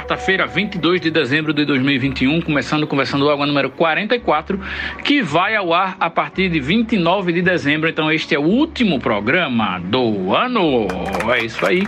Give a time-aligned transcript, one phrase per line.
[0.00, 4.58] Quarta-feira, 22 de dezembro de 2021, começando Conversando Água número 44,
[5.04, 7.86] que vai ao ar a partir de 29 de dezembro.
[7.86, 10.86] Então, este é o último programa do ano.
[11.34, 11.86] É isso aí.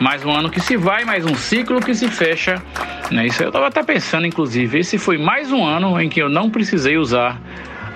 [0.00, 2.60] Mais um ano que se vai, mais um ciclo que se fecha.
[3.12, 3.26] Né?
[3.26, 4.80] Isso eu estava até pensando, inclusive.
[4.80, 7.40] Esse foi mais um ano em que eu não precisei usar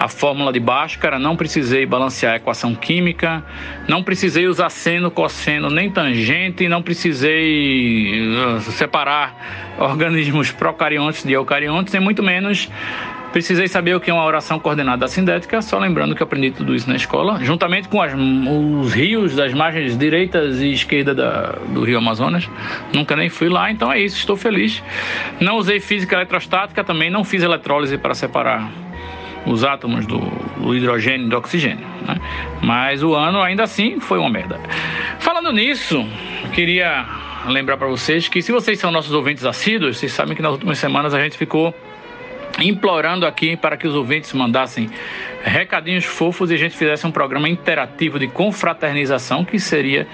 [0.00, 3.44] a fórmula de Bhaskara, não precisei balancear a equação química,
[3.86, 11.92] não precisei usar seno, cosseno, nem tangente, não precisei uh, separar organismos procariontes de eucariontes,
[11.92, 12.66] e muito menos
[13.30, 16.88] precisei saber o que é uma oração coordenada assindética, só lembrando que aprendi tudo isso
[16.88, 21.98] na escola, juntamente com as, os rios das margens direitas e esquerda da, do rio
[21.98, 22.48] Amazonas.
[22.94, 24.82] Nunca nem fui lá, então é isso, estou feliz.
[25.38, 28.89] Não usei física eletrostática também, não fiz eletrólise para separar
[29.46, 31.86] os átomos do, do hidrogênio e do oxigênio.
[32.06, 32.16] Né?
[32.62, 34.60] Mas o ano ainda assim foi uma merda.
[35.18, 36.06] Falando nisso,
[36.52, 37.06] queria
[37.46, 40.78] lembrar para vocês que se vocês são nossos ouvintes assíduos, vocês sabem que nas últimas
[40.78, 41.74] semanas a gente ficou
[42.58, 44.90] implorando aqui para que os ouvintes mandassem
[45.42, 50.06] recadinhos fofos e a gente fizesse um programa interativo de confraternização, que seria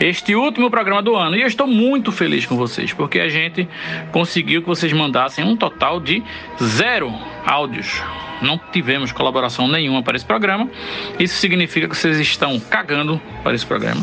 [0.00, 1.36] este último programa do ano.
[1.36, 3.68] E eu estou muito feliz com vocês, porque a gente
[4.10, 6.22] conseguiu que vocês mandassem um total de
[6.62, 7.12] zero
[7.50, 8.00] áudios.
[8.40, 10.70] Não tivemos colaboração nenhuma para esse programa.
[11.18, 14.00] Isso significa que vocês estão cagando para esse programa,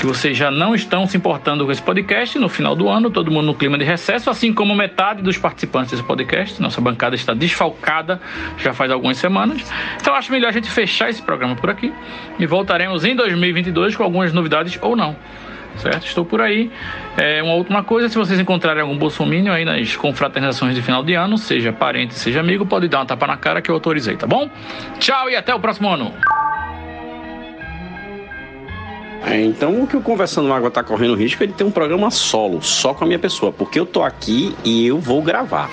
[0.00, 2.38] que vocês já não estão se importando com esse podcast.
[2.38, 5.92] No final do ano, todo mundo no clima de recesso, assim como metade dos participantes
[5.92, 6.60] desse podcast.
[6.60, 8.20] Nossa bancada está desfalcada
[8.58, 9.62] já faz algumas semanas.
[10.00, 11.92] Então acho melhor a gente fechar esse programa por aqui
[12.38, 15.14] e voltaremos em 2022 com algumas novidades ou não
[15.78, 16.06] certo?
[16.06, 16.70] Estou por aí.
[17.16, 21.14] É, uma última coisa, se vocês encontrarem algum bolsominion aí nas confraternizações de final de
[21.14, 24.26] ano, seja parente, seja amigo, pode dar uma tapa na cara que eu autorizei, tá
[24.26, 24.50] bom?
[24.98, 26.12] Tchau e até o próximo ano.
[29.26, 32.10] É, então o que o Conversando Água tá correndo risco é de ter um programa
[32.12, 35.68] solo, só com a minha pessoa, porque eu tô aqui e eu vou gravar.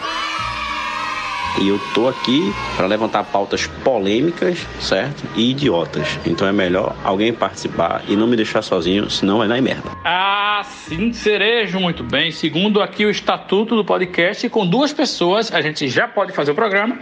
[1.61, 5.23] E eu tô aqui para levantar pautas polêmicas, certo?
[5.35, 6.19] E idiotas.
[6.25, 9.91] Então é melhor alguém participar e não me deixar sozinho, senão vai dar merda.
[10.03, 12.31] Ah, sim, cerejo, muito bem.
[12.31, 16.55] Segundo aqui o estatuto do podcast, com duas pessoas a gente já pode fazer o
[16.55, 16.97] programa.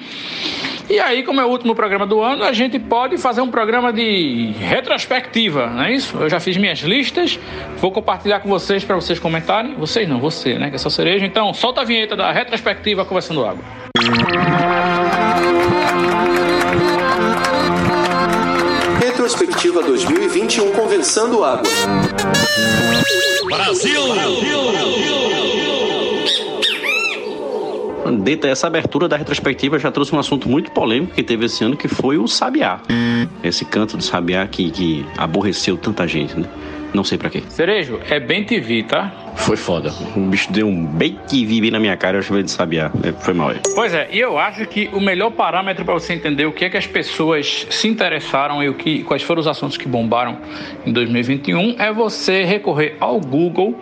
[0.90, 3.94] E aí, como é o último programa do ano, a gente pode fazer um programa
[3.94, 6.18] de retrospectiva, não é isso?
[6.18, 7.40] Eu já fiz minhas listas,
[7.78, 9.76] vou compartilhar com vocês para vocês comentarem.
[9.76, 10.70] Vocês não, você, né?
[10.70, 11.26] Que é só cereja.
[11.26, 13.64] Então, solta a vinheta da retrospectiva Conversando Água.
[19.00, 21.64] Retrospectiva 2021 Conversando Água.
[28.24, 31.78] Dita essa abertura da retrospectiva já trouxe um assunto muito polêmico que teve esse ano,
[31.78, 32.82] que foi o sabiá.
[33.44, 36.48] Esse canto do sabiá que, que aborreceu tanta gente, né?
[36.94, 37.42] Não sei pra quê.
[37.50, 39.12] Cerejo, é bem TV, tá?
[39.36, 39.92] Foi foda.
[40.16, 42.92] O bicho deu um bem que vi na minha cara, eu chamei de sabiá.
[43.04, 43.52] É, Foi mal.
[43.52, 43.56] é.
[43.74, 46.70] Pois é, e eu acho que o melhor parâmetro para você entender o que é
[46.70, 50.38] que as pessoas se interessaram e o que, quais foram os assuntos que bombaram
[50.86, 53.80] em 2021 é você recorrer ao Google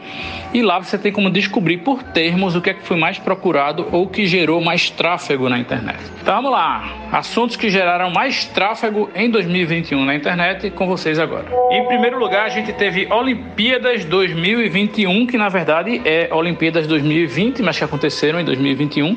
[0.53, 3.87] e lá você tem como descobrir por termos o que é que foi mais procurado
[3.91, 5.99] ou que gerou mais tráfego na internet.
[6.21, 11.45] Então vamos lá, assuntos que geraram mais tráfego em 2021 na internet com vocês agora.
[11.71, 17.77] Em primeiro lugar, a gente teve Olimpíadas 2021, que na verdade é Olimpíadas 2020, mas
[17.77, 19.15] que aconteceram em 2021,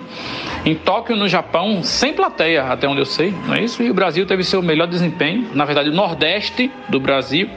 [0.64, 3.82] em Tóquio, no Japão, sem plateia, até onde eu sei, não é isso?
[3.82, 7.48] E o Brasil teve seu melhor desempenho, na verdade, o Nordeste do Brasil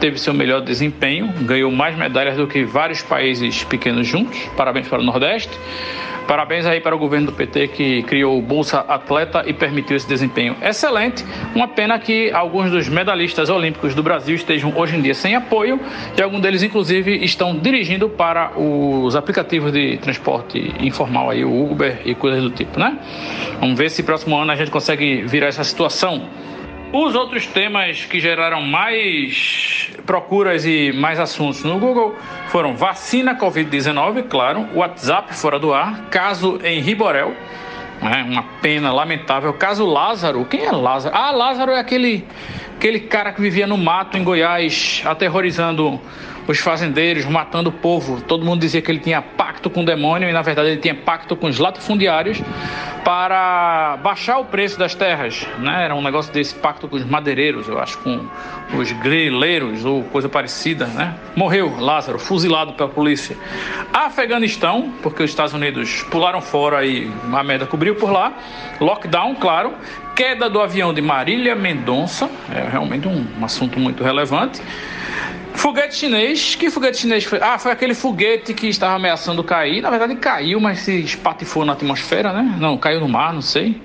[0.00, 4.36] teve seu melhor desempenho, ganhou mais medalhas do que vários países pequenos juntos.
[4.56, 5.56] Parabéns para o Nordeste.
[6.26, 10.08] Parabéns aí para o governo do PT que criou o Bolsa Atleta e permitiu esse
[10.08, 11.24] desempenho excelente.
[11.54, 15.61] Uma pena que alguns dos medalhistas olímpicos do Brasil estejam hoje em dia sem apoio
[15.64, 22.00] e alguns deles, inclusive, estão dirigindo para os aplicativos de transporte informal aí, o Uber
[22.04, 22.98] e coisas do tipo, né?
[23.60, 26.28] Vamos ver se próximo ano a gente consegue virar essa situação.
[26.92, 32.14] Os outros temas que geraram mais procuras e mais assuntos no Google
[32.48, 37.34] foram vacina Covid-19, claro, WhatsApp fora do ar, caso em Riborel,
[38.02, 39.52] É uma pena lamentável.
[39.52, 41.16] Caso Lázaro, quem é Lázaro?
[41.16, 42.24] Ah, Lázaro é aquele,
[42.82, 46.00] aquele cara que vivia no mato em Goiás, aterrorizando
[46.46, 48.20] os fazendeiros, matando o povo.
[48.22, 50.94] Todo mundo dizia que ele tinha pacto com o demônio e na verdade ele tinha
[50.94, 52.42] pacto com os latifundiários
[53.04, 55.46] para baixar o preço das terras.
[55.58, 55.84] Né?
[55.84, 58.26] Era um negócio desse pacto com os madeireiros, eu acho, com
[58.76, 60.86] os grileiros ou coisa parecida.
[60.86, 61.14] Né?
[61.36, 63.36] Morreu Lázaro, fuzilado pela polícia.
[63.92, 68.32] Afeganistão, porque os Estados Unidos pularam fora e a merda cobriu por lá.
[68.80, 69.74] Lockdown, claro.
[70.14, 74.60] Queda do avião de Marília Mendonça, é realmente um, um assunto muito relevante.
[75.54, 76.54] Foguete chinês.
[76.54, 77.38] Que foguete chinês foi?
[77.40, 79.80] Ah, foi aquele foguete que estava ameaçando cair.
[79.80, 82.56] Na verdade, caiu, mas se espatifou na atmosfera, né?
[82.58, 83.80] Não, caiu no mar, não sei.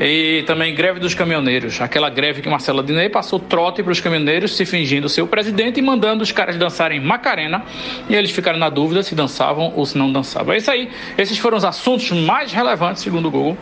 [0.00, 1.78] E também greve dos caminhoneiros.
[1.78, 5.78] Aquela greve que Marcela Dinei passou trote para os caminhoneiros, se fingindo ser o presidente
[5.78, 7.62] e mandando os caras dançarem Macarena.
[8.08, 10.54] E eles ficaram na dúvida se dançavam ou se não dançavam.
[10.54, 10.90] É isso aí.
[11.18, 13.58] Esses foram os assuntos mais relevantes, segundo o Google,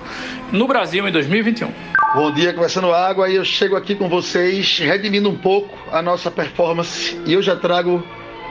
[0.52, 1.72] no Brasil em 2021.
[2.14, 3.28] Bom dia, conversando água.
[3.28, 7.17] E eu chego aqui com vocês, redimindo um pouco a nossa performance.
[7.26, 8.02] E eu já trago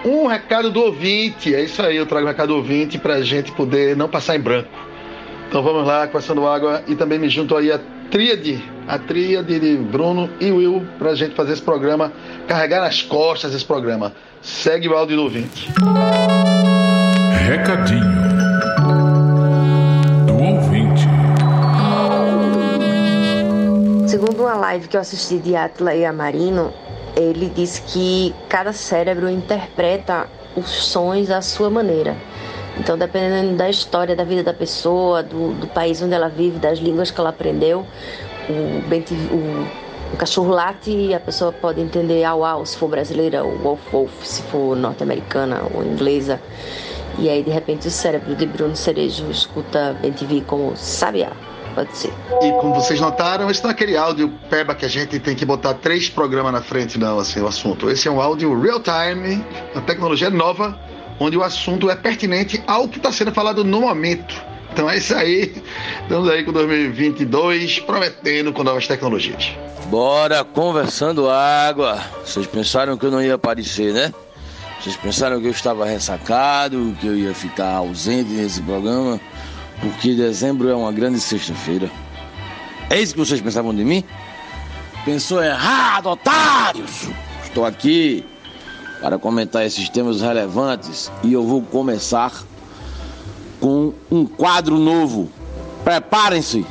[0.06, 1.54] um recado do ouvinte.
[1.54, 4.36] É isso aí, eu trago um recado do ouvinte para a gente poder não passar
[4.36, 4.70] em branco.
[5.48, 6.84] Então vamos lá, conversando água.
[6.88, 7.80] E também me junto aí a
[8.10, 12.12] tríade, a tríade de Bruno e Will, para a gente fazer esse programa,
[12.48, 14.14] carregar nas costas esse programa.
[14.42, 15.70] Segue o áudio do ouvinte.
[17.48, 18.02] Recadinho
[20.26, 21.08] do ouvinte.
[24.08, 26.74] Segundo uma live que eu assisti de Atla e Amarino,
[27.18, 32.16] ele disse que cada cérebro interpreta os sons à sua maneira.
[32.80, 36.78] Então, dependendo da história da vida da pessoa, do, do país onde ela vive, das
[36.78, 37.86] línguas que ela aprendeu,
[38.48, 38.54] o,
[39.34, 39.68] o,
[40.14, 43.82] o cachorro late e a pessoa pode entender au au se for brasileira, ou wolf
[43.92, 46.40] wolf se for norte-americana ou inglesa.
[47.18, 51.32] E aí, de repente, o cérebro de Bruno Cerejo escuta BenTV como sabiá.
[51.78, 52.12] Pode ser.
[52.42, 55.46] E como vocês notaram, esse não é aquele áudio peba que a gente tem que
[55.46, 57.88] botar três programas na frente, não, assim, o assunto.
[57.88, 59.46] Esse é um áudio real time,
[59.76, 60.76] uma tecnologia nova,
[61.20, 64.44] onde o assunto é pertinente ao que está sendo falado no momento.
[64.74, 65.62] Então é isso aí.
[66.02, 69.52] Estamos aí com 2022 prometendo com novas tecnologias.
[69.86, 72.02] Bora conversando água.
[72.26, 74.12] Vocês pensaram que eu não ia aparecer, né?
[74.82, 79.22] Vocês pensaram que eu estava ressacado, que eu ia ficar ausente nesse programa,
[79.80, 81.90] porque dezembro é uma grande sexta-feira.
[82.90, 84.04] É isso que vocês pensavam de mim?
[85.06, 87.10] Pensou errado, otários!
[87.44, 88.26] Estou aqui
[89.02, 92.32] para comentar esses temas relevantes e eu vou começar
[93.60, 95.30] com um quadro novo.
[95.84, 96.66] Preparem-se!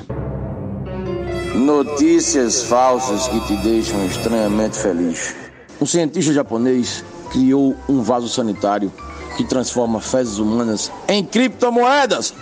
[1.55, 5.35] Notícias falsas que te deixam estranhamente feliz.
[5.81, 8.93] Um cientista japonês criou um vaso sanitário
[9.37, 12.35] que transforma fezes humanas em criptomoedas.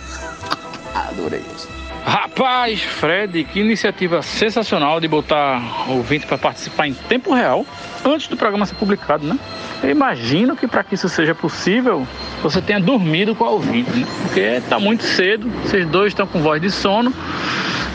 [0.93, 1.67] Adorei isso.
[2.05, 7.65] Rapaz, Fred, que iniciativa sensacional de botar o ouvinte para participar em tempo real
[8.05, 9.39] antes do programa ser publicado, né?
[9.81, 12.07] Eu imagino que para que isso seja possível,
[12.43, 14.05] você tenha dormido com o ouvinte, né?
[14.21, 17.11] Porque está muito cedo, vocês dois estão com voz de sono.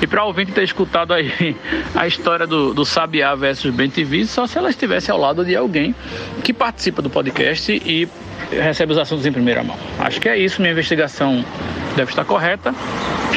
[0.02, 1.56] E para o ouvinte ter escutado aí
[1.94, 5.54] a história do, do Sabiá versus Ben TV, só se ela estivesse ao lado de
[5.54, 5.94] alguém
[6.42, 8.08] que participa do podcast e
[8.50, 9.76] recebe os assuntos em primeira mão.
[9.98, 11.44] Acho que é isso, minha investigação
[11.96, 12.74] deve estar correta.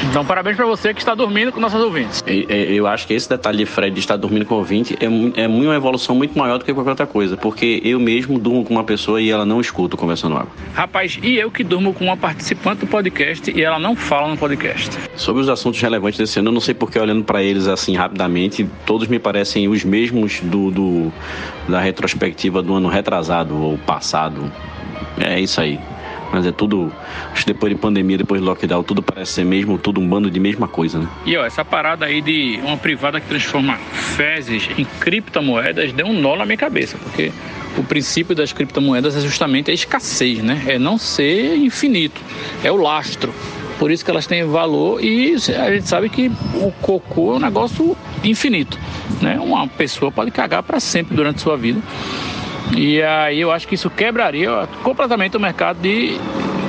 [0.09, 2.23] Então, parabéns para você que está dormindo com nossos ouvintes.
[2.27, 5.47] Eu acho que esse detalhe de Fred de estar dormindo com o ouvinte é, é
[5.47, 8.83] uma evolução muito maior do que qualquer outra coisa, porque eu mesmo durmo com uma
[8.83, 10.51] pessoa e ela não escuta o Conversando Água.
[10.73, 14.37] Rapaz, e eu que durmo com uma participante do podcast e ela não fala no
[14.37, 14.97] podcast.
[15.15, 18.67] Sobre os assuntos relevantes desse ano, eu não sei porque olhando para eles assim rapidamente,
[18.85, 21.13] todos me parecem os mesmos do, do
[21.67, 24.51] da retrospectiva do ano retrasado ou passado.
[25.19, 25.79] É isso aí.
[26.31, 26.91] Mas é tudo.
[27.31, 30.31] Acho que depois de pandemia, depois de lockdown, tudo parece ser mesmo, tudo um bando
[30.31, 31.07] de mesma coisa, né?
[31.27, 36.19] E ó, essa parada aí de uma privada que transforma fezes em criptomoedas deu um
[36.19, 37.31] nó na minha cabeça, porque
[37.77, 40.63] o princípio das criptomoedas é justamente a escassez, né?
[40.65, 42.19] É não ser infinito,
[42.63, 43.31] é o lastro.
[43.77, 47.39] Por isso que elas têm valor e a gente sabe que o cocô é um
[47.39, 48.79] negócio infinito,
[49.21, 49.39] né?
[49.39, 51.79] Uma pessoa pode cagar para sempre durante sua vida.
[52.75, 56.17] E aí eu acho que isso quebraria completamente o mercado de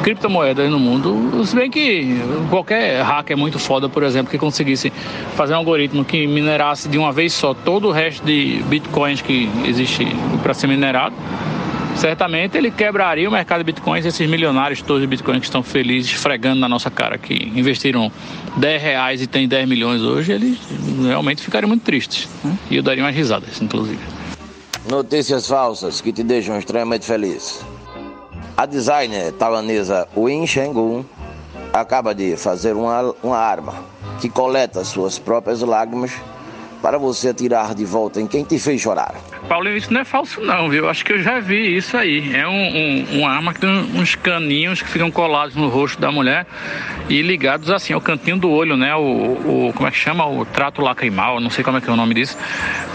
[0.02, 1.42] criptomoedas no mundo.
[1.46, 2.20] Se bem que
[2.50, 4.92] qualquer hacker muito foda, por exemplo, que conseguisse
[5.34, 9.50] fazer um algoritmo que minerasse de uma vez só todo o resto de bitcoins que
[9.64, 10.06] existe
[10.42, 11.14] para ser minerado,
[11.96, 14.04] certamente ele quebraria o mercado de bitcoins.
[14.04, 18.12] Esses milionários todos de bitcoins que estão felizes, esfregando na nossa cara que investiram
[18.58, 20.58] 10 reais e tem 10 milhões hoje, eles
[21.02, 22.28] realmente ficariam muito tristes.
[22.44, 22.58] Né?
[22.70, 24.13] E eu daria umas risadas, inclusive.
[24.88, 27.64] Notícias falsas que te deixam extremamente feliz.
[28.54, 31.04] A designer taiwanesa Win Shengun
[31.72, 33.74] acaba de fazer uma, uma arma
[34.20, 36.12] que coleta suas próprias lágrimas
[36.84, 39.14] para você atirar de volta em quem te fez chorar.
[39.48, 40.86] Paulinho, isso não é falso não, viu?
[40.86, 42.36] Acho que eu já vi isso aí.
[42.36, 46.12] É um, um, uma arma que tem uns caninhos que ficam colados no rosto da
[46.12, 46.46] mulher
[47.08, 48.94] e ligados assim ao cantinho do olho, né?
[48.94, 49.00] O,
[49.68, 50.26] o como é que chama?
[50.26, 52.36] O trato lacrimal, não sei como é que é o nome disso.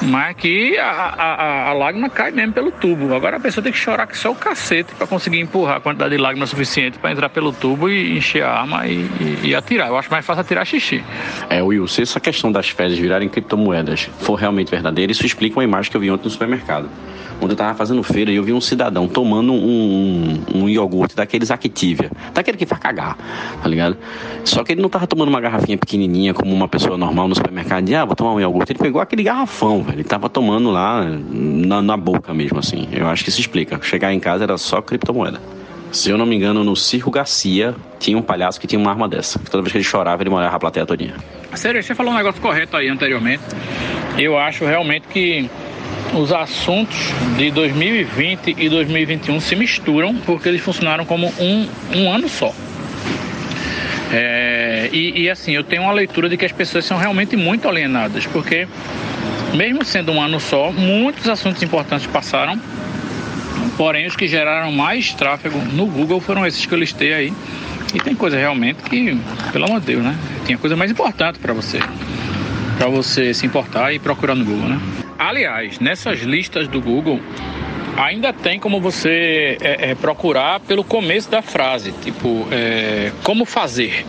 [0.03, 3.15] Mas que a, a, a lágrima cai mesmo pelo tubo.
[3.15, 6.15] Agora a pessoa tem que chorar que só o cacete para conseguir empurrar a quantidade
[6.15, 9.87] de lágrima suficiente para entrar pelo tubo e encher a arma e, e, e, atirar.
[9.87, 11.03] Eu acho mais fácil atirar xixi.
[11.49, 13.78] É, Will, se essa questão das fezes virarem criptomoedas
[14.19, 16.89] for realmente verdadeira, isso explica uma imagem que eu vi ontem no supermercado.
[17.41, 21.15] Onde eu tava fazendo feira e eu vi um cidadão tomando um, um, um iogurte
[21.15, 22.11] daqueles Activia.
[22.33, 23.17] Daquele que faz cagar,
[23.61, 23.95] tá ligado?
[24.43, 27.85] Só que ele não tava tomando uma garrafinha pequenininha como uma pessoa normal no supermercado.
[27.85, 28.73] De, ah, vou tomar um iogurte.
[28.73, 29.97] Ele pegou aquele garrafão, velho.
[29.97, 32.89] Ele tava tomando lá na, na boca mesmo, assim.
[32.91, 33.79] Eu acho que isso explica.
[33.81, 35.39] Chegar em casa era só criptomoeda.
[35.91, 39.07] Se eu não me engano, no Circo Garcia tinha um palhaço que tinha uma arma
[39.07, 39.39] dessa.
[39.39, 41.15] Toda vez que ele chorava, ele molhava a plateia todinha.
[41.55, 43.43] Sério, você falou um negócio correto aí anteriormente.
[44.17, 45.49] Eu acho realmente que
[46.13, 46.97] os assuntos
[47.37, 52.53] de 2020 e 2021 se misturam porque eles funcionaram como um, um ano só.
[54.11, 57.67] É, e, e, assim, eu tenho uma leitura de que as pessoas são realmente muito
[57.67, 58.67] alienadas, porque
[59.53, 62.59] mesmo sendo um ano só, muitos assuntos importantes passaram,
[63.79, 67.33] porém os que geraram mais tráfego no Google foram esses que eu listei aí.
[67.93, 69.17] E tem coisa realmente que,
[69.53, 70.17] pelo amor de Deus, né?
[70.45, 71.79] Tinha coisa mais importante para você,
[72.77, 74.81] para você se importar e procurar no Google, né?
[75.17, 77.21] Aliás, nessas listas do Google,
[77.95, 84.05] ainda tem como você é, é, procurar pelo começo da frase, tipo, é, como fazer,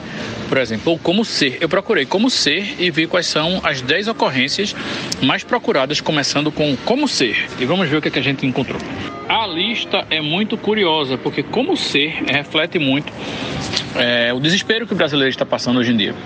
[0.48, 1.58] por exemplo, ou como ser.
[1.60, 4.74] Eu procurei como ser e vi quais são as 10 ocorrências
[5.22, 7.46] mais procuradas, começando com como ser.
[7.60, 8.80] E vamos ver o que, é que a gente encontrou.
[9.30, 13.12] A lista é muito curiosa, porque como ser reflete muito
[13.94, 16.16] é, o desespero que o brasileiro está passando hoje em dia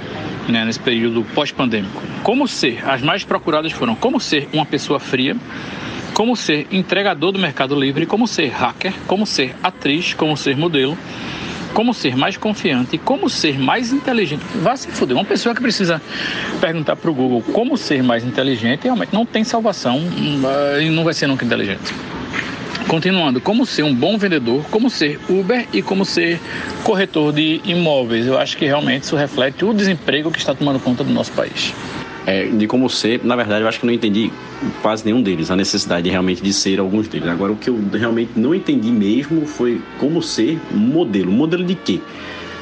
[0.48, 2.02] né, nesse período pós-pandêmico.
[2.22, 2.82] Como ser?
[2.88, 5.36] As mais procuradas foram como ser uma pessoa fria,
[6.14, 10.96] como ser entregador do Mercado Livre, como ser hacker, como ser atriz, como ser modelo,
[11.74, 14.42] como ser mais confiante, como ser mais inteligente.
[14.62, 15.14] Vá se fuder.
[15.14, 16.00] Uma pessoa que precisa
[16.58, 20.00] perguntar para o Google como ser mais inteligente, realmente não tem salvação
[20.80, 21.92] e não vai ser nunca inteligente.
[22.88, 26.38] Continuando, como ser um bom vendedor, como ser Uber e como ser
[26.82, 28.26] corretor de imóveis.
[28.26, 31.74] Eu acho que realmente isso reflete o desemprego que está tomando conta do nosso país.
[32.26, 34.32] É, de como ser, na verdade, eu acho que não entendi
[34.80, 37.28] quase nenhum deles, a necessidade realmente de ser alguns deles.
[37.28, 41.30] Agora, o que eu realmente não entendi mesmo foi como ser modelo.
[41.30, 42.00] Modelo de quê?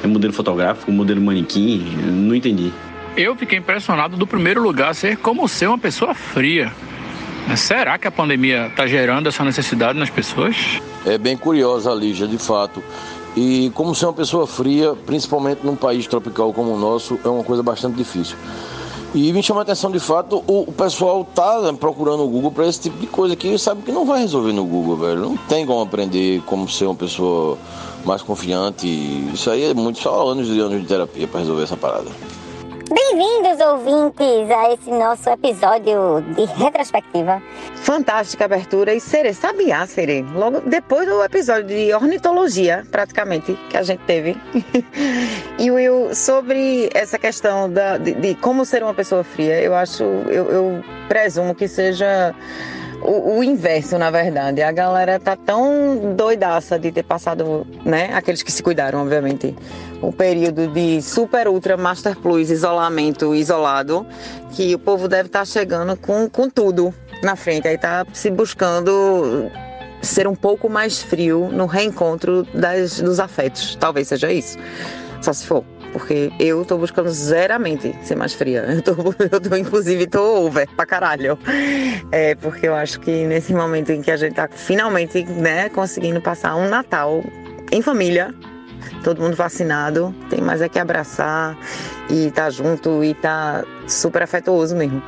[0.03, 1.85] É modelo fotográfico, modelo manequim?
[2.05, 2.73] Não entendi.
[3.17, 6.73] Eu fiquei impressionado do primeiro lugar ser como ser uma pessoa fria.
[7.57, 10.57] Será que a pandemia está gerando essa necessidade nas pessoas?
[11.05, 12.83] É bem curiosa, Lígia, de fato.
[13.37, 17.45] E como ser uma pessoa fria, principalmente num país tropical como o nosso, é uma
[17.45, 18.37] coisa bastante difícil.
[19.15, 22.81] E me chama a atenção de fato, o, pessoal tá procurando o Google para esse
[22.81, 25.21] tipo de coisa que sabe que não vai resolver no Google, velho.
[25.21, 27.59] Não tem como aprender como ser uma pessoa
[28.07, 28.87] mais confiante.
[29.35, 32.11] Isso aí é muito só anos e anos de terapia para resolver essa parada.
[32.95, 37.43] Bem-vindos, ouvintes, a esse nosso episódio de retrospectiva.
[37.77, 40.21] Fantástica abertura e Sere, sabia, Sere?
[40.35, 44.37] Logo depois do episódio de ornitologia, praticamente, que a gente teve.
[45.59, 50.05] e Will, sobre essa questão da, de, de, como ser uma pessoa fria, eu acho,
[50.05, 52.35] eu, eu presumo que seja
[53.05, 54.63] o, o, inverso, na verdade.
[54.63, 58.11] A galera tá tão doidaça de ter passado, né?
[58.15, 59.55] Aqueles que se cuidaram, obviamente.
[60.01, 64.07] O período de super, ultra, master plus, isolamento isolado,
[64.53, 67.69] que o povo deve estar tá chegando com, com tudo na frente.
[67.69, 69.51] Aí tá se buscando
[70.01, 73.77] ser um pouco mais frio no reencontro das, dos afetos.
[73.77, 74.59] Talvez seja isso.
[75.21, 78.63] Só se for porque eu tô buscando zeramente ser mais fria.
[78.73, 81.39] Eu tô, eu tô inclusive, tô over pra caralho.
[82.11, 86.21] É, porque eu acho que nesse momento em que a gente tá finalmente, né, conseguindo
[86.21, 87.23] passar um Natal
[87.71, 88.35] em família,
[89.03, 91.57] todo mundo vacinado, tem mais é que abraçar
[92.09, 95.03] e tá junto e tá super afetuoso mesmo.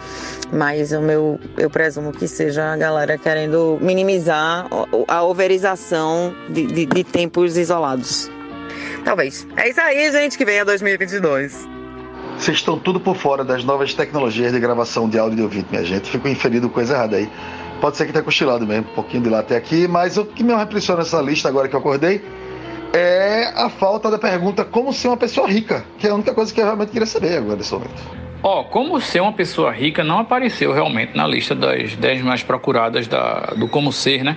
[0.53, 4.67] Mas o meu, eu presumo que seja a galera querendo minimizar
[5.09, 8.31] a overização de, de, de tempos isolados.
[9.05, 9.47] Talvez.
[9.57, 11.69] É isso aí, gente, que vem a 2022.
[12.39, 15.85] Vocês estão tudo por fora das novas tecnologias de gravação de áudio de ouvinte, minha
[15.85, 16.11] gente.
[16.11, 17.31] Fico inferido coisa errada aí.
[17.81, 20.43] Pode ser que tenha cochilado mesmo, um pouquinho de lá até aqui, mas o que
[20.43, 22.25] me impressiona nessa lista agora que eu acordei
[22.93, 26.55] é a falta da pergunta como ser uma pessoa rica, que é a única coisa
[26.55, 28.25] que eu realmente queria saber agora nesse momento.
[28.43, 32.43] Ó, oh, como ser uma pessoa rica não apareceu realmente na lista das 10 mais
[32.43, 34.37] procuradas da, do como ser, né?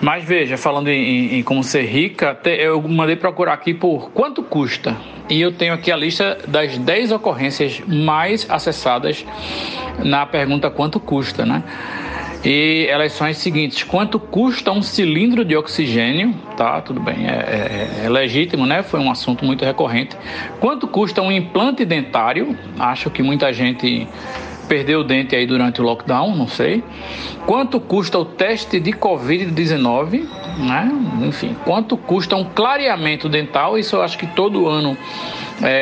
[0.00, 4.96] Mas veja, falando em, em como ser rica, eu mandei procurar aqui por quanto custa.
[5.28, 9.24] E eu tenho aqui a lista das 10 ocorrências mais acessadas
[9.98, 11.62] na pergunta quanto custa, né?
[12.44, 16.32] E elas são as seguintes: quanto custa um cilindro de oxigênio?
[16.56, 18.84] Tá, tudo bem, é, é, é, legítimo, né?
[18.84, 20.16] Foi um assunto muito recorrente.
[20.60, 22.56] Quanto custa um implante dentário?
[22.78, 24.06] Acho que muita gente
[24.66, 26.82] perdeu o dente aí durante o lockdown, não sei.
[27.46, 30.26] Quanto custa o teste de Covid-19,
[30.58, 30.90] né?
[31.26, 33.78] Enfim, quanto custa um clareamento dental?
[33.78, 34.96] Isso eu acho que todo ano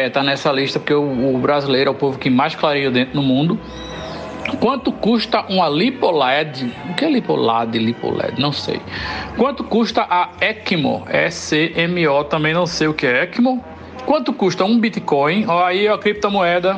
[0.04, 2.92] está é, nessa lista, porque o, o brasileiro é o povo que mais clareia o
[2.92, 3.58] dente no mundo.
[4.60, 6.70] Quanto custa uma LipoLed?
[6.90, 8.40] O que é LipoLed, LipoLed?
[8.40, 8.80] Não sei.
[9.36, 11.04] Quanto custa a ECMO?
[11.10, 13.64] E-C-M-O, também não sei o que é ECMO.
[14.06, 15.46] Quanto custa um Bitcoin?
[15.48, 16.76] Aí a criptomoeda.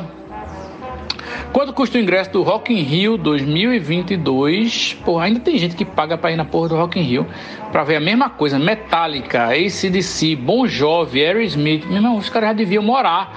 [1.51, 4.97] Quanto custa o ingresso do Rock in Rio 2022?
[5.03, 7.27] Pô, ainda tem gente que paga para ir na porra do Rock in Rio
[7.71, 8.59] para ver a mesma coisa.
[8.59, 11.85] Metallica, ACDC, Bon Jovi, Aerosmith.
[11.85, 13.33] Meu irmão, os caras já deviam morar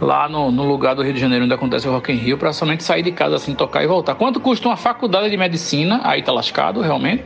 [0.00, 2.52] lá no, no, lugar do Rio de Janeiro onde acontece o Rock in Rio para
[2.52, 4.14] somente sair de casa assim, tocar e voltar.
[4.14, 6.00] Quanto custa uma faculdade de medicina?
[6.04, 7.24] Aí tá lascado, realmente.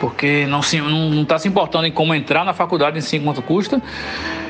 [0.00, 3.18] Porque não se, não, não tá se importando em como entrar na faculdade em si,
[3.18, 3.82] quanto custa.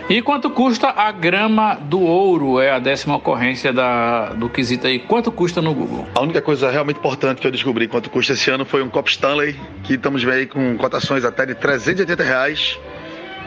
[0.08, 2.60] E quanto custa a grama do ouro?
[2.60, 4.98] É a décima ocorrência da, do quesito aí.
[4.98, 6.06] Quanto custa no Google?
[6.14, 9.10] A única coisa realmente importante que eu descobri quanto custa esse ano foi um copo
[9.10, 12.78] Stanley, que estamos vendo aí com cotações até de 380 reais.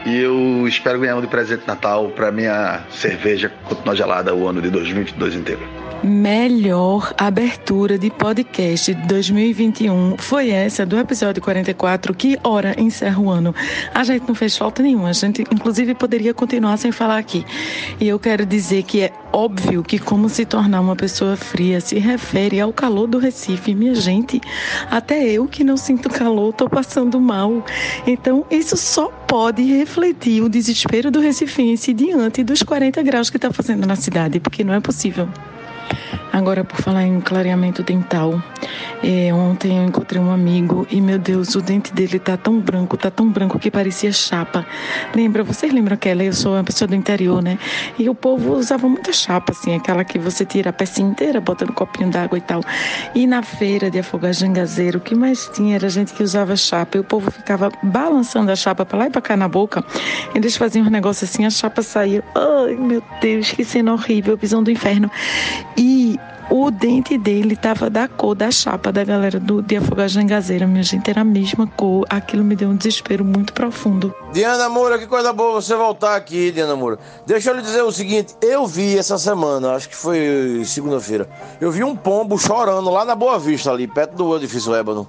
[0.04, 4.48] E eu espero ganhar um de presente de Natal para minha cerveja continuar gelada o
[4.48, 5.82] ano de 2022 inteiro.
[6.02, 13.30] Melhor abertura de podcast de 2021 foi essa do episódio 44, que hora encerra o
[13.30, 13.54] ano.
[13.94, 17.46] A gente não fez falta nenhuma, a gente inclusive poderia continuar sem falar aqui.
[18.00, 22.00] E eu quero dizer que é óbvio que como se tornar uma pessoa fria se
[22.00, 23.72] refere ao calor do Recife.
[23.72, 24.40] Minha gente,
[24.90, 27.64] até eu que não sinto calor estou passando mal.
[28.04, 33.50] Então isso só pode refletir o desespero do recifense diante dos 40 graus que está
[33.50, 35.26] fazendo na cidade, porque não é possível.
[36.32, 38.42] Agora, por falar em clareamento dental,
[39.02, 42.96] é, ontem eu encontrei um amigo e, meu Deus, o dente dele tá tão branco,
[42.96, 44.64] tá tão branco que parecia chapa.
[45.14, 45.44] Lembra?
[45.44, 46.24] Vocês lembram aquela?
[46.24, 47.58] Eu sou uma pessoa do interior, né?
[47.98, 51.66] E o povo usava muita chapa, assim, aquela que você tira a peça inteira, bota
[51.66, 52.62] no copinho d'água e tal.
[53.14, 56.96] E na feira de afogar jangazeiro, o que mais tinha era gente que usava chapa
[56.96, 59.84] e o povo ficava balançando a chapa pra lá e pra cá na boca.
[60.34, 62.24] Eles faziam um negócio assim, a chapa saía.
[62.34, 65.10] Ai, meu Deus, que cena horrível, visão do inferno.
[66.50, 70.82] O dente dele estava da cor da chapa da galera do de Afogagem Gazeira, minha
[70.82, 72.04] gente, era a mesma cor.
[72.10, 74.14] Aquilo me deu um desespero muito profundo.
[74.32, 76.98] Diana Moura, que coisa boa você voltar aqui, Diana Moura.
[77.26, 81.28] Deixa eu lhe dizer o seguinte, eu vi essa semana, acho que foi segunda-feira,
[81.60, 85.08] eu vi um pombo chorando lá na Boa Vista, ali, perto do edifício Ébano,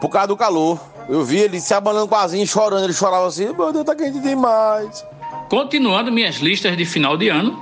[0.00, 0.78] por causa do calor.
[1.08, 5.04] Eu vi ele se abanando quase, chorando, ele chorava assim, meu Deus, tá quente demais.
[5.48, 7.58] Continuando minhas listas de final de ano,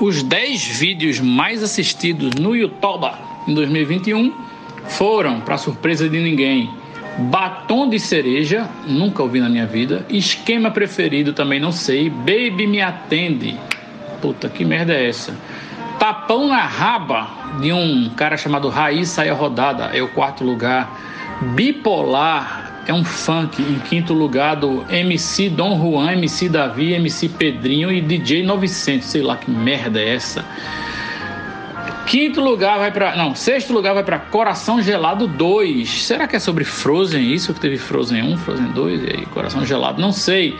[0.00, 3.10] os 10 vídeos mais assistidos no YouTube
[3.46, 4.32] em 2021
[4.86, 6.70] foram, para surpresa de ninguém,
[7.16, 10.04] Batom de cereja, nunca ouvi na minha vida.
[10.08, 12.10] Esquema preferido, também não sei.
[12.10, 13.56] Baby me atende.
[14.20, 15.36] Puta, que merda é essa?
[15.98, 17.28] Tapão na raba
[17.60, 20.90] de um cara chamado Raiz Saia Rodada, é o quarto lugar.
[21.54, 27.90] Bipolar é um funk em quinto lugar do MC Dom Juan, MC Davi, MC Pedrinho
[27.90, 29.06] e DJ 900.
[29.06, 30.44] Sei lá que merda é essa.
[32.06, 35.88] Quinto lugar vai para, não, sexto lugar vai para Coração Gelado 2.
[36.02, 39.64] Será que é sobre Frozen isso que teve Frozen 1, Frozen 2 e aí Coração
[39.64, 40.00] Gelado?
[40.00, 40.56] Não sei.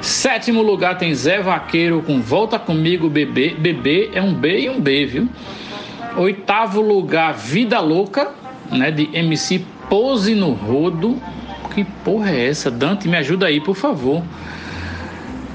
[0.00, 3.54] Sétimo lugar tem Zé Vaqueiro com Volta Comigo Bebê.
[3.58, 5.28] Bebê é um B e um B, viu?
[6.16, 8.32] Oitavo lugar Vida Louca,
[8.70, 11.20] né, de MC Pose no Rodo
[11.84, 12.70] que porra é essa?
[12.70, 14.22] Dante, me ajuda aí, por favor.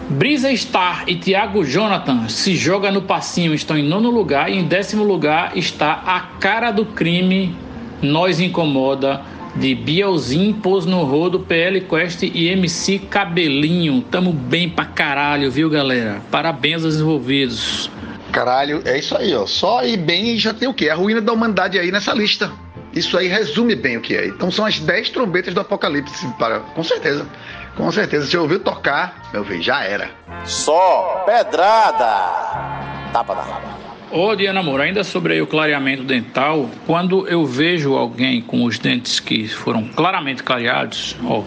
[0.10, 4.64] Brisa Star e Thiago Jonathan se joga no passinho, estão em nono lugar e em
[4.64, 7.56] décimo lugar está a cara do crime,
[8.02, 9.22] nós incomoda
[9.56, 14.02] de Bielzinho, Pôs no Rodo, PL Quest e MC Cabelinho.
[14.10, 16.22] Tamo bem pra caralho, viu, galera?
[16.32, 17.90] Parabéns aos envolvidos.
[18.32, 19.46] Caralho, é isso aí, ó.
[19.46, 20.90] Só ir bem já tem o quê?
[20.90, 22.52] A ruína da humanidade aí nessa lista.
[22.94, 24.28] Isso aí resume bem o que é.
[24.28, 26.28] Então são as 10 trombetas do Apocalipse.
[26.38, 27.28] Para, com certeza.
[27.76, 28.28] Com certeza.
[28.28, 30.12] Se ouviu tocar, meu filho, já era.
[30.46, 33.12] Só pedrada.
[33.12, 33.84] Tapa da raba.
[34.12, 39.20] Ô Diana Moura, ainda sobre o clareamento dental, quando eu vejo alguém com os dentes
[39.20, 41.44] que foram claramente clareados, ó,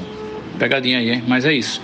[0.57, 1.81] pegadinha aí, mas é isso.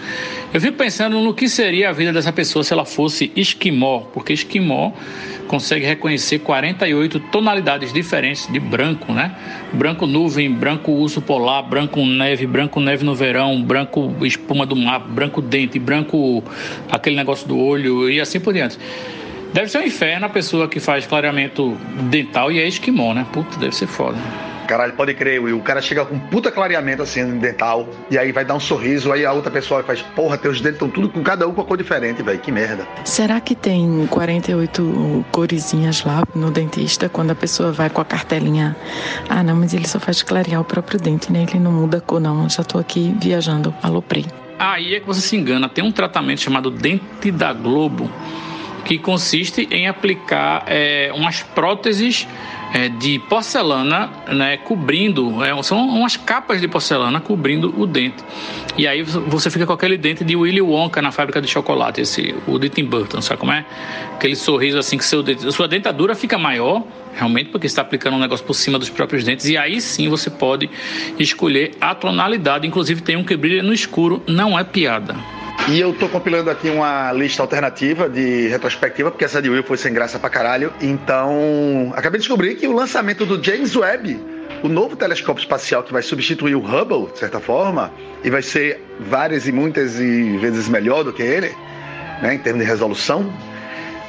[0.52, 4.32] Eu fico pensando no que seria a vida dessa pessoa se ela fosse esquimó, porque
[4.32, 4.92] esquimó
[5.46, 9.34] consegue reconhecer 48 tonalidades diferentes de branco, né?
[9.72, 15.00] Branco nuvem, branco urso polar, branco neve, branco neve no verão, branco espuma do mar,
[15.00, 16.42] branco dente, branco
[16.90, 18.78] aquele negócio do olho e assim por diante.
[19.52, 21.76] Deve ser um inferno a pessoa que faz clareamento
[22.10, 23.26] dental e é esquimó, né?
[23.32, 24.18] Puta, deve ser foda.
[24.66, 25.58] Caralho, pode crer, Will.
[25.58, 29.12] O cara chega com um puta clareamento assim, dental, e aí vai dar um sorriso,
[29.12, 31.64] aí a outra pessoa faz, porra, teus dentes estão tudo com cada um com a
[31.64, 32.38] cor diferente, velho.
[32.38, 32.86] Que merda.
[33.04, 38.76] Será que tem 48 coresinhas lá no dentista quando a pessoa vai com a cartelinha?
[39.28, 41.46] Ah, não, mas ele só faz clarear o próprio dente, né?
[41.48, 42.44] Ele não muda a cor, não.
[42.44, 43.74] Eu já tô aqui viajando.
[43.82, 44.26] Aloprei.
[44.58, 45.68] Aí é que você se engana.
[45.68, 48.10] Tem um tratamento chamado Dente da Globo
[48.84, 52.26] que consiste em aplicar é, umas próteses
[52.72, 58.24] é, de porcelana, né, cobrindo, é, são umas capas de porcelana cobrindo o dente.
[58.76, 62.34] E aí você fica com aquele dente de Willy Wonka na fábrica de chocolate, esse,
[62.46, 63.66] o de Tim Burton, sabe como é?
[64.14, 66.82] Aquele sorriso assim que seu dente, sua dentadura fica maior,
[67.14, 70.30] realmente, porque está aplicando um negócio por cima dos próprios dentes, e aí sim você
[70.30, 70.70] pode
[71.18, 75.41] escolher a tonalidade, inclusive tem um que brilha no escuro, não é piada.
[75.68, 79.76] E eu tô compilando aqui uma lista alternativa de retrospectiva, porque essa de Will foi
[79.76, 80.72] sem graça pra caralho.
[80.80, 84.20] Então, acabei de descobrir que o lançamento do James Webb,
[84.62, 87.92] o novo telescópio espacial que vai substituir o Hubble, de certa forma,
[88.24, 91.54] e vai ser várias e muitas e vezes melhor do que ele,
[92.20, 93.32] né, em termos de resolução,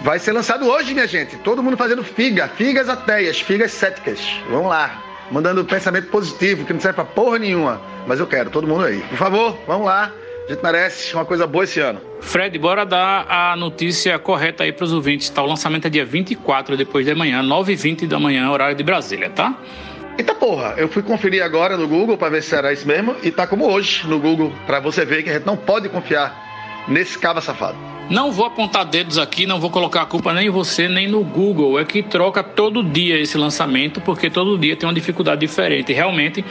[0.01, 1.37] vai ser lançado hoje, minha gente.
[1.37, 4.19] Todo mundo fazendo figa, figas ateias, figas céticas.
[4.49, 5.01] Vamos lá.
[5.31, 7.79] Mandando pensamento positivo, que não serve pra porra nenhuma.
[8.07, 8.99] Mas eu quero, todo mundo aí.
[9.01, 10.11] Por favor, vamos lá.
[10.45, 12.01] A gente merece uma coisa boa esse ano.
[12.19, 15.29] Fred, bora dar a notícia correta aí para os ouvintes.
[15.29, 15.41] Tá?
[15.41, 19.57] O lançamento é dia 24, depois de manhã, 9h20 da manhã, horário de Brasília, tá?
[20.17, 23.31] Eita porra, eu fui conferir agora no Google para ver se era isso mesmo e
[23.31, 27.17] tá como hoje no Google, para você ver que a gente não pode confiar nesse
[27.17, 27.77] cava safado.
[28.09, 31.23] Não vou apontar dedos aqui, não vou colocar a culpa nem em você, nem no
[31.23, 31.79] Google.
[31.79, 35.93] É que troca todo dia esse lançamento, porque todo dia tem uma dificuldade diferente.
[35.93, 36.43] Realmente,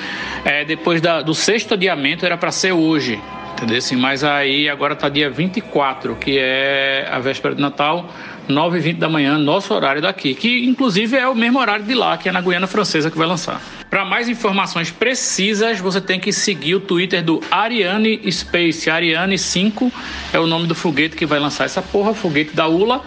[0.46, 3.20] é, depois da, do sexto adiamento, era para ser hoje.
[3.62, 3.78] Entendeu?
[3.78, 8.10] Assim, mas aí agora tá dia 24, que é a véspera de Natal,
[8.48, 12.28] 9h20 da manhã, nosso horário daqui, que inclusive é o mesmo horário de lá, que
[12.28, 13.60] é na Guiana Francesa que vai lançar.
[13.88, 18.90] Para mais informações precisas, você tem que seguir o Twitter do Ariane Space.
[18.90, 19.92] Ariane 5
[20.32, 23.00] é o nome do foguete que vai lançar essa porra, foguete da ULA.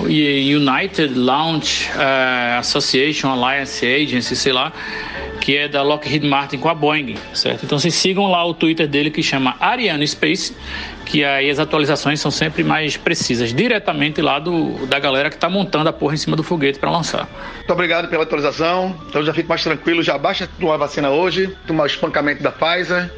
[0.00, 4.72] United Launch uh, Association Alliance Agency, sei lá,
[5.40, 7.64] que é da Lockheed Martin com a Boeing, certo?
[7.64, 10.54] Então vocês sigam lá o Twitter dele que chama Ariane Space,
[11.04, 15.48] que aí as atualizações são sempre mais precisas, diretamente lá do, da galera que está
[15.48, 17.28] montando a porra em cima do foguete para lançar.
[17.56, 18.94] Muito obrigado pela atualização.
[19.08, 23.10] Então já fico mais tranquilo, já baixa tomar vacina hoje, tomar o espancamento da Pfizer.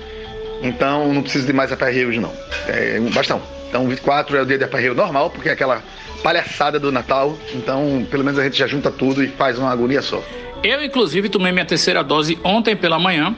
[0.62, 2.32] Então não precisa de mais hoje não.
[2.68, 3.40] É, basta um.
[3.68, 5.82] Então 24 é o dia de FR normal, porque é aquela
[6.22, 7.36] palhaçada do Natal.
[7.54, 10.22] Então, pelo menos a gente já junta tudo e faz uma agonia só.
[10.62, 13.34] Eu, inclusive, tomei minha terceira dose ontem pela manhã.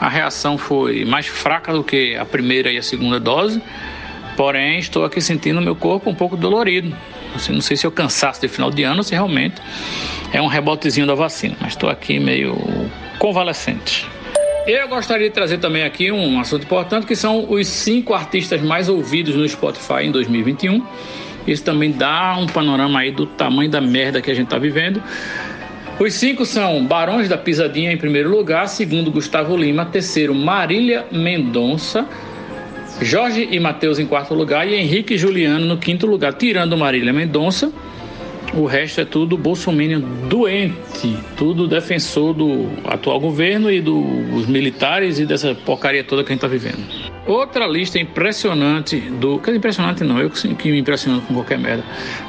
[0.00, 3.62] A reação foi mais fraca do que a primeira e a segunda dose.
[4.36, 6.94] Porém, estou aqui sentindo meu corpo um pouco dolorido.
[7.34, 9.60] Assim, não sei se eu cansaço de final de ano se realmente
[10.32, 12.56] é um rebotezinho da vacina, mas estou aqui meio
[13.18, 14.06] convalescente.
[14.66, 18.88] Eu gostaria de trazer também aqui um assunto importante, que são os cinco artistas mais
[18.88, 20.84] ouvidos no Spotify em 2021.
[21.46, 25.02] Isso também dá um panorama aí do tamanho da merda que a gente está vivendo.
[25.98, 32.06] Os cinco são Barões da Pisadinha em primeiro lugar, segundo Gustavo Lima, terceiro Marília Mendonça,
[33.00, 37.12] Jorge e Matheus em quarto lugar e Henrique e Juliano no quinto lugar, tirando Marília
[37.12, 37.72] Mendonça.
[38.56, 45.26] O resto é tudo bolsominion doente, tudo defensor do atual governo e dos militares e
[45.26, 46.82] dessa porcaria toda que a gente está vivendo.
[47.26, 49.38] Outra lista impressionante do.
[49.40, 51.84] Que impressionante não, eu que me impressiono com qualquer merda.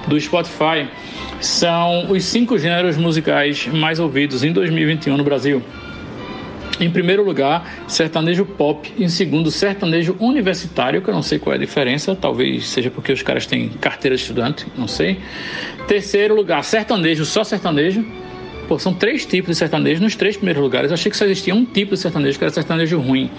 [0.05, 0.89] Do Spotify
[1.39, 5.63] são os cinco gêneros musicais mais ouvidos em 2021 no Brasil.
[6.79, 8.93] Em primeiro lugar, sertanejo pop.
[8.99, 13.11] Em segundo, sertanejo universitário, que eu não sei qual é a diferença, talvez seja porque
[13.11, 15.19] os caras têm carteira de estudante, não sei.
[15.87, 18.05] Terceiro lugar, sertanejo, só sertanejo.
[18.67, 20.91] Pô, são três tipos de sertanejo nos três primeiros lugares.
[20.91, 23.31] Eu achei que só existia um tipo de sertanejo, que era sertanejo ruim.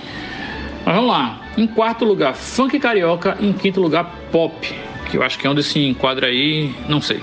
[0.84, 1.42] Mas vamos lá.
[1.56, 3.36] Em quarto lugar, funk carioca.
[3.40, 4.74] Em quinto lugar, pop,
[5.10, 7.20] que eu acho que é onde se enquadra aí, não sei.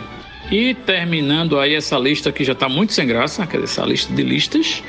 [0.51, 4.13] E terminando aí essa lista que já está muito sem graça, quer dizer, essa lista
[4.13, 4.83] de listas.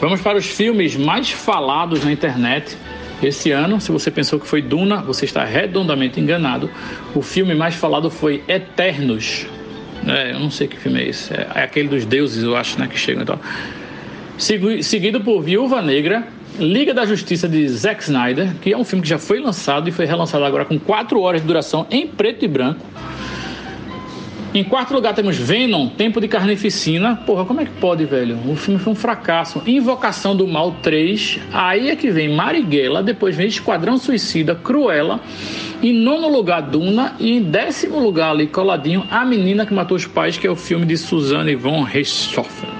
[0.00, 2.76] Vamos para os filmes mais falados na internet
[3.22, 3.80] esse ano.
[3.80, 6.70] Se você pensou que foi Duna, você está redondamente enganado.
[7.14, 9.46] O filme mais falado foi Eternos.
[10.06, 11.32] É, eu não sei que filme é esse.
[11.32, 12.86] É, é aquele dos deuses, eu acho, né?
[12.86, 13.40] Que chegam e tal.
[14.82, 16.28] Seguido por Viúva Negra,
[16.58, 19.92] Liga da Justiça de Zack Snyder, que é um filme que já foi lançado e
[19.92, 22.84] foi relançado agora com 4 horas de duração em preto e branco.
[24.54, 27.16] Em quarto lugar temos Venom, Tempo de Carnificina.
[27.26, 28.38] Porra, como é que pode, velho?
[28.48, 29.62] O filme foi um fracasso.
[29.66, 31.40] Invocação do Mal 3.
[31.52, 35.20] Aí é que vem Marighella, depois vem Esquadrão Suicida, Cruella.
[35.82, 37.14] Em nono lugar, Duna.
[37.18, 40.56] E em décimo lugar, ali coladinho, A Menina que Matou os Pais, que é o
[40.56, 42.70] filme de Suzanne von Richthofen.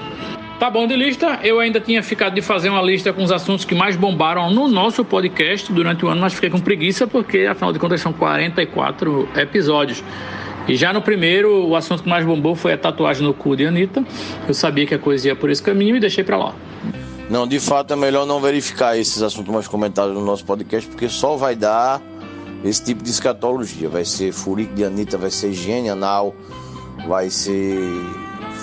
[0.59, 1.39] Tá bom de lista.
[1.43, 4.67] Eu ainda tinha ficado de fazer uma lista com os assuntos que mais bombaram no
[4.67, 9.29] nosso podcast durante o ano, mas fiquei com preguiça porque, afinal de contas, são 44
[9.35, 10.03] episódios.
[10.67, 13.65] E já no primeiro, o assunto que mais bombou foi a tatuagem no cu de
[13.65, 14.03] Anitta.
[14.47, 16.55] Eu sabia que a coisa ia por esse caminho e deixei para lá.
[17.29, 21.07] Não, de fato é melhor não verificar esses assuntos mais comentados no nosso podcast, porque
[21.07, 22.01] só vai dar
[22.65, 23.87] esse tipo de escatologia.
[23.87, 26.35] Vai ser furico de Anitta, vai ser higiene anal,
[27.07, 27.79] vai ser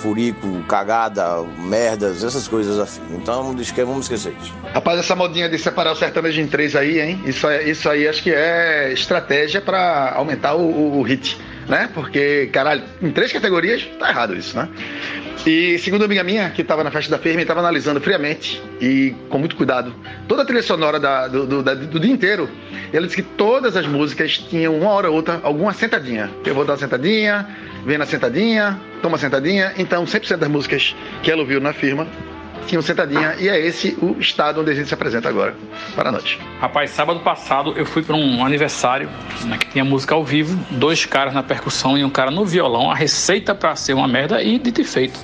[0.01, 3.01] furico, cagada, merdas, essas coisas afim.
[3.15, 3.61] Então vamos
[4.05, 4.53] esquecer isso.
[4.73, 7.19] Rapaz, essa modinha de separar o sertanejo em três aí, hein?
[7.25, 11.35] Isso, isso aí acho que é estratégia para aumentar o, o, o hit
[11.67, 11.89] né?
[11.93, 14.69] Porque, caralho, em três categorias, tá errado isso, né?
[15.45, 19.13] E segundo uma amiga minha, que estava na festa da firma, estava analisando friamente e
[19.29, 19.93] com muito cuidado
[20.27, 22.49] toda a trilha sonora da, do, do, da, do, dia inteiro.
[22.91, 26.31] Ela disse que todas as músicas tinham uma hora ou outra alguma sentadinha.
[26.43, 27.47] Eu vou dar uma sentadinha,
[27.85, 29.73] vem na sentadinha, toma sentadinha.
[29.77, 32.07] Então, 100% das músicas que ela ouviu na firma
[32.67, 35.55] tinham sentadinha e é esse o estado onde a gente se apresenta agora.
[35.95, 36.39] Para a noite.
[36.59, 39.09] Rapaz, sábado passado eu fui para um aniversário
[39.43, 42.89] né, que tinha música ao vivo, dois caras na percussão e um cara no violão.
[42.89, 45.19] A receita para ser uma merda e dito e feito.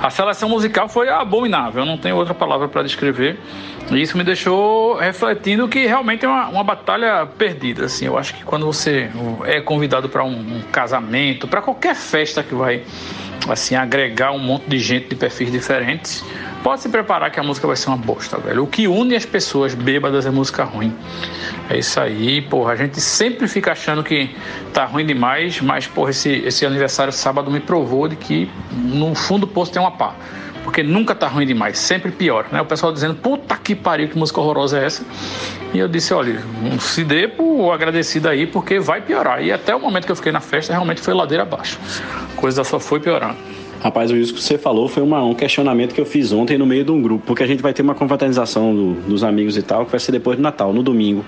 [0.00, 3.38] A seleção musical foi abominável, eu não tenho outra palavra para descrever.
[3.90, 7.84] E isso me deixou refletindo que realmente é uma, uma batalha perdida.
[7.84, 9.10] Assim, eu acho que quando você
[9.44, 12.82] é convidado para um, um casamento, para qualquer festa que vai
[13.48, 16.24] assim agregar um monte de gente de perfis diferentes,
[16.62, 18.64] pode se preparar que a música vai ser uma bosta, velho.
[18.64, 20.92] O que une as pessoas bêbadas é música ruim.
[21.70, 22.72] É isso aí, porra.
[22.72, 24.34] A gente sempre fica achando que
[24.72, 29.46] tá ruim demais, mas, porra, esse, esse aniversário sábado me provou de que no fundo
[29.46, 30.14] do poço tem uma pá.
[30.64, 32.60] Porque nunca tá ruim demais, sempre pior, né?
[32.60, 35.06] O pessoal dizendo, puta que pariu, que música horrorosa é essa?
[35.72, 36.42] E eu disse, olha,
[36.80, 39.40] se dê por agradecido aí, porque vai piorar.
[39.42, 41.78] E até o momento que eu fiquei na festa, realmente foi ladeira abaixo.
[42.32, 43.36] A coisa só foi piorando.
[43.86, 46.82] Rapaz, isso que você falou foi uma, um questionamento que eu fiz ontem no meio
[46.82, 49.84] de um grupo, porque a gente vai ter uma confraternização do, dos amigos e tal,
[49.84, 51.24] que vai ser depois do Natal, no domingo.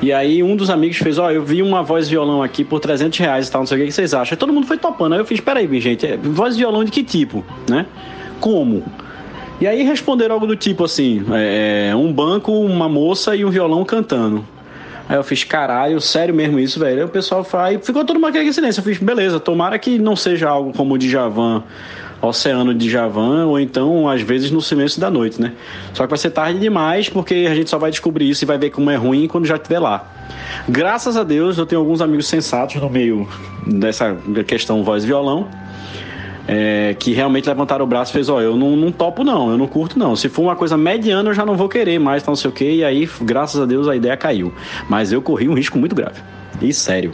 [0.00, 2.80] E aí um dos amigos fez, ó, oh, eu vi uma voz violão aqui por
[2.80, 4.32] 300 reais e tal, não sei o que, que vocês acham.
[4.32, 5.12] Aí todo mundo foi topando.
[5.12, 7.84] Aí eu fiz, peraí, gente, é voz violão de que tipo, né?
[8.40, 8.82] Como?
[9.60, 13.50] E aí responderam algo do tipo assim: é, é, um banco, uma moça e um
[13.50, 14.42] violão cantando.
[15.10, 16.98] Aí eu fiz, caralho, sério mesmo isso, velho?
[16.98, 17.84] Aí o pessoal faz.
[17.84, 18.78] Ficou todo mundo aqui silêncio.
[18.78, 21.64] Eu fiz, beleza, tomara que não seja algo como o Djavan,
[22.22, 25.52] Oceano de Javan, ou então, às vezes, no silêncio da noite, né?
[25.94, 28.56] Só que vai ser tarde demais, porque a gente só vai descobrir isso e vai
[28.56, 30.08] ver como é ruim quando já estiver lá.
[30.68, 33.28] Graças a Deus, eu tenho alguns amigos sensatos no meio
[33.66, 35.48] dessa questão voz-violão
[36.52, 39.52] é, que realmente levantaram o braço e fez, ó, oh, eu não, não, topo não,
[39.52, 40.16] eu não curto não.
[40.16, 42.52] Se for uma coisa mediana, eu já não vou querer mais, tá, não sei o
[42.52, 44.52] que, e aí, graças a Deus, a ideia caiu.
[44.88, 46.20] Mas eu corri um risco muito grave.
[46.60, 47.12] E sério.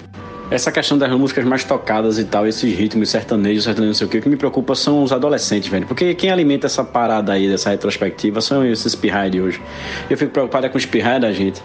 [0.51, 4.11] Essa questão das músicas mais tocadas e tal, esses ritmos sertanejos, sertanejo, não sei o
[4.11, 5.87] que, o que me preocupa são os adolescentes, velho.
[5.87, 9.61] Porque quem alimenta essa parada aí, dessa retrospectiva, são esses pirrai de hoje.
[10.09, 11.61] Eu fico preocupado com os pirrai da gente.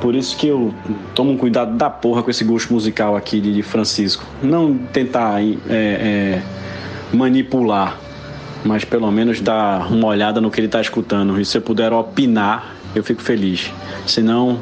[0.00, 0.72] Por isso que eu
[1.14, 4.24] tomo um cuidado da porra com esse gosto musical aqui de Francisco.
[4.42, 6.42] Não tentar é, é,
[7.12, 7.96] manipular,
[8.64, 11.40] mas pelo menos dar uma olhada no que ele está escutando.
[11.40, 13.70] E se eu puder opinar, eu fico feliz.
[14.06, 14.60] Senão,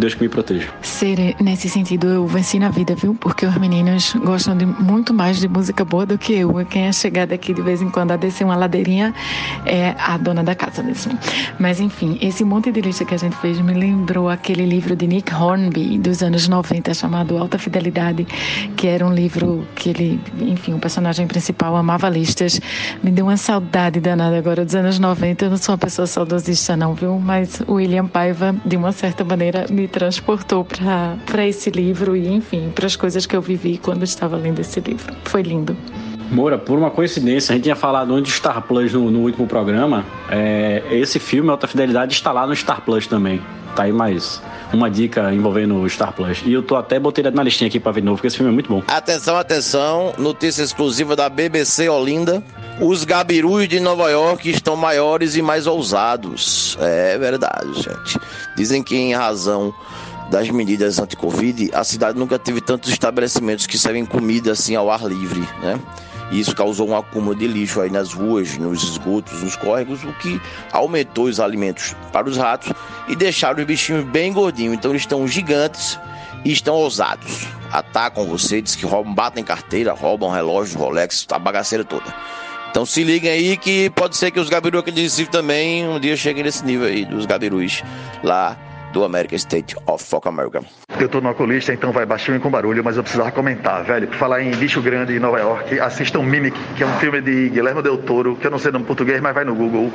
[0.00, 0.68] Deus que me proteja.
[0.82, 3.14] Ser, nesse sentido, eu venci na vida, viu?
[3.14, 6.52] Porque os meninos gostam de muito mais de música boa do que eu.
[6.66, 9.14] Quem é chegada aqui de vez em quando a descer uma ladeirinha
[9.66, 11.16] é a dona da casa mesmo.
[11.58, 15.06] Mas enfim, esse monte de lista que a gente fez me lembrou aquele livro de
[15.06, 18.26] Nick Hornby, dos anos 90, chamado Alta Fidelidade,
[18.76, 22.60] que era um livro que ele, enfim, o personagem principal amava listas.
[23.02, 25.44] Me deu uma saudade danada agora dos anos 90.
[25.44, 27.18] Eu não sou uma pessoa saudosista, não, viu?
[27.18, 32.70] Mas o William Paiva, de uma certa maneira, me transportou para esse livro e, enfim,
[32.74, 35.14] para as coisas que eu vivi quando estava lendo esse livro.
[35.24, 35.76] Foi lindo.
[36.30, 39.46] Moura, por uma coincidência, a gente tinha falado antes de Star Plus no, no último
[39.48, 40.04] programa.
[40.30, 43.42] É, esse filme, Alta Fidelidade, está lá no Star Plus também.
[43.74, 44.40] Tá aí mais
[44.72, 46.42] uma dica envolvendo o Star Plus.
[46.44, 48.50] E eu tô até botei na listinha aqui pra ver de novo, porque esse filme
[48.50, 48.82] é muito bom.
[48.86, 52.42] Atenção, atenção, notícia exclusiva da BBC Olinda.
[52.80, 56.78] Os gabirus de Nova York estão maiores e mais ousados.
[56.80, 58.18] É verdade, gente.
[58.56, 59.74] Dizem que em razão
[60.30, 65.04] das medidas anti-Covid, a cidade nunca teve tantos estabelecimentos que servem comida assim ao ar
[65.06, 65.78] livre, né?
[66.30, 70.12] E isso causou um acúmulo de lixo aí nas ruas, nos esgotos, nos córregos, o
[70.14, 70.40] que
[70.72, 72.72] aumentou os alimentos para os ratos
[73.08, 74.74] e deixaram os bichinhos bem gordinhos.
[74.74, 75.98] Então eles estão gigantes
[76.44, 77.46] e estão ousados.
[77.72, 82.14] Atacam você, diz que roubam, batem carteira, roubam relógios, Rolex, a bagaceira toda.
[82.70, 85.98] Então se liguem aí que pode ser que os gabirus aqui de Recife também um
[85.98, 87.82] dia cheguem nesse nível aí dos gabirus
[88.22, 88.56] lá
[88.92, 90.62] do American State of Fuck America.
[90.98, 94.08] Eu tô no oculista, então vai baixinho e com barulho, mas eu precisava comentar, velho.
[94.08, 97.48] Por falar em bicho grande em Nova York, assistam Mimic, que é um filme de
[97.48, 99.90] Guilherme Del Toro, que eu não sei o nome português, mas vai no Google,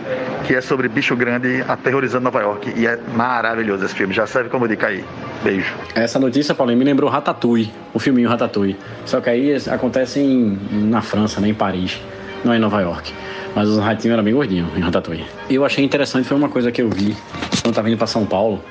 [0.45, 2.73] que é sobre bicho grande aterrorizando Nova York.
[2.75, 5.03] E é maravilhoso esse filme, já serve como dica aí.
[5.43, 5.73] Beijo.
[5.93, 8.77] Essa notícia, Paulinho, me lembrou Ratatouille, o filminho Ratatouille.
[9.05, 12.01] Só que aí acontece em, na França, né, em Paris,
[12.43, 13.13] não é em Nova York.
[13.55, 15.25] Mas os ratinhos eram bem gordinhos em Ratatouille.
[15.49, 17.15] Eu achei interessante, foi uma coisa que eu vi
[17.61, 18.61] quando eu tava indo pra São Paulo.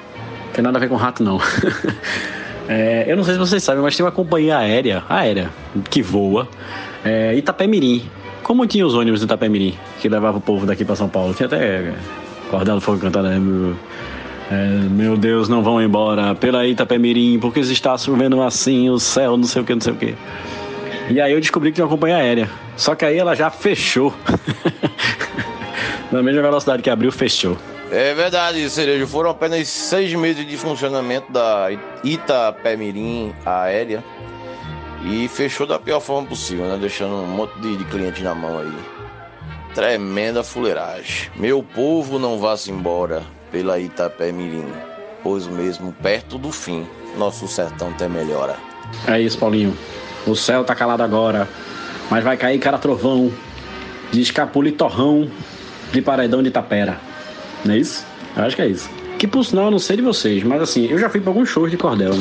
[0.55, 1.39] Tem nada a ver com rato, não.
[2.67, 5.51] É, eu não sei se vocês sabem, mas tem uma companhia aérea, aérea,
[5.91, 6.49] que voa,
[7.05, 8.09] é, Itapemirim.
[8.43, 11.35] Como tinha os ônibus de Itapemirim, que levava o povo daqui para São Paulo?
[11.35, 11.95] Tinha até é,
[12.51, 13.39] Cordel Fogo cantando, né?
[13.39, 13.77] Meu,
[14.51, 19.45] é, meu Deus, não vão embora pela Itapemirim, porque está chovendo assim, o céu, não
[19.45, 20.15] sei o que, não sei o que.
[21.11, 22.49] E aí eu descobri que tinha uma companhia aérea.
[22.79, 24.15] Só que aí ela já fechou.
[26.11, 27.59] Na mesma velocidade que abriu, fechou.
[27.91, 29.07] É verdade, Cerejo.
[29.07, 31.69] Foram apenas seis meses de funcionamento da
[32.03, 34.03] Itapemirim aérea
[35.05, 36.79] e fechou da pior forma possível, né?
[36.81, 38.73] Deixando um monte de, de cliente na mão aí.
[39.75, 41.31] Tremenda fuleiragem.
[41.37, 44.73] Meu povo não vá-se embora pela Itapemirim,
[45.23, 46.87] pois mesmo perto do fim,
[47.19, 48.57] nosso sertão tem melhora.
[49.07, 49.77] É isso, Paulinho.
[50.27, 51.49] O céu tá calado agora,
[52.11, 53.31] mas vai cair cara trovão
[54.11, 55.31] de escapula e torrão
[55.93, 56.99] de paredão de tapera.
[57.65, 58.05] Não é isso?
[58.37, 58.91] Eu acho que é isso.
[59.19, 61.49] Que por sinal eu não sei de vocês, mas assim, eu já fui pra alguns
[61.49, 62.15] shows de cordel.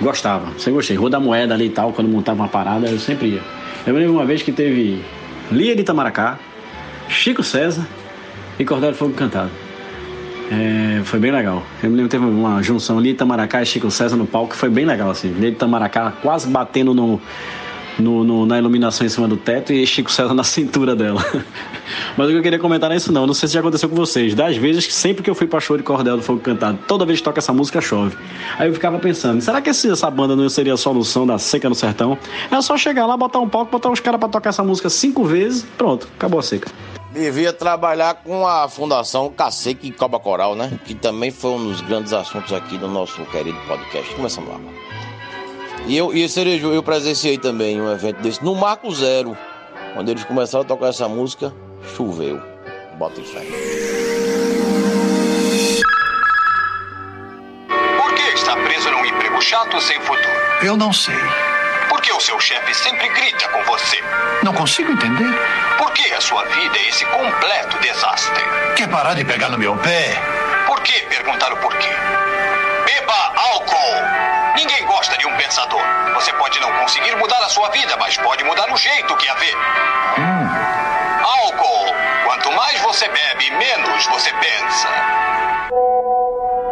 [0.00, 0.96] Gostava, sempre gostei.
[0.96, 3.42] Rua da Moeda ali e tal, quando montava uma parada, eu sempre ia.
[3.86, 5.02] Eu me lembro uma vez que teve
[5.50, 6.38] Lia de Itamaracá,
[7.08, 7.86] Chico César
[8.58, 9.50] e Cordel Fogo Cantado.
[10.50, 11.62] É, foi bem legal.
[11.82, 14.84] Eu me lembro teve uma junção de Itamaracá e Chico César no palco, foi bem
[14.84, 15.28] legal assim.
[15.28, 17.20] Lia de Itamaracá quase batendo no,
[18.00, 21.24] no, no, na iluminação em cima do teto e Chico César na cintura dela.
[22.16, 23.26] Mas o que eu queria comentar é isso não.
[23.26, 24.34] Não sei se já aconteceu com vocês.
[24.34, 27.04] Das vezes que sempre que eu fui pra show de Cordel do Fogo Cantado, toda
[27.04, 28.16] vez que toca essa música chove.
[28.58, 31.74] Aí eu ficava pensando, será que essa banda não seria a solução da seca no
[31.74, 32.16] sertão?
[32.50, 35.24] É só chegar lá, botar um palco, botar uns caras pra tocar essa música cinco
[35.24, 36.70] vezes, pronto, acabou a seca.
[37.12, 40.78] Devia trabalhar com a Fundação Cacique e Coba Coral, né?
[40.84, 44.14] Que também foi um dos grandes assuntos aqui do nosso querido podcast.
[44.14, 44.60] Começando lá.
[45.86, 49.36] E eu, e Cerejo, eu presenciei também um evento desse no Marco Zero.
[49.94, 51.52] Quando eles começaram a tocar essa música,
[51.96, 52.40] choveu.
[52.96, 53.40] Bota fé.
[57.96, 60.28] Por que está preso num emprego chato sem futuro?
[60.62, 61.16] Eu não sei.
[61.88, 63.96] Por que o seu chefe sempre grita com você?
[64.44, 65.34] Não consigo entender.
[65.76, 68.44] Por que a sua vida é esse completo desastre?
[68.76, 70.14] Quer parar de pegar no meu pé?
[70.66, 71.88] Por que perguntar o porquê?
[72.84, 74.56] Beba álcool!
[74.56, 75.82] Ninguém gosta de um pensador.
[76.14, 79.34] Você pode não conseguir mudar a sua vida, mas pode mudar o jeito que a
[79.34, 79.54] vê.
[80.18, 80.48] Hum.
[81.22, 81.94] Álcool!
[82.24, 84.88] Quanto mais você bebe, menos você pensa.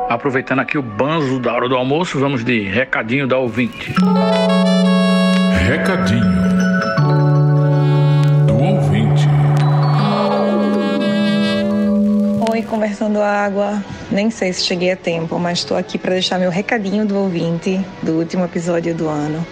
[0.09, 3.95] Aproveitando aqui o banzo da hora do almoço, vamos de recadinho da ouvinte.
[5.67, 6.23] Recadinho
[8.47, 9.29] do ouvinte.
[12.51, 13.83] Oi, conversando água.
[14.11, 17.79] Nem sei se cheguei a tempo, mas estou aqui para deixar meu recadinho do ouvinte
[18.03, 19.47] do último episódio do ano.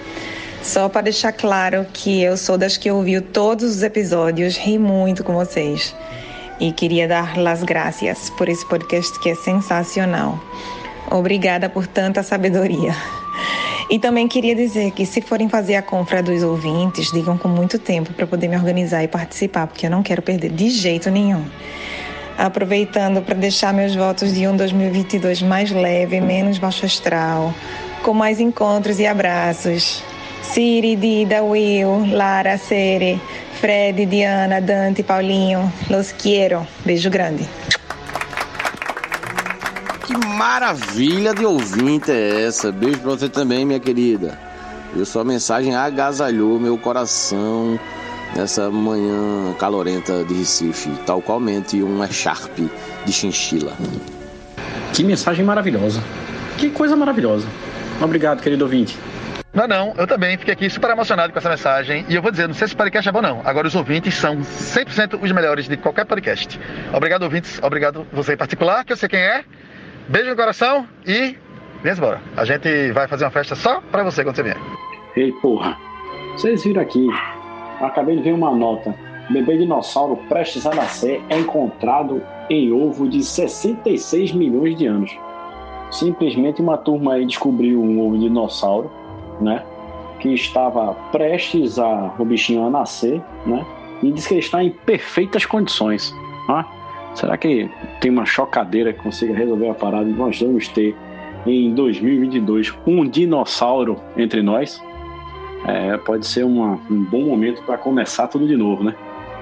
[0.62, 5.23] Só para deixar claro que eu sou das que ouviu todos os episódios, ri muito
[5.23, 5.95] com vocês.
[6.59, 10.40] E queria dar las gracias por esse podcast que é sensacional.
[11.11, 12.97] Obrigada por tanta sabedoria.
[13.88, 17.79] E também queria dizer que se forem fazer a compra dos ouvintes, digam com muito
[17.79, 21.45] tempo para poder me organizar e participar, porque eu não quero perder de jeito nenhum.
[22.38, 27.55] Aproveitando para deixar meus votos de um 2022 mais leve, menos baixo astral,
[28.03, 30.03] com mais encontros e abraços.
[30.42, 33.20] Siri, Dida, Will, Lara, Sere,
[33.61, 36.66] Fred, Diana, Dante, Paulinho, Los quiero.
[36.85, 37.49] Beijo grande.
[40.07, 42.70] Que maravilha de ouvinte é essa?
[42.70, 44.38] Beijo pra você também, minha querida.
[44.94, 47.79] E sua mensagem agasalhou meu coração
[48.37, 52.59] nessa manhã calorenta de Recife, tal qualmente um Sharp
[53.05, 53.72] de chinchila.
[54.92, 56.03] Que mensagem maravilhosa.
[56.59, 57.46] Que coisa maravilhosa.
[58.01, 58.97] Obrigado, querido ouvinte.
[59.55, 62.05] Não, não, eu também fiquei aqui super emocionado com essa mensagem.
[62.11, 63.41] E eu vou dizer, não sei se o podcast é bom, não.
[63.43, 66.61] Agora, os ouvintes são 100% os melhores de qualquer podcast.
[66.93, 67.59] Obrigado, ouvintes.
[67.62, 69.45] Obrigado você em particular, que eu sei quem é.
[70.09, 71.39] Beijo no coração e
[71.82, 72.20] vem embora.
[72.37, 74.59] A gente vai fazer uma festa só pra você quando você vier.
[75.16, 75.76] Ei, porra.
[76.37, 77.09] Vocês viram aqui.
[77.81, 78.95] Acabei de ver uma nota.
[79.31, 85.18] Bebê dinossauro prestes a nascer é encontrado em ovo de 66 milhões de anos.
[85.91, 88.91] Simplesmente uma turma aí descobriu um ovo de dinossauro,
[89.41, 89.64] né?
[90.20, 93.64] Que estava prestes a o bichinho a nascer, né?
[94.03, 96.14] E diz que ele está em perfeitas condições.
[96.49, 96.64] Ah,
[97.14, 97.68] será que
[98.01, 100.95] tem uma chocadeira que consiga resolver a parada nós vamos ter
[101.47, 104.83] em 2022 um dinossauro entre nós?
[105.65, 108.95] É, pode ser uma, um bom momento para começar tudo de novo, né?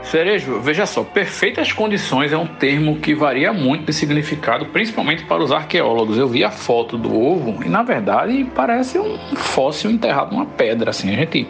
[0.05, 5.43] Cerejo, veja só, perfeitas condições é um termo que varia muito de significado, principalmente para
[5.43, 6.19] os arqueólogos.
[6.19, 10.91] Eu vi a foto do ovo e, na verdade, parece um fóssil enterrado numa pedra.
[10.91, 11.49] Assim, a gente,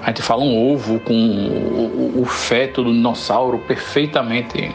[0.00, 4.70] a gente fala um ovo com o, o, o feto do dinossauro perfeitamente.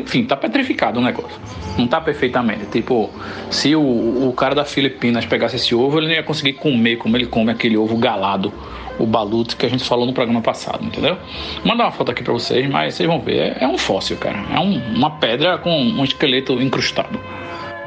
[0.00, 1.38] Enfim, tá petrificado o negócio.
[1.76, 2.66] Não tá perfeitamente.
[2.66, 3.10] Tipo,
[3.50, 7.16] se o, o cara da Filipinas pegasse esse ovo, ele não ia conseguir comer como
[7.18, 8.50] ele come aquele ovo galado
[8.98, 11.16] o baluto que a gente falou no programa passado, entendeu?
[11.56, 14.16] Vou mandar uma foto aqui para vocês, mas vocês vão ver, é, é um fóssil,
[14.16, 14.38] cara.
[14.52, 17.18] É um, uma pedra com um esqueleto incrustado.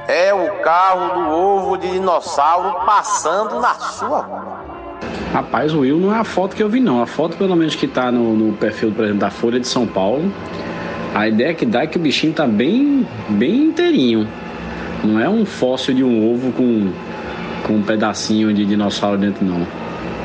[0.07, 4.59] É o carro do ovo de dinossauro passando na sua rua.
[5.31, 7.01] Rapaz, o Will não é a foto que eu vi, não.
[7.01, 9.85] A foto, pelo menos, que tá no, no perfil, por exemplo, da Folha de São
[9.85, 10.31] Paulo,
[11.13, 14.27] a ideia que dá é que o bichinho tá bem, bem inteirinho.
[15.03, 16.91] Não é um fóssil de um ovo com,
[17.65, 19.65] com um pedacinho de dinossauro dentro, não.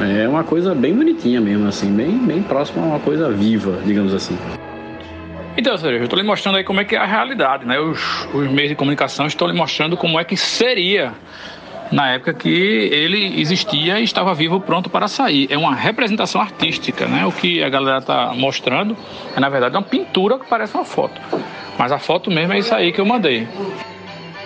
[0.00, 4.12] É uma coisa bem bonitinha mesmo, assim, bem, bem próxima a uma coisa viva, digamos
[4.12, 4.36] assim.
[5.56, 7.78] Então, Cereja, eu estou lhe mostrando aí como é que é a realidade, né?
[7.78, 11.14] Os, os meios de comunicação estão lhe mostrando como é que seria
[11.92, 15.46] na época que ele existia e estava vivo pronto para sair.
[15.50, 17.24] É uma representação artística, né?
[17.24, 18.96] O que a galera está mostrando
[19.36, 21.20] é, na verdade, uma pintura que parece uma foto.
[21.78, 23.46] Mas a foto mesmo é isso aí que eu mandei.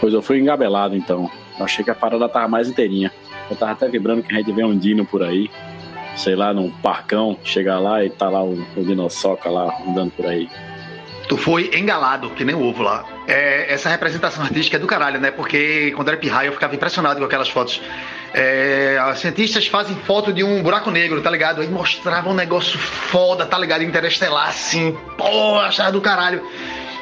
[0.00, 1.30] Pois eu fui engabelado, então.
[1.58, 3.10] Eu achei que a parada tava mais inteirinha.
[3.50, 5.50] Eu tava até vibrando que a gente vê um dino por aí,
[6.16, 10.26] sei lá, num parcão, chegar lá e tá lá o, o dinossauro lá andando por
[10.26, 10.48] aí.
[11.28, 13.04] Tu foi engalado, que nem o ovo lá.
[13.26, 15.30] É, essa representação artística é do caralho, né?
[15.30, 17.82] Porque quando era pirraia eu ficava impressionado com aquelas fotos.
[18.32, 21.60] É, os cientistas fazem foto de um buraco negro, tá ligado?
[21.60, 23.84] Aí mostravam um negócio foda, tá ligado?
[23.84, 24.96] Interestelar, assim.
[25.18, 26.42] Pô, achava do caralho.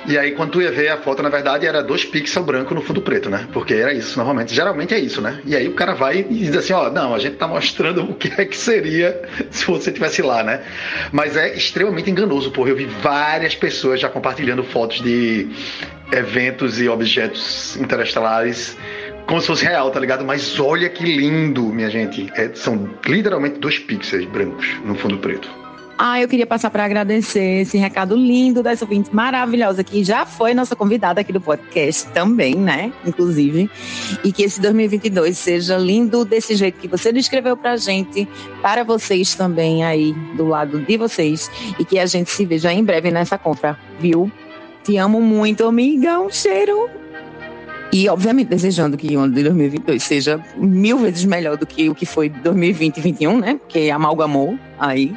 [0.09, 2.81] E aí, quando tu ia ver a foto, na verdade, era dois pixels branco no
[2.81, 3.49] fundo preto, né?
[3.53, 4.55] Porque era isso, normalmente.
[4.55, 5.41] Geralmente é isso, né?
[5.45, 8.15] E aí o cara vai e diz assim, ó, não, a gente tá mostrando o
[8.15, 10.63] que é que seria se você tivesse lá, né?
[11.13, 12.71] Mas é extremamente enganoso, porra.
[12.71, 15.49] Eu vi várias pessoas já compartilhando fotos de
[16.13, 18.77] eventos e objetos interestelares
[19.27, 20.25] como se fosse real, tá ligado?
[20.25, 22.31] Mas olha que lindo, minha gente.
[22.37, 25.66] É, são literalmente dois pixels brancos no fundo preto.
[25.99, 30.53] Ah, eu queria passar para agradecer esse recado lindo dessa ouvinte maravilhosa que já foi
[30.53, 32.93] nossa convidada aqui do podcast também, né?
[33.07, 33.71] Inclusive.
[34.23, 38.29] E que esse 2022 seja lindo desse jeito que você descreveu pra gente,
[38.61, 41.51] para vocês também aí, do lado de vocês.
[41.79, 44.31] E que a gente se veja em breve nessa compra, viu?
[44.85, 46.21] Te amo muito, amiga.
[46.21, 46.91] Um cheiro.
[47.91, 51.95] E, obviamente, desejando que o ano de 2022 seja mil vezes melhor do que o
[51.95, 53.55] que foi 2020 e 2021, né?
[53.55, 55.15] Porque amalgamou aí.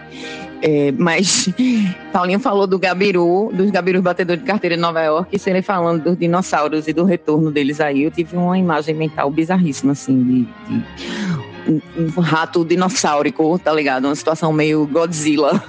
[0.62, 1.49] É, mas
[2.12, 6.03] Paulinho falou do Gabiru, dos Gabirus batedores de carteira de Nova York, e serem falando
[6.03, 10.41] dos dinossauros e do retorno deles aí, eu tive uma imagem mental bizarríssima, assim, de,
[10.41, 14.05] de um, rato dinossaurico, tá ligado?
[14.05, 15.62] Uma situação meio Godzilla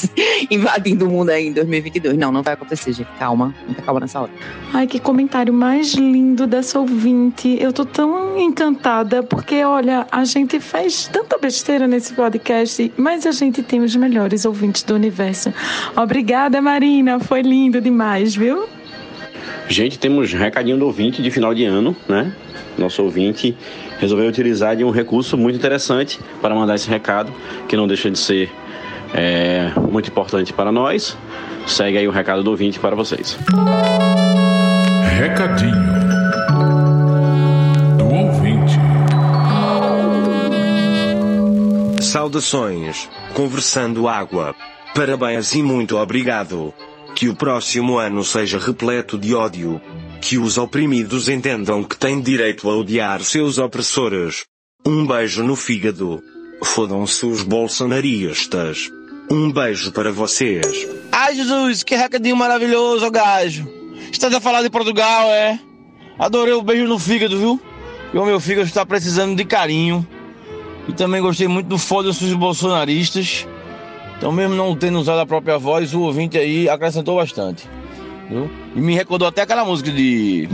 [0.50, 2.16] invadindo o mundo aí em 2022.
[2.16, 3.08] Não, não vai acontecer, gente.
[3.18, 4.30] Calma, muita calma nessa hora.
[4.72, 7.56] Ai, que comentário mais lindo dessa ouvinte.
[7.60, 13.32] Eu tô tão encantada, porque, olha, a gente faz tanta besteira nesse podcast, mas a
[13.32, 15.52] gente tem os melhores ouvintes do universo.
[15.96, 17.18] Obrigada, Marina.
[17.18, 18.68] Foi lindo demais, viu?
[19.68, 22.32] Gente, temos recadinho do ouvinte de final de ano, né?
[22.78, 23.56] Nosso ouvinte
[23.98, 27.32] resolveu utilizar de um recurso muito interessante para mandar esse recado,
[27.68, 28.50] que não deixa de ser
[29.12, 31.16] é, muito importante para nós.
[31.66, 33.38] Segue aí o recado do ouvinte para vocês.
[35.18, 35.72] Recadinho
[37.98, 38.78] do ouvinte.
[42.02, 44.54] Saudações, conversando água.
[44.94, 46.72] Parabéns e muito obrigado.
[47.14, 49.80] Que o próximo ano seja repleto de ódio.
[50.20, 54.44] Que os oprimidos entendam que têm direito a odiar seus opressores.
[54.84, 56.22] Um beijo no fígado.
[56.62, 58.90] Fodam-se os bolsonaristas.
[59.30, 60.88] Um beijo para vocês.
[61.12, 63.68] Ai, Jesus, que recadinho maravilhoso, gajo.
[64.10, 65.58] Estás a falar de Portugal, é?
[66.18, 67.60] Adorei o beijo no fígado, viu?
[68.12, 70.06] E o meu fígado está precisando de carinho.
[70.88, 73.46] E também gostei muito do foda-se os bolsonaristas.
[74.16, 77.68] Então, mesmo não tendo usado a própria voz, o ouvinte aí acrescentou bastante.
[78.28, 78.50] Viu?
[78.74, 80.48] E me recordou até aquela música de,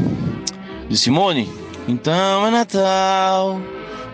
[0.89, 1.51] de Simone.
[1.87, 3.61] Então é Natal,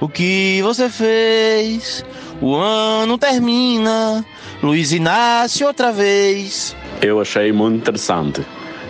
[0.01, 2.05] o que você fez.
[2.41, 4.25] O ano termina.
[4.63, 6.77] Luiz Inácio outra vez.
[7.03, 8.45] Eu achei muito interessante.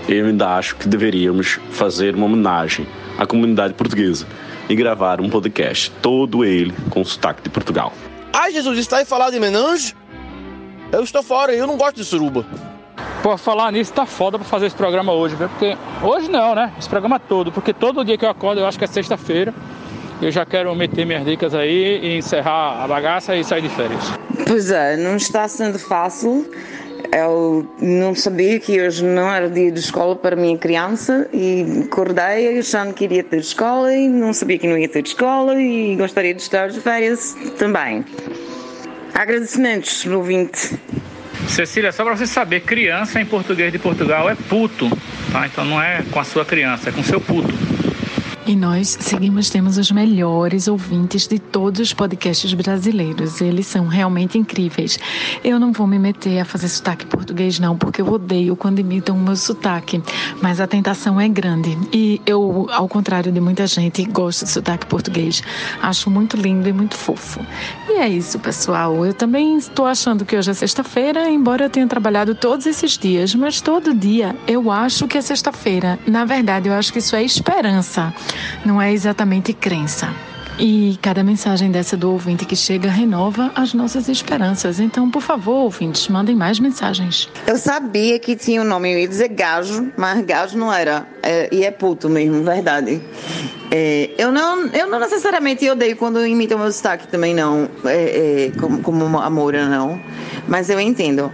[0.08, 2.86] Eu ainda acho que deveríamos fazer uma homenagem
[3.18, 4.26] à comunidade portuguesa
[4.68, 7.92] e gravar um podcast, todo ele com sotaque de Portugal.
[8.32, 9.94] Ai, Jesus, está aí falar de menange?
[10.92, 12.46] Eu estou fora, eu não gosto de suruba.
[13.22, 15.48] Pô, falar nisso tá foda pra fazer esse programa hoje, viu?
[15.50, 16.72] Porque hoje não, né?
[16.78, 19.52] Esse programa todo, porque todo dia que eu acordo eu acho que é sexta-feira.
[20.22, 24.02] Eu já quero meter minhas dicas aí e encerrar a bagaça e sair de férias.
[24.46, 26.50] Pois é, não está sendo fácil.
[27.12, 32.58] Eu não sabia que hoje não era dia de escola para minha criança e acordei
[32.58, 36.32] achando que iria ter escola e não sabia que não ia ter escola e gostaria
[36.32, 38.04] de estar de férias também.
[39.12, 40.78] Agradecimentos, ouvinte.
[41.50, 44.88] Cecília, só pra você saber, criança em português de Portugal é puto,
[45.32, 45.46] tá?
[45.46, 47.52] Então não é com a sua criança, é com seu puto.
[48.46, 53.40] E nós seguimos, temos os melhores ouvintes de todos os podcasts brasileiros.
[53.40, 54.98] Eles são realmente incríveis.
[55.44, 59.16] Eu não vou me meter a fazer sotaque português, não, porque eu odeio quando imitam
[59.16, 60.02] o meu sotaque.
[60.40, 61.76] Mas a tentação é grande.
[61.92, 65.42] E eu, ao contrário de muita gente, gosto de sotaque português.
[65.82, 67.40] Acho muito lindo e muito fofo.
[67.88, 69.04] E é isso, pessoal.
[69.04, 73.34] Eu também estou achando que hoje é sexta-feira, embora eu tenha trabalhado todos esses dias,
[73.34, 75.98] mas todo dia eu acho que é sexta-feira.
[76.06, 78.12] Na verdade, eu acho que isso é esperança
[78.64, 80.08] não é exatamente crença.
[80.62, 84.78] E cada mensagem dessa do ouvinte que chega renova as nossas esperanças.
[84.78, 87.30] Então, por favor, ouvintes, mandem mais mensagens.
[87.46, 91.06] Eu sabia que tinha o um nome, eu ia dizer gajo, mas gajo não era.
[91.22, 93.00] É, e é puto mesmo, verdade.
[93.70, 97.66] É, eu, não, eu não necessariamente odeio quando imitam meu sotaque também, não.
[97.86, 99.98] É, é como, como a Moura, não.
[100.46, 101.32] Mas eu entendo.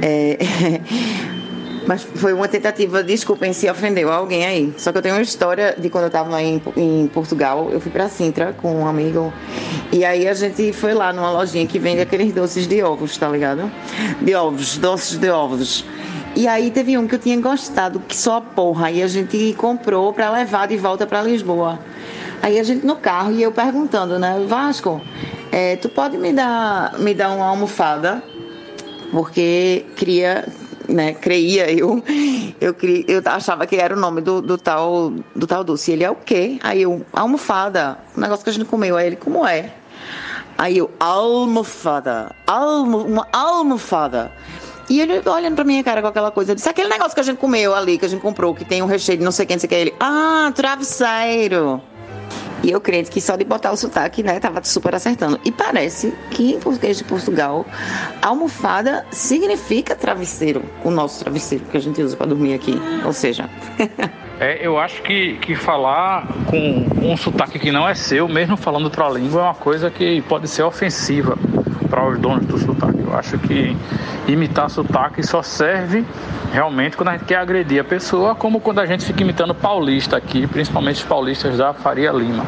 [0.00, 0.38] É,
[1.86, 4.74] Mas foi uma tentativa, desculpem se ofendeu alguém aí.
[4.78, 7.90] Só que eu tenho uma história de quando eu estava em, em Portugal, eu fui
[7.90, 9.32] para Sintra com um amigo.
[9.92, 13.28] E aí a gente foi lá numa lojinha que vende aqueles doces de ovos, tá
[13.28, 13.70] ligado?
[14.22, 15.84] De ovos, doces de ovos.
[16.36, 18.90] E aí teve um que eu tinha gostado, que só porra.
[18.90, 21.78] E a gente comprou para levar de volta para Lisboa.
[22.42, 25.00] Aí a gente no carro e eu perguntando, né, Vasco,
[25.52, 28.22] é, tu pode me dar, me dar uma almofada?
[29.12, 30.44] Porque queria
[30.88, 32.02] né, creia eu,
[32.60, 32.74] eu,
[33.08, 35.92] eu achava que era o nome do, do tal do tal doce.
[35.92, 36.58] Ele é o quê?
[36.62, 38.96] Aí eu, almofada, um negócio que a gente comeu.
[38.96, 39.72] Aí ele, como é?
[40.56, 44.30] Aí eu, almofada, almo, uma almofada.
[44.88, 47.38] E ele olhando pra minha cara com aquela coisa, disse, aquele negócio que a gente
[47.38, 49.60] comeu ali, que a gente comprou, que tem um recheio de não sei quem, não
[49.60, 49.78] sei quem.
[49.78, 51.82] Ele, ah, travesseiro.
[52.64, 55.38] E eu creio que só de botar o sotaque, né, tava super acertando.
[55.44, 57.66] E parece que em português de Portugal,
[58.22, 62.80] almofada significa travesseiro, o nosso travesseiro que a gente usa para dormir aqui.
[63.04, 63.50] Ou seja.
[64.40, 68.84] é, eu acho que, que falar com um sotaque que não é seu, mesmo falando
[68.84, 71.36] outra língua, é uma coisa que pode ser ofensiva
[71.88, 73.00] para os donos do sotaque.
[73.00, 73.76] Eu acho que
[74.26, 76.04] imitar sotaque só serve
[76.52, 80.16] realmente quando a gente quer agredir a pessoa, como quando a gente fica imitando paulista
[80.16, 82.44] aqui, principalmente os paulistas da Faria Lima.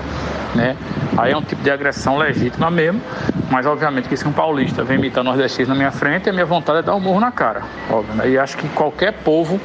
[0.55, 0.77] Né?
[1.17, 3.01] Aí é um tipo de agressão legítima mesmo,
[3.51, 6.79] mas obviamente que se um paulista vem imitar nordestino na minha frente, a minha vontade
[6.79, 8.15] é dar um murro na cara, óbvio.
[8.15, 8.31] Né?
[8.31, 9.61] E acho que qualquer povo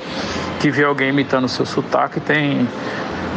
[0.60, 2.68] que vê alguém imitando o seu sotaque tem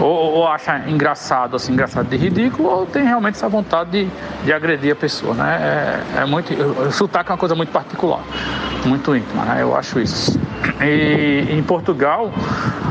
[0.01, 4.11] ou, ou, acha engraçado, assim, engraçado de ridículo, ou tem realmente essa vontade de,
[4.45, 6.03] de agredir a pessoa, né?
[6.16, 8.20] É, é muito, o sotaque é uma coisa muito particular,
[8.84, 9.62] muito íntima, né?
[9.62, 10.38] Eu acho isso.
[10.80, 12.32] E em Portugal,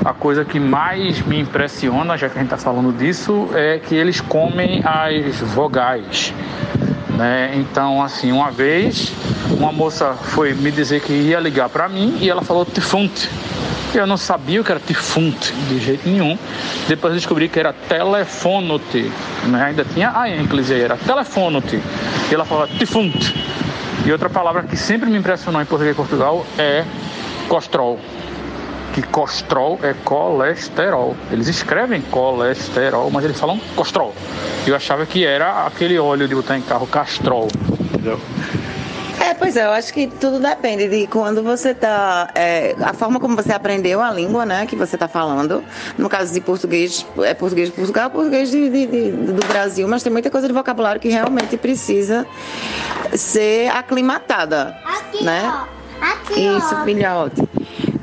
[0.04, 3.96] a coisa que mais me impressiona, já que a gente está falando disso, é que
[3.96, 6.34] eles comem as vogais.
[7.10, 7.54] Né?
[7.56, 9.14] Então, assim, uma vez
[9.52, 13.30] uma moça foi me dizer que ia ligar para mim e ela falou defunto.
[13.94, 16.38] Eu não sabia o que era defunto de jeito nenhum.
[16.88, 19.12] Depois descobri que era telefonote.
[19.46, 19.64] Né?
[19.66, 21.80] Ainda tinha a ênclise aí, era telefonote.
[22.30, 23.34] E ela falava defunto.
[24.06, 26.84] E outra palavra que sempre me impressionou em português de Portugal é
[27.48, 28.00] costrol.
[28.94, 31.16] Que costrol é colesterol.
[31.32, 34.14] Eles escrevem colesterol, mas eles falam costrol.
[34.66, 37.48] Eu achava que era aquele óleo de botar em carro castrol.
[37.94, 38.20] Entendeu?
[39.24, 42.30] É, pois é, eu acho que tudo depende de quando você tá.
[42.36, 45.64] É, a forma como você aprendeu a língua, né, que você está falando.
[45.98, 50.04] No caso de português, é português de Portugal, português de, de, de, do Brasil, mas
[50.04, 52.28] tem muita coisa de vocabulário que realmente precisa
[53.14, 54.76] ser aclimatada.
[54.84, 55.42] Aqui, né?
[55.46, 56.06] Ó.
[56.06, 56.84] Aqui, Isso, ó.
[56.84, 57.50] filhote.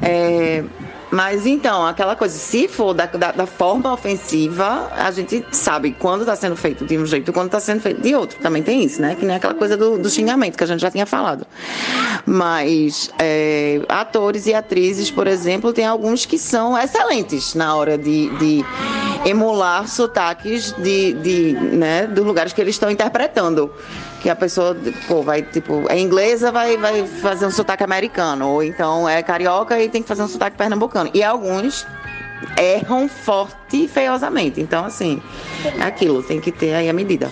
[0.01, 0.65] É,
[1.11, 6.21] mas então, aquela coisa, se for da, da, da forma ofensiva, a gente sabe quando
[6.21, 8.39] está sendo feito de um jeito quando está sendo feito de outro.
[8.41, 9.17] Também tem isso, né?
[9.17, 11.47] Que nem aquela coisa do, do xingamento que a gente já tinha falado.
[12.25, 18.31] Mas é, atores e atrizes, por exemplo, tem alguns que são excelentes na hora de,
[18.39, 18.65] de
[19.25, 23.73] emular sotaques de, de, né, dos lugares que eles estão interpretando.
[24.21, 24.77] Que a pessoa,
[25.09, 28.49] pô, vai, tipo, é inglesa, vai, vai fazer um sotaque americano.
[28.49, 31.11] Ou então é carioca e tem que fazer um sotaque pernambucano.
[31.15, 31.87] E alguns
[32.57, 34.61] erram forte e feiosamente.
[34.61, 35.21] Então, assim,
[35.79, 37.31] é aquilo, tem que ter aí a medida.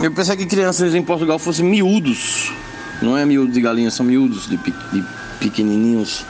[0.00, 2.52] Eu pensei que crianças em Portugal fossem miúdos.
[3.00, 5.04] Não é miúdo de galinha, são miúdos de, de
[5.38, 6.24] pequenininhos.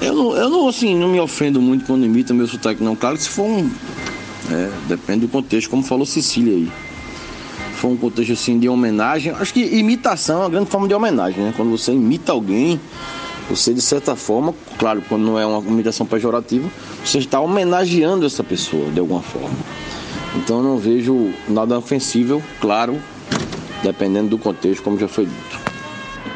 [0.00, 2.96] Eu não, eu não, assim, não me ofendo muito quando imita meu sotaque, não.
[2.96, 3.70] Claro que se for um.
[4.50, 6.72] É, depende do contexto, como falou Cecília aí.
[7.80, 9.32] For um contexto assim de homenagem.
[9.32, 11.54] Acho que imitação é uma grande forma de homenagem, né?
[11.56, 12.78] Quando você imita alguém,
[13.48, 16.68] você de certa forma, claro, quando não é uma imitação pejorativa,
[17.02, 19.56] você está homenageando essa pessoa de alguma forma.
[20.36, 23.00] Então eu não vejo nada ofensível, claro,
[23.82, 25.60] dependendo do contexto, como já foi dito.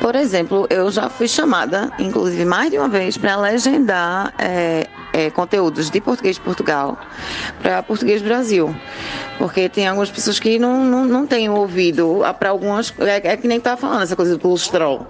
[0.00, 5.30] Por exemplo, eu já fui chamada, inclusive mais de uma vez, para legendar é, é,
[5.30, 6.98] conteúdos de português de Portugal
[7.62, 8.74] para português Brasil.
[9.38, 12.92] Porque tem algumas pessoas que não, não, não têm ouvido para algumas.
[12.98, 15.06] É, é, que nem estava falando, essa coisa do colesterol.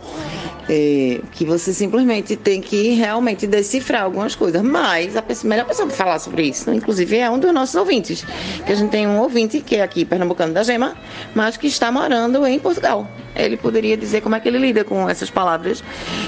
[0.68, 4.62] É, que você simplesmente tem que realmente decifrar algumas coisas.
[4.62, 8.24] Mas a pessoa, melhor pessoa para falar sobre isso, inclusive, é um dos nossos ouvintes.
[8.64, 10.96] Que a gente tem um ouvinte que é aqui, pernambucano da Gema,
[11.34, 13.06] mas que está morando em Portugal.
[13.36, 15.82] Ele poderia dizer como é que ele lida com essas palavras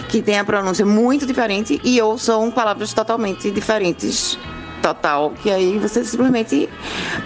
[0.09, 4.39] que têm a pronúncia muito diferente e ou são palavras totalmente diferentes.
[4.83, 6.69] Total, que aí você simplesmente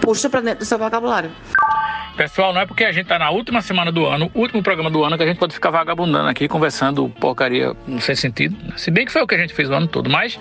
[0.00, 1.30] puxa para dentro do seu vocabulário.
[2.21, 5.03] Pessoal, não é porque a gente tá na última semana do ano, último programa do
[5.03, 8.55] ano, que a gente pode ficar vagabundando aqui, conversando porcaria sem sentido.
[8.77, 10.39] Se bem que foi o que a gente fez o ano todo, mas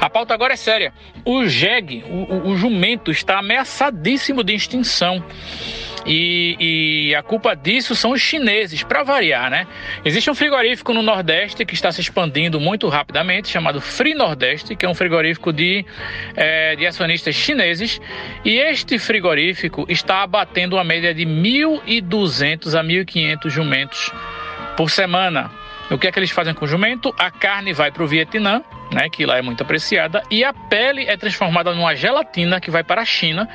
[0.00, 0.92] a pauta agora é séria.
[1.24, 5.24] O jegue, o, o jumento, está ameaçadíssimo de extinção.
[6.06, 6.56] E,
[7.08, 9.66] e, a culpa disso são os chineses, para variar, né?
[10.04, 14.84] Existe um frigorífico no Nordeste que está se expandindo muito rapidamente, chamado Free Nordeste, que
[14.84, 15.84] é um frigorífico de,
[16.34, 18.00] é, de acionistas chineses.
[18.44, 24.12] E este frigorífico está abatendo uma média de 1.200 a 1.500 jumentos
[24.76, 25.61] por semana.
[25.92, 27.14] O que é que eles fazem com o jumento?
[27.18, 31.04] A carne vai para o Vietnã, né, que lá é muito apreciada, e a pele
[31.04, 33.46] é transformada numa gelatina que vai para a China,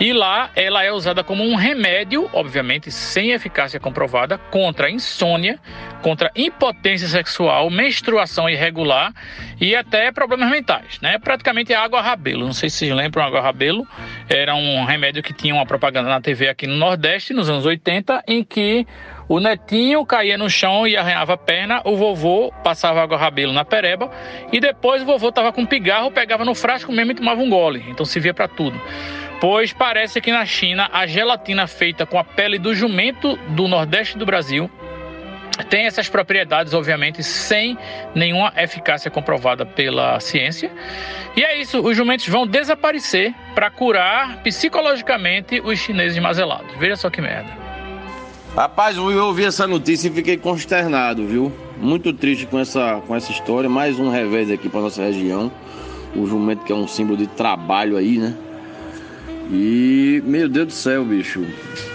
[0.00, 5.58] e lá ela é usada como um remédio, obviamente sem eficácia comprovada, contra insônia,
[6.00, 9.12] contra impotência sexual, menstruação irregular
[9.60, 11.18] e até problemas mentais, né?
[11.18, 12.46] Praticamente água rabelo.
[12.46, 13.86] Não sei se vocês lembram, água rabelo
[14.28, 18.24] era um remédio que tinha uma propaganda na TV aqui no Nordeste nos anos 80,
[18.26, 18.86] em que
[19.28, 23.64] o netinho caía no chão e arranhava a perna, o vovô passava água rabelo na
[23.64, 24.10] pereba
[24.52, 27.84] e depois o vovô estava com pigarro, pegava no frasco mesmo e tomava um gole.
[27.88, 28.80] Então se via para tudo.
[29.40, 34.16] Pois parece que na China a gelatina feita com a pele do jumento do Nordeste
[34.16, 34.70] do Brasil
[35.68, 37.78] tem essas propriedades, obviamente, sem
[38.14, 40.70] nenhuma eficácia comprovada pela ciência.
[41.36, 46.74] E é isso, os jumentos vão desaparecer para curar psicologicamente os chineses mazelados.
[46.76, 47.63] Veja só que merda.
[48.56, 51.52] Rapaz, eu ouvi essa notícia e fiquei consternado, viu?
[51.76, 53.68] Muito triste com essa, com essa história.
[53.68, 55.50] Mais um revés aqui para nossa região.
[56.14, 58.32] O jumento que é um símbolo de trabalho aí, né?
[59.50, 61.44] E, meu Deus do céu, bicho.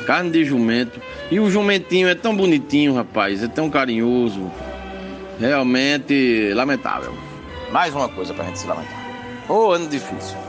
[0.05, 0.99] Carne de jumento.
[1.31, 3.41] E o jumentinho é tão bonitinho, rapaz.
[3.41, 4.51] É tão carinhoso.
[5.39, 7.13] Realmente lamentável.
[7.71, 8.99] Mais uma coisa pra gente se lamentar.
[9.47, 10.48] Ô, oh, ano difícil.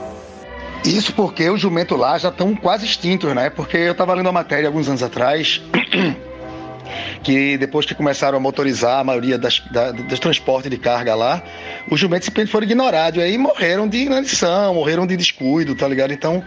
[0.85, 3.51] Isso porque os jumentos lá já estão quase extintos, né?
[3.51, 5.61] Porque eu estava lendo uma matéria alguns anos atrás
[7.23, 11.43] que depois que começaram a motorizar a maioria das, da, dos transportes de carga lá,
[11.91, 16.13] os jumentos simplesmente foram ignorados e aí morreram de inanição, morreram de descuido, tá ligado?
[16.13, 16.43] Então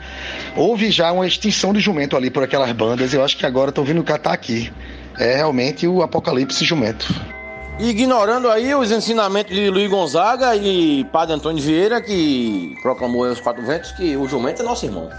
[0.56, 3.14] houve já uma extinção de jumento ali por aquelas bandas.
[3.14, 4.72] Eu acho que agora estão vindo catar aqui.
[5.18, 7.14] É realmente o apocalipse jumento.
[7.80, 13.66] Ignorando aí os ensinamentos de Luiz Gonzaga e Padre Antônio Vieira, que proclamou aos quatro
[13.66, 15.10] ventos que o jumento é nosso irmão.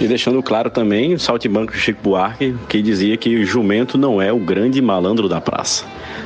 [0.00, 4.32] E deixando claro também o saltimbanco Chico Buarque, que dizia que o jumento não é
[4.32, 5.84] o grande malandro da praça.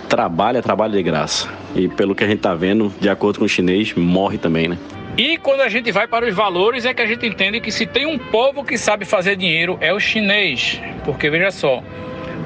[0.08, 1.48] Trabalha, trabalha de graça.
[1.74, 4.78] E pelo que a gente tá vendo, de acordo com o chinês, morre também, né?
[5.16, 7.86] E quando a gente vai para os valores, é que a gente entende que se
[7.86, 10.80] tem um povo que sabe fazer dinheiro, é o chinês.
[11.04, 11.82] Porque veja só,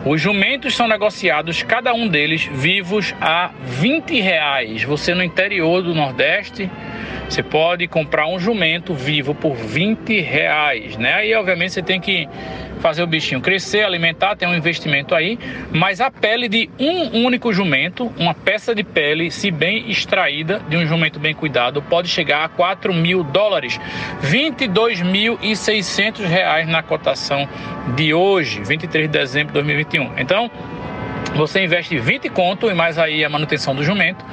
[0.07, 4.85] os jumentos são negociados, cada um deles, vivos a 20 reais.
[4.85, 6.71] Você no interior do Nordeste,
[7.29, 11.15] você pode comprar um jumento vivo por 20 reais, né?
[11.15, 12.29] Aí, obviamente, você tem que
[12.81, 15.39] fazer o bichinho crescer, alimentar, tem um investimento aí,
[15.73, 20.77] mas a pele de um único jumento, uma peça de pele, se bem extraída, de
[20.77, 23.79] um jumento bem cuidado, pode chegar a 4 mil dólares,
[24.23, 27.49] 22.600 reais na cotação
[27.95, 30.13] de hoje, 23 de dezembro de 2021.
[30.19, 30.51] Então,
[31.37, 34.25] Você investe 20 conto e mais aí a manutenção do jumento.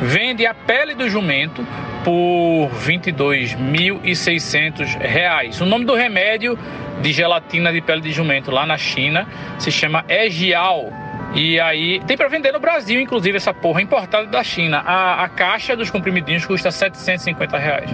[0.00, 1.66] Vende a pele do jumento
[2.04, 5.60] por R$ 22.600.
[5.60, 6.56] O nome do remédio
[7.02, 9.26] de gelatina de pele de jumento lá na China
[9.58, 10.92] se chama Egial.
[11.34, 14.78] E aí tem para vender no Brasil, inclusive essa porra importada da China.
[14.78, 17.90] A, a caixa dos comprimidinhos custa 750 reais.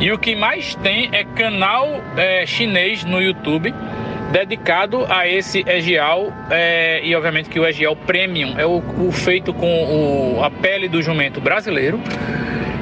[0.00, 3.72] E o que mais tem é canal é, chinês no YouTube
[4.32, 9.54] dedicado a esse Egial é, e obviamente que o Egial Premium é o, o feito
[9.54, 12.00] com o, a pele do jumento brasileiro.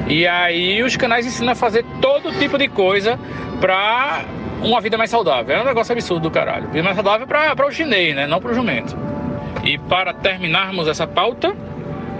[0.07, 3.17] E aí os canais ensinam a fazer todo tipo de coisa
[3.61, 4.23] para
[4.61, 5.55] uma vida mais saudável.
[5.55, 6.69] É um negócio absurdo do caralho.
[6.69, 8.27] Vida mais saudável para o chinês, né?
[8.27, 8.97] Não para o jumento.
[9.63, 11.55] E para terminarmos essa pauta,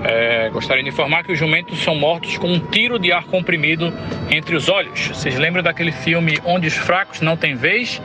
[0.04, 3.93] é, gostaria de informar que os jumentos são mortos com um tiro de ar comprimido
[4.30, 5.08] entre os olhos.
[5.08, 8.01] Vocês lembram daquele filme Onde os Fracos Não Têm Vez?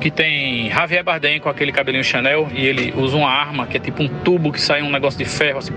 [0.00, 3.80] Que tem Javier Bardem com aquele cabelinho Chanel e ele usa uma arma que é
[3.80, 5.72] tipo um tubo que sai um negócio de ferro assim,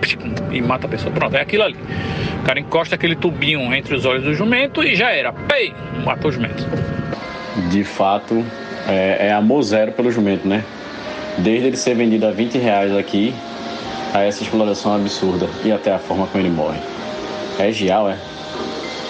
[0.52, 1.14] e mata a pessoa.
[1.14, 1.78] Pronto, é aquilo ali.
[2.42, 5.34] O cara encosta aquele tubinho entre os olhos do jumento e já era.
[5.34, 5.74] Pei!
[6.04, 6.66] Matou o jumento.
[7.70, 8.44] De fato,
[8.88, 10.64] é, é amor zero pelo jumento, né?
[11.38, 13.34] Desde ele ser vendido a 20 reais aqui,
[14.16, 16.80] a essa exploração absurda e até a forma como ele morre.
[17.60, 18.18] É gial, é?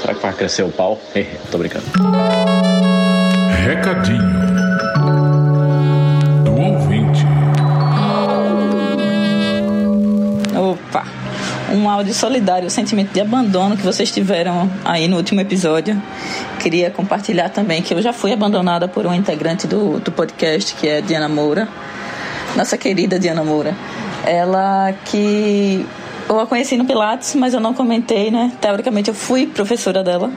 [0.01, 0.99] Será que vai crescer o pau?
[1.51, 1.86] Tô brincando.
[3.64, 4.20] Recadinho
[6.43, 7.24] do ouvinte.
[10.58, 11.03] Opa!
[11.72, 16.01] Um áudio solidário, o sentimento de abandono que vocês tiveram aí no último episódio.
[16.60, 20.88] Queria compartilhar também que eu já fui abandonada por um integrante do, do podcast, que
[20.88, 21.68] é Diana Moura.
[22.56, 23.76] Nossa querida Diana Moura.
[24.26, 25.86] Ela que
[26.28, 28.51] eu a conheci no Pilates, mas eu não comentei, né?
[28.59, 30.32] Teoricamente eu fui professora dela.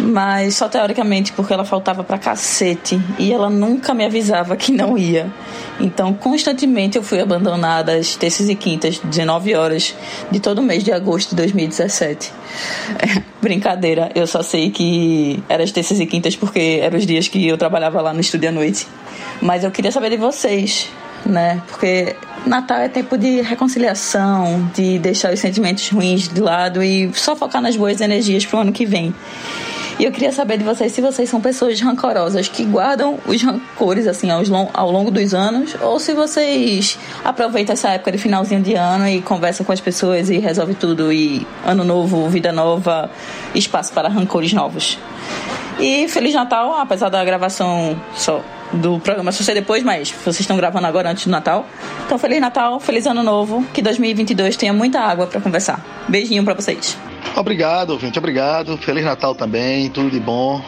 [0.00, 3.00] Mas só teoricamente, porque ela faltava pra cacete.
[3.18, 5.30] E ela nunca me avisava que não ia.
[5.78, 9.94] Então, constantemente eu fui abandonada às terças e quintas, 19 horas,
[10.30, 12.32] de todo mês de agosto de 2017.
[12.98, 17.28] É, brincadeira, eu só sei que era as terças e quintas porque eram os dias
[17.28, 18.88] que eu trabalhava lá no estúdio à noite.
[19.40, 20.90] Mas eu queria saber de vocês,
[21.24, 21.62] né?
[21.68, 22.16] Porque
[22.46, 27.62] Natal é tempo de reconciliação, de deixar os sentimentos ruins de lado e só focar
[27.62, 29.14] nas boas energias pro ano que vem.
[29.98, 34.06] E eu queria saber de vocês se vocês são pessoas rancorosas que guardam os rancores
[34.06, 38.74] assim ao, ao longo dos anos ou se vocês aproveitam essa época de finalzinho de
[38.74, 43.10] ano e conversam com as pessoas e resolve tudo e ano novo, vida nova,
[43.54, 44.98] espaço para rancores novos.
[45.78, 50.86] E Feliz Natal, apesar da gravação só do programa só depois, mas vocês estão gravando
[50.86, 51.66] agora antes do Natal.
[52.06, 55.84] Então, Feliz Natal, Feliz Ano Novo, que 2022 tenha muita água para conversar.
[56.08, 56.96] Beijinho para vocês.
[57.36, 58.76] Obrigado, ouvinte, obrigado.
[58.76, 60.62] Feliz Natal também, tudo de bom.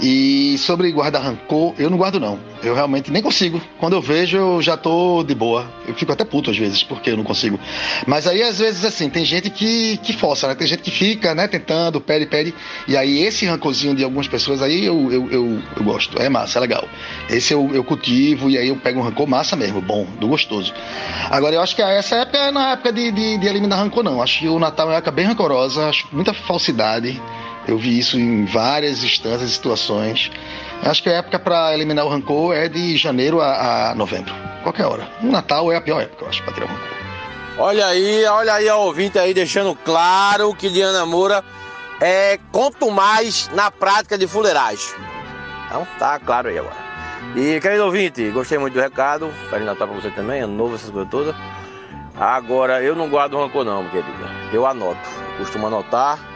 [0.00, 2.38] E sobre guardar rancor, eu não guardo não.
[2.62, 3.60] Eu realmente nem consigo.
[3.78, 5.70] Quando eu vejo, eu já tô de boa.
[5.86, 7.58] Eu fico até puto às vezes, porque eu não consigo.
[8.06, 10.54] Mas aí, às vezes, assim, tem gente que, que força, né?
[10.54, 12.54] Tem gente que fica, né, tentando, pede, pede.
[12.88, 16.20] E aí, esse rancorzinho de algumas pessoas aí, eu, eu, eu, eu gosto.
[16.20, 16.88] É massa, é legal.
[17.28, 20.72] Esse eu, eu cultivo e aí eu pego um rancor massa mesmo, bom, do gostoso.
[21.30, 24.22] Agora, eu acho que essa época é na época de, de, de eliminar rancor, não.
[24.22, 27.20] Acho que o Natal é uma época bem rancorosa, acho muita falsidade.
[27.66, 30.30] Eu vi isso em várias instâncias e situações.
[30.82, 34.34] Acho que a época para eliminar o rancor é de janeiro a, a, novembro.
[34.62, 35.08] Qualquer hora.
[35.22, 36.88] O Natal é a pior época, eu acho, para tirar o rancor.
[37.56, 41.42] Olha aí, olha aí a ouvinte aí deixando claro que Diana Moura
[42.00, 44.94] é quanto mais na prática de fuleiragem.
[45.66, 46.76] Então tá claro aí agora.
[47.36, 49.32] E querido ouvinte, gostei muito do recado.
[49.48, 51.34] Feliz Natal pra você também, ano novo, essas coisas todas.
[52.16, 54.30] Agora, eu não guardo rancor não, querida.
[54.52, 55.00] Eu anoto.
[55.38, 56.33] Costumo anotar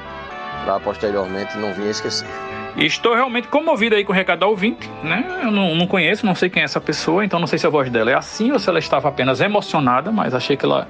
[0.65, 2.29] para posteriormente não vir esquecer.
[2.77, 5.41] Estou realmente comovido aí com o recado da ouvinte, né?
[5.43, 7.71] Eu não, não, conheço, não sei quem é essa pessoa, então não sei se a
[7.71, 10.87] voz dela é assim ou se ela estava apenas emocionada, mas achei que ela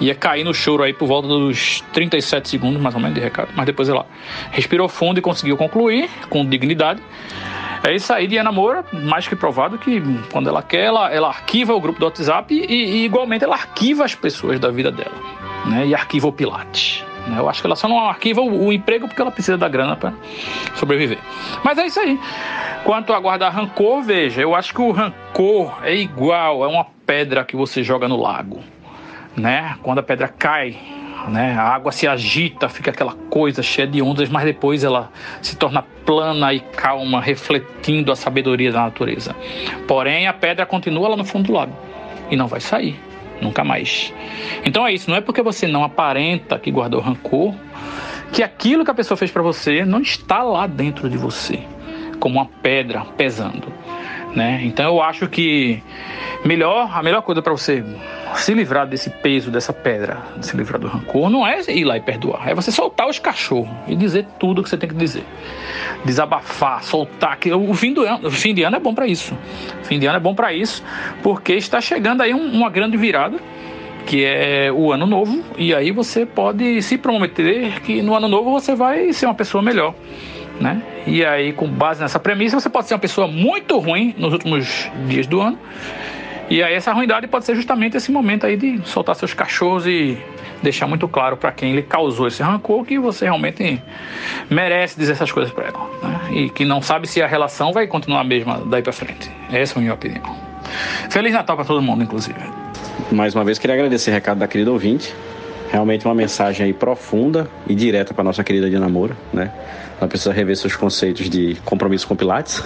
[0.00, 3.50] ia cair no choro aí por volta dos 37 segundos, mais ou menos, de recado.
[3.54, 4.06] Mas depois ela
[4.52, 7.02] respirou fundo e conseguiu concluir com dignidade.
[7.84, 10.02] É isso aí, Diana Moura, mais que provado que
[10.32, 14.04] quando ela quer, ela, ela arquiva o grupo do WhatsApp e, e igualmente ela arquiva
[14.04, 15.14] as pessoas da vida dela,
[15.66, 15.86] né?
[15.86, 17.04] E arquiva o Pilates.
[17.28, 17.38] Né?
[17.38, 19.96] Eu acho que ela só não arquiva o, o emprego porque ela precisa da grana
[19.96, 20.12] para
[20.74, 21.18] sobreviver.
[21.62, 22.18] Mas é isso aí.
[22.84, 27.44] Quanto a guardar rancor, veja, eu acho que o rancor é igual, é uma pedra
[27.44, 28.60] que você joga no lago.
[29.36, 29.76] Né?
[29.82, 30.76] Quando a pedra cai,
[31.28, 31.54] né?
[31.58, 35.10] A água se agita, fica aquela coisa cheia de ondas, mas depois ela
[35.42, 39.34] se torna plana e calma, refletindo a sabedoria da natureza.
[39.86, 41.72] Porém, a pedra continua lá no fundo do lago
[42.30, 42.98] e não vai sair.
[43.40, 44.12] Nunca mais.
[44.64, 47.54] Então é isso, não é porque você não aparenta que guardou rancor
[48.32, 51.60] que aquilo que a pessoa fez para você não está lá dentro de você,
[52.20, 53.72] como uma pedra pesando.
[54.34, 54.60] Né?
[54.64, 55.82] Então eu acho que
[56.44, 57.84] melhor, a melhor coisa para você
[58.34, 62.00] se livrar desse peso, dessa pedra, se livrar do rancor, não é ir lá e
[62.00, 65.24] perdoar, é você soltar os cachorros e dizer tudo o que você tem que dizer.
[66.04, 67.38] Desabafar, soltar.
[67.38, 69.34] Que o fim do ano, o fim de ano é bom para isso.
[69.82, 70.84] O fim de ano é bom para isso,
[71.22, 73.38] porque está chegando aí um, uma grande virada
[74.06, 78.50] que é o ano novo, e aí você pode se prometer que no ano novo
[78.50, 79.94] você vai ser uma pessoa melhor.
[80.60, 80.82] Né?
[81.06, 84.90] E aí, com base nessa premissa, você pode ser uma pessoa muito ruim nos últimos
[85.06, 85.58] dias do ano.
[86.50, 90.18] E aí, essa ruindade pode ser justamente esse momento aí de soltar seus cachorros e
[90.62, 93.80] deixar muito claro para quem lhe causou esse rancor que você realmente
[94.50, 95.90] merece dizer essas coisas para ela.
[96.02, 96.20] Né?
[96.32, 99.30] E que não sabe se a relação vai continuar a mesma daí para frente.
[99.52, 100.36] Essa é a minha opinião.
[101.10, 102.38] Feliz Natal para todo mundo, inclusive.
[103.10, 105.14] Mais uma vez, queria agradecer o recado da querida ouvinte.
[105.70, 109.52] Realmente uma mensagem aí profunda e direta para nossa querida Diana Moura, né?
[109.98, 112.62] Ela precisa rever seus conceitos de compromisso com Pilates.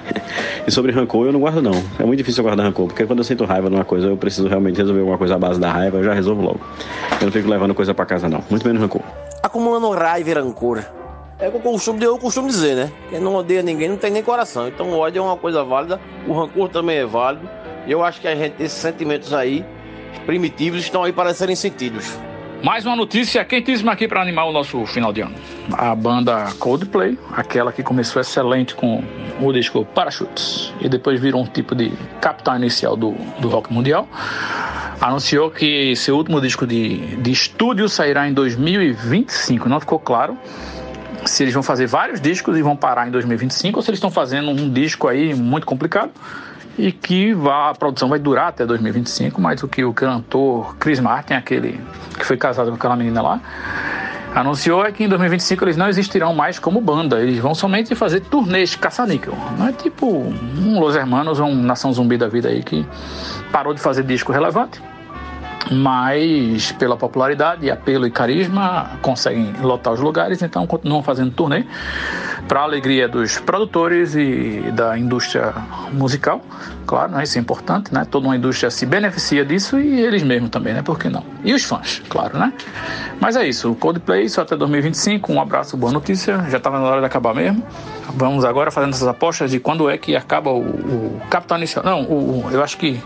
[0.66, 1.72] e sobre rancor, eu não guardo, não.
[1.98, 4.46] É muito difícil eu guardar rancor, porque quando eu sinto raiva numa coisa, eu preciso
[4.46, 6.60] realmente resolver alguma coisa à base da raiva, eu já resolvo logo.
[7.20, 8.44] Eu não fico levando coisa para casa, não.
[8.50, 9.00] Muito menos rancor.
[9.42, 10.84] Acumulando raiva e rancor.
[11.38, 12.92] É o que eu costumo, eu dizer, né?
[13.10, 14.68] Quem não odeia ninguém não tem nem coração.
[14.68, 17.48] Então o ódio é uma coisa válida, o rancor também é válido.
[17.86, 19.64] E eu acho que a gente, esses sentimentos aí,
[20.24, 22.18] primitivos, estão aí para serem sentidos.
[22.62, 25.34] Mais uma notícia quentíssima aqui para animar o nosso final de ano.
[25.72, 29.04] A banda Coldplay, aquela que começou excelente com
[29.40, 34.08] o disco Parachutes e depois virou um tipo de capital inicial do, do rock mundial,
[35.00, 39.68] anunciou que seu último disco de, de estúdio sairá em 2025.
[39.68, 40.36] Não ficou claro
[41.24, 44.10] se eles vão fazer vários discos e vão parar em 2025 ou se eles estão
[44.10, 46.10] fazendo um disco aí muito complicado
[46.78, 51.34] e que a produção vai durar até 2025, mas o que o cantor Chris Martin,
[51.34, 51.80] aquele
[52.18, 53.40] que foi casado com aquela menina lá,
[54.34, 58.20] anunciou é que em 2025 eles não existirão mais como banda, eles vão somente fazer
[58.20, 59.34] turnês caça-níquel.
[59.58, 62.86] Não é tipo um Los Hermanos ou um Nação Zumbi da vida aí que
[63.50, 64.80] parou de fazer disco relevante
[65.70, 71.64] mas pela popularidade, apelo e carisma conseguem lotar os lugares, então continuam fazendo turnê
[72.46, 75.52] para alegria dos produtores e da indústria
[75.92, 76.40] musical.
[76.86, 77.24] Claro, né?
[77.24, 78.06] isso é importante, né?
[78.08, 80.82] Toda uma indústria se beneficia disso e eles mesmos também, né?
[80.82, 81.24] Por que não?
[81.42, 82.52] E os fãs, claro, né?
[83.20, 85.32] Mas é isso, Coldplay só até 2025.
[85.32, 86.44] Um abraço, boa notícia.
[86.48, 87.64] Já estava na hora de acabar mesmo.
[88.14, 91.84] Vamos agora fazendo essas apostas de quando é que acaba o, o Capital Inicial.
[91.84, 93.00] Não, o, eu acho que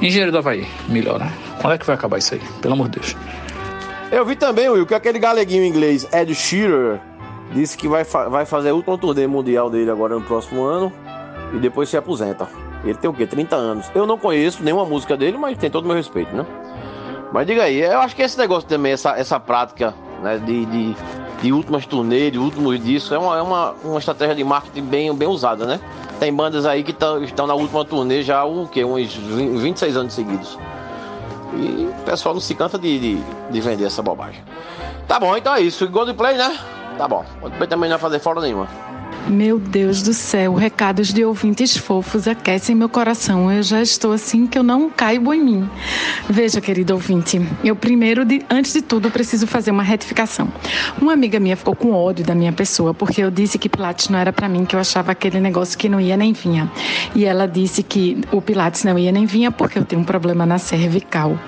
[0.00, 1.32] Engenheiro do Havaí, melhor, né?
[1.60, 2.40] Quando é que vai acabar isso aí?
[2.60, 3.16] Pelo amor de Deus.
[4.10, 7.00] Eu vi também, Will, que aquele galeguinho inglês, Ed Sheeran,
[7.52, 10.92] disse que vai, fa vai fazer última turnê mundial dele agora no próximo ano
[11.54, 12.48] e depois se aposenta.
[12.84, 13.26] Ele tem o quê?
[13.26, 13.90] 30 anos.
[13.94, 16.44] Eu não conheço nenhuma música dele, mas tem todo o meu respeito, né?
[17.32, 20.96] Mas diga aí, eu acho que esse negócio também, essa, essa prática né, de, de,
[21.40, 25.14] de últimas turnês, de últimos discos, é uma, é uma, uma estratégia de marketing bem,
[25.14, 25.80] bem usada, né?
[26.20, 28.84] Tem bandas aí que tão, estão na última turnê já o quê?
[28.84, 30.58] uns 20, 26 anos seguidos.
[31.54, 34.42] E o pessoal não se canta de, de, de vender essa bobagem.
[35.06, 35.88] Tá bom, então é isso.
[36.16, 36.58] Play, né?
[36.96, 37.24] Tá bom.
[37.40, 38.68] Goldplay também não vai fazer fora nenhuma.
[39.28, 43.50] Meu Deus do céu, recados de ouvintes fofos aquecem meu coração.
[43.50, 45.70] Eu já estou assim que eu não caibo em mim.
[46.28, 50.48] Veja, querido ouvinte, eu primeiro, de, antes de tudo, preciso fazer uma retificação.
[51.00, 54.18] Uma amiga minha ficou com ódio da minha pessoa porque eu disse que Pilates não
[54.18, 56.70] era para mim, que eu achava aquele negócio que não ia nem vinha.
[57.14, 60.44] E ela disse que o Pilates não ia nem vinha porque eu tenho um problema
[60.44, 61.38] na cervical.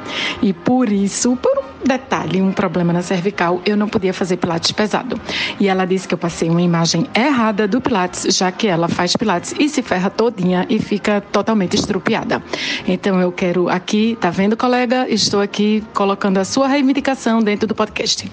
[0.41, 4.73] E por isso, por um detalhe, um problema na cervical, eu não podia fazer Pilates
[4.73, 5.21] pesado.
[5.61, 9.15] E ela disse que eu passei uma imagem errada do Pilates, já que ela faz
[9.17, 12.43] Pilates e se ferra todinha e fica totalmente estrupiada.
[12.87, 15.07] Então eu quero aqui, tá vendo, colega?
[15.09, 18.31] Estou aqui colocando a sua reivindicação dentro do podcast.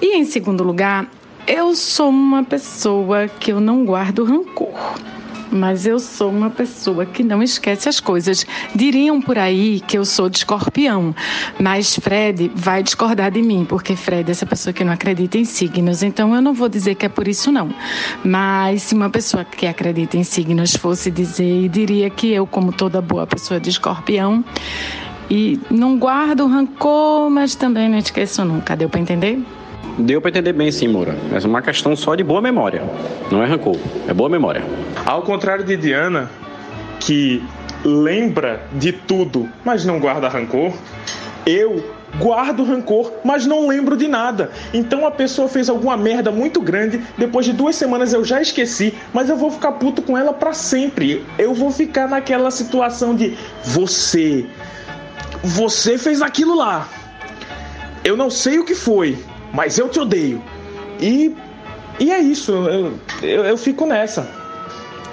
[0.00, 1.06] E em segundo lugar,
[1.46, 4.74] eu sou uma pessoa que eu não guardo rancor
[5.50, 8.46] mas eu sou uma pessoa que não esquece as coisas.
[8.74, 11.14] Diriam por aí que eu sou de escorpião,
[11.58, 15.44] mas Fred vai discordar de mim, porque Fred é essa pessoa que não acredita em
[15.44, 17.70] signos, então eu não vou dizer que é por isso não.
[18.24, 23.00] Mas se uma pessoa que acredita em signos fosse dizer, diria que eu, como toda
[23.00, 24.44] boa pessoa de escorpião,
[25.30, 28.74] e não guardo rancor, mas também não esqueço nunca.
[28.74, 29.44] Deu para entender?
[29.98, 31.16] Deu para entender bem, sim, Moura.
[31.32, 32.82] É uma questão só de boa memória.
[33.32, 33.76] Não é rancor,
[34.06, 34.62] é boa memória.
[35.04, 36.30] Ao contrário de Diana,
[37.00, 37.42] que
[37.84, 40.72] lembra de tudo, mas não guarda rancor,
[41.44, 41.84] eu
[42.16, 44.52] guardo rancor, mas não lembro de nada.
[44.72, 48.94] Então a pessoa fez alguma merda muito grande, depois de duas semanas eu já esqueci,
[49.12, 51.24] mas eu vou ficar puto com ela para sempre.
[51.36, 54.46] Eu vou ficar naquela situação de você,
[55.42, 56.88] você fez aquilo lá.
[58.04, 59.18] Eu não sei o que foi,
[59.52, 60.42] mas eu te odeio.
[61.00, 61.34] E,
[61.98, 62.92] e é isso, eu,
[63.22, 64.28] eu, eu fico nessa.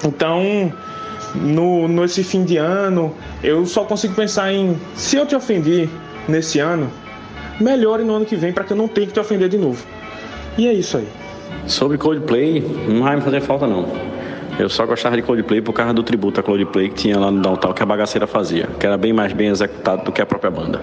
[0.04, 0.72] Então,
[1.36, 3.14] no, nesse fim de ano,
[3.44, 5.90] eu só consigo pensar em se eu te ofendi
[6.28, 6.90] nesse ano,
[7.60, 9.86] melhore no ano que vem para que eu não tenha que te ofender de novo.
[10.58, 11.08] E é isso aí.
[11.68, 14.15] Sobre Coldplay, não vai me fazer falta não.
[14.58, 17.42] Eu só gostava de Coldplay por causa do tributo a Coldplay que tinha lá no
[17.42, 20.50] Downtown que a bagaceira fazia, que era bem mais bem executado do que a própria
[20.50, 20.82] banda.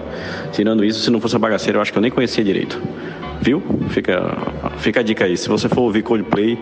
[0.51, 2.79] Tirando isso, se não fosse a bagaceira, eu acho que eu nem conhecia direito.
[3.41, 3.61] Viu?
[3.89, 4.37] Fica,
[4.77, 5.35] fica a dica aí.
[5.35, 6.57] Se você for ouvir Coldplay,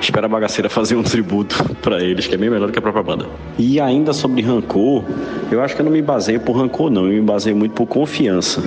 [0.00, 2.82] espera a bagaceira fazer um tributo para eles, que é bem melhor do que a
[2.82, 3.26] própria banda.
[3.58, 5.04] E ainda sobre rancor,
[5.50, 7.06] eu acho que eu não me baseio por rancor, não.
[7.06, 8.62] Eu me baseio muito por confiança.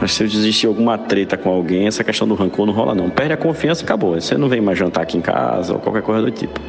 [0.00, 3.10] Mas se eu desistir alguma treta com alguém, essa questão do rancor não rola não.
[3.10, 4.14] Perde a confiança e acabou.
[4.14, 6.60] Você não vem mais jantar aqui em casa ou qualquer coisa do tipo,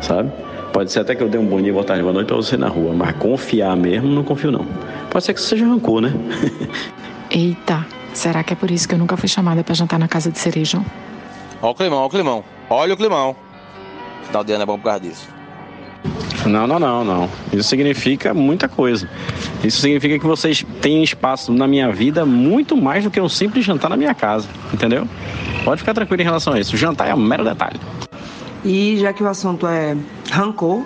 [0.00, 0.30] sabe?
[0.72, 2.56] Pode ser até que eu dê um bom dia, boa tarde, boa noite pra você
[2.56, 4.66] na rua, mas confiar mesmo, não confio não.
[5.08, 6.12] Pode ser que seja rancor, né?
[7.30, 10.30] Eita, será que é por isso que eu nunca fui chamada para jantar na casa
[10.30, 10.84] de cereja?
[11.62, 12.44] Ó o climão, ó o climão.
[12.68, 13.36] Olha o climão.
[14.24, 15.28] Final de ano é bom por causa disso.
[16.46, 17.30] Não, não, não, não.
[17.52, 19.08] Isso significa muita coisa.
[19.62, 23.64] Isso significa que vocês têm espaço na minha vida muito mais do que um simples
[23.64, 25.08] jantar na minha casa, entendeu?
[25.64, 26.74] Pode ficar tranquilo em relação a isso.
[26.74, 27.80] O jantar é um mero detalhe.
[28.64, 29.96] E já que o assunto é
[30.30, 30.82] rancor,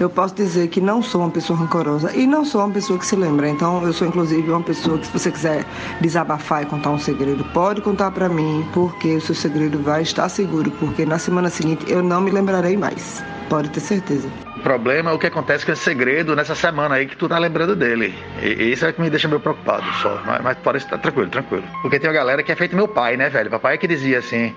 [0.00, 3.06] eu posso dizer que não sou uma pessoa rancorosa e não sou uma pessoa que
[3.06, 3.48] se lembra.
[3.48, 5.64] Então, eu sou inclusive uma pessoa que, se você quiser
[6.00, 10.28] desabafar e contar um segredo, pode contar para mim, porque o seu segredo vai estar
[10.28, 13.22] seguro, porque na semana seguinte eu não me lembrarei mais.
[13.48, 14.28] Pode ter certeza.
[14.68, 17.74] Problema é o que acontece com esse segredo nessa semana aí que tu tá lembrando
[17.74, 18.14] dele.
[18.42, 20.20] E isso é que me deixa meio preocupado só.
[20.26, 21.64] Mas, mas que tá tranquilo, tranquilo.
[21.80, 23.48] Porque tem uma galera que é feito meu pai, né, velho?
[23.48, 24.54] Papai é que dizia assim.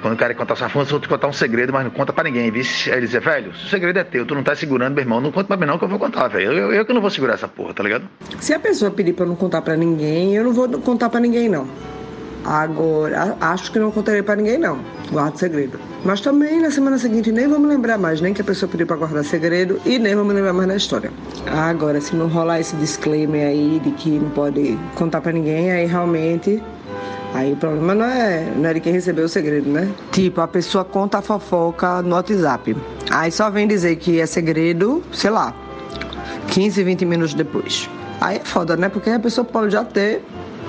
[0.00, 2.10] Quando o cara contar sua fonte, eu vou te contar um segredo, mas não conta
[2.10, 2.90] pra ninguém, vice.
[2.90, 5.30] Aí ele dizia, velho, o segredo é teu, tu não tá segurando, meu irmão, não
[5.30, 6.52] conta pra mim não que eu vou contar, velho.
[6.52, 8.04] Eu, eu que não vou segurar essa porra, tá ligado?
[8.40, 11.20] Se a pessoa pedir pra eu não contar pra ninguém, eu não vou contar pra
[11.20, 11.68] ninguém, não.
[12.44, 14.78] Agora, acho que não contarei pra ninguém, não.
[15.10, 15.78] Guardo segredo.
[16.04, 18.96] Mas também na semana seguinte nem me lembrar mais, nem que a pessoa pediu pra
[18.96, 21.12] guardar segredo e nem me lembrar mais da história.
[21.46, 25.86] Agora, se não rolar esse disclaimer aí de que não pode contar pra ninguém, aí
[25.86, 26.62] realmente
[27.32, 29.88] Aí o problema não é, não é de quem recebeu o segredo, né?
[30.10, 32.76] Tipo, a pessoa conta a fofoca no WhatsApp.
[33.08, 35.54] Aí só vem dizer que é segredo, sei lá,
[36.48, 37.88] 15, 20 minutos depois.
[38.20, 38.88] Aí é foda, né?
[38.88, 40.24] Porque a pessoa pode já ter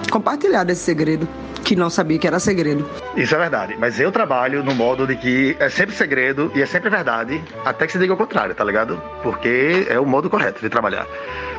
[0.09, 1.27] compartilhado esse segredo,
[1.63, 2.87] que não sabia que era segredo.
[3.15, 6.65] Isso é verdade, mas eu trabalho no modo de que é sempre segredo e é
[6.65, 9.01] sempre verdade, até que se diga o contrário, tá ligado?
[9.23, 11.05] Porque é o modo correto de trabalhar.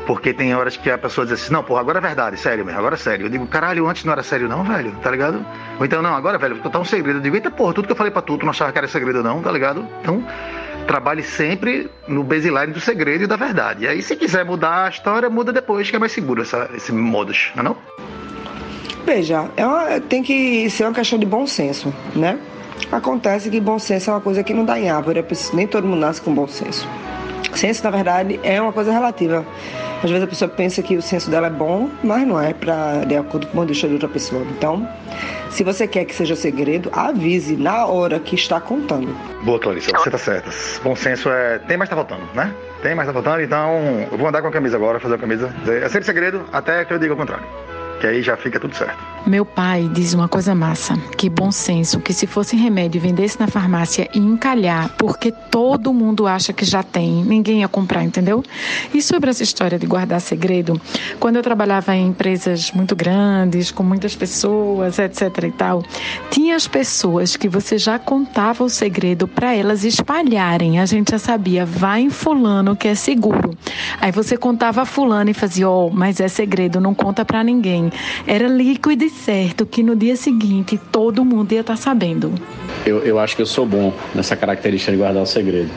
[0.06, 2.78] Porque tem horas que a pessoa diz assim, não, porra, agora é verdade, sério mesmo,
[2.78, 3.26] agora é sério.
[3.26, 5.44] Eu digo, caralho, antes não era sério não, velho, tá ligado?
[5.78, 7.18] Ou então, não, agora, velho, contar um segredo.
[7.18, 8.88] Eu digo, eita porra, tudo que eu falei pra tu, tu não achava que era
[8.88, 9.86] segredo não, tá ligado?
[10.00, 10.24] Então,
[10.82, 13.84] trabalhe sempre no baseline do segredo e da verdade.
[13.84, 16.92] E aí, se quiser mudar a história, muda depois, que é mais seguro essa, esse
[16.92, 17.76] modus, não é não?
[19.04, 22.38] Veja, é uma, tem que ser uma questão de bom senso, né?
[22.92, 25.24] Acontece que bom senso é uma coisa que não dá em árvore,
[25.54, 26.86] nem todo mundo nasce com bom senso.
[27.54, 29.44] Senso, na verdade, é uma coisa relativa.
[30.02, 33.04] Às vezes a pessoa pensa que o senso dela é bom, mas não é para
[33.04, 34.42] de acordo com o ponto de outra pessoa.
[34.50, 34.86] Então,
[35.48, 39.14] se você quer que seja segredo, avise na hora que está contando.
[39.42, 40.50] Boa, Clarissa, você tá certa.
[40.82, 41.58] Bom senso é.
[41.60, 42.54] Tem, mas tá faltando, né?
[42.82, 45.54] Tem, mas tá faltando, então eu vou andar com a camisa agora, fazer a camisa.
[45.66, 47.46] É sempre segredo, até que eu diga o contrário
[48.02, 48.98] que aí já fica tudo certo.
[49.24, 53.46] Meu pai diz uma coisa massa, que bom senso, que se fosse remédio vendesse na
[53.46, 58.42] farmácia e encalhar, porque todo mundo acha que já tem, ninguém ia comprar, entendeu?
[58.92, 60.80] E sobre essa história de guardar segredo,
[61.20, 65.84] quando eu trabalhava em empresas muito grandes, com muitas pessoas, etc e tal,
[66.28, 70.80] tinha as pessoas que você já contava o segredo para elas espalharem.
[70.80, 73.56] A gente já sabia, vai em fulano que é seguro.
[74.00, 77.44] Aí você contava a fulano e fazia, ó, oh, mas é segredo, não conta para
[77.44, 77.91] ninguém
[78.26, 82.32] era líquido e certo que no dia seguinte todo mundo ia estar tá sabendo.
[82.84, 85.70] Eu, eu acho que eu sou bom nessa característica de guardar o segredo.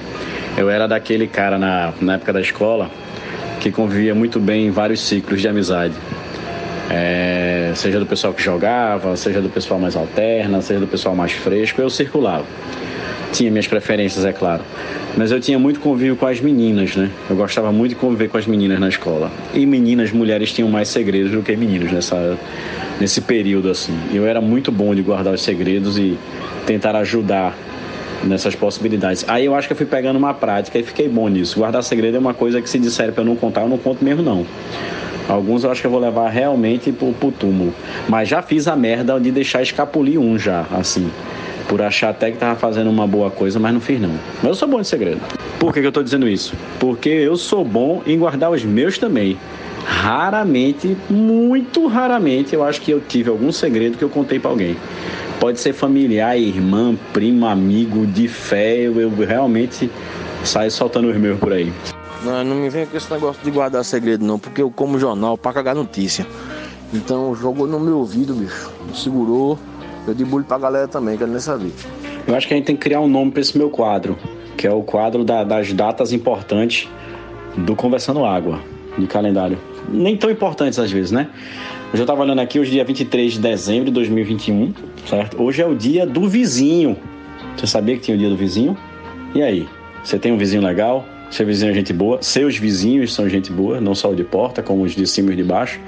[0.58, 2.90] Eu era daquele cara na, na época da escola
[3.60, 5.94] que convivia muito bem em vários ciclos de amizade.
[6.90, 11.32] É, seja do pessoal que jogava, seja do pessoal mais alterna, seja do pessoal mais
[11.32, 12.46] fresco, eu circulava.
[13.32, 14.64] Tinha minhas preferências, é claro.
[15.18, 17.10] Mas eu tinha muito convívio com as meninas, né?
[17.30, 19.32] Eu gostava muito de conviver com as meninas na escola.
[19.54, 22.38] E meninas, mulheres tinham mais segredos do que meninos nessa,
[23.00, 23.98] nesse período, assim.
[24.14, 26.18] Eu era muito bom de guardar os segredos e
[26.66, 27.58] tentar ajudar
[28.24, 29.24] nessas possibilidades.
[29.28, 31.60] Aí eu acho que eu fui pegando uma prática e fiquei bom nisso.
[31.60, 34.04] Guardar segredo é uma coisa que se disser para eu não contar, eu não conto
[34.04, 34.46] mesmo não.
[35.28, 37.74] Alguns eu acho que eu vou levar realmente pro, pro túmulo.
[38.08, 41.10] Mas já fiz a merda de deixar escapulir um já, assim
[41.68, 44.12] por achar até que tava fazendo uma boa coisa, mas não fiz não.
[44.38, 45.22] Mas eu sou bom de segredo.
[45.60, 46.54] Por que, que eu tô dizendo isso?
[46.80, 49.38] Porque eu sou bom em guardar os meus também.
[49.86, 54.76] Raramente, muito raramente, eu acho que eu tive algum segredo que eu contei para alguém.
[55.40, 59.92] Pode ser familiar, irmã, primo, amigo, de fé, eu, eu realmente
[60.44, 61.72] saio soltando os meus por aí.
[62.24, 65.38] Não, não me venha com esse negócio de guardar segredo, não, porque eu como jornal
[65.38, 66.26] pra cagar notícia.
[66.94, 68.72] Então jogou no meu ouvido, bicho.
[68.94, 69.60] Segurou.
[70.08, 71.72] Eu debulho pra galera também, quero nem saber.
[72.28, 74.18] Eu acho que a gente tem que criar um nome para esse meu quadro,
[74.58, 76.88] que é o quadro da- das datas importantes
[77.58, 78.60] do Conversando Água,
[78.98, 79.58] de calendário.
[79.90, 81.28] Nem tão importantes às vezes, né?
[81.94, 84.74] Eu já tava olhando aqui hoje, dia 23 de dezembro de 2021,
[85.08, 85.42] certo?
[85.42, 86.98] Hoje é o dia do vizinho.
[87.56, 88.76] Você sabia que tinha o dia do vizinho?
[89.34, 89.68] E aí?
[90.04, 91.06] Você tem um vizinho legal?
[91.32, 92.22] Seu vizinho é gente boa?
[92.22, 95.32] Seus vizinhos são gente boa, não só o de porta, como os de cima e
[95.32, 95.80] os de baixo?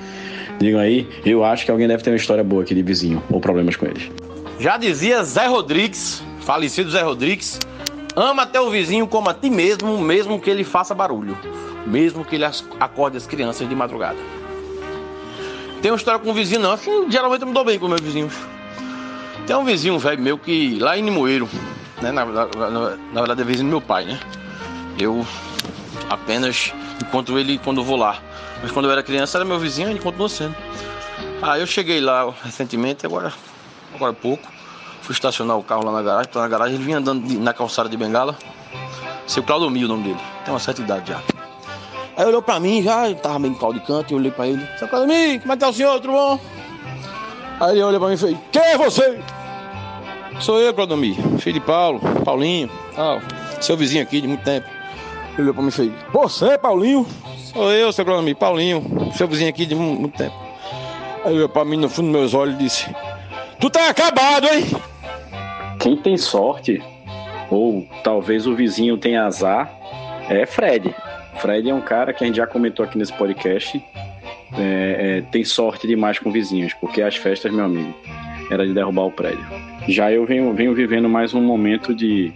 [0.60, 3.40] Digam aí, eu acho que alguém deve ter uma história boa aqui de vizinho, ou
[3.40, 4.10] problemas com eles.
[4.60, 7.60] Já dizia Zé Rodrigues, falecido Zé Rodrigues,
[8.16, 11.38] ama até o vizinho como a ti mesmo, mesmo que ele faça barulho,
[11.86, 12.46] mesmo que ele
[12.80, 14.18] acorde as crianças de madrugada.
[15.82, 18.02] Tem uma história com um vizinho, não, assim, geralmente eu me dou bem com meus
[18.02, 18.34] vizinhos.
[19.46, 21.48] Tem um vizinho velho meu que lá em Limoeiro,
[22.02, 24.20] né, na, na- na- na verdade é vizinho do meu pai, né?
[25.00, 25.24] Eu
[26.10, 28.18] apenas encontro ele quando eu vou lá.
[28.62, 30.56] Mas quando eu era criança era meu vizinho ele continua sendo.
[31.42, 33.32] Aí eu cheguei lá recentemente, agora,
[33.94, 34.48] agora há pouco.
[35.02, 37.88] Fui estacionar o carro lá na garagem, tô na garagem, ele vinha andando na calçada
[37.88, 38.36] de bengala.
[39.26, 40.20] Seu Claudomir, o nome dele.
[40.44, 41.22] Tem uma certa idade já.
[42.18, 44.68] Aí olhou pra mim, já tava meio em de canto, eu olhei pra ele.
[44.78, 46.00] Seu Claudomir, como é que tá o senhor?
[46.00, 46.40] Tudo bom?
[47.60, 49.20] Aí ele olhou pra mim e fez, quem é você?
[50.40, 52.70] Sou eu, Claudomir, filho de Paulo, Paulinho.
[53.62, 54.68] Seu vizinho aqui de muito tempo.
[55.38, 57.06] Ele olhou pra mim e fez, você, Paulinho?
[57.38, 58.84] Sou eu, seu Claudomir, Paulinho,
[59.14, 60.36] seu vizinho aqui de mu- muito tempo.
[61.24, 62.96] Aí ele olhou pra mim no fundo dos meus olhos e disse,
[63.60, 64.66] tu tá acabado, hein?
[65.80, 66.82] Quem tem sorte,
[67.52, 69.72] ou talvez o vizinho tenha azar,
[70.30, 70.94] é Fred.
[71.38, 73.80] Fred é um cara que a gente já comentou aqui nesse podcast.
[74.58, 77.94] é, é, tem sorte demais com vizinhos, porque as festas, meu amigo,
[78.50, 79.46] era de derrubar o prédio.
[79.88, 82.34] Já eu venho, venho vivendo mais um momento de,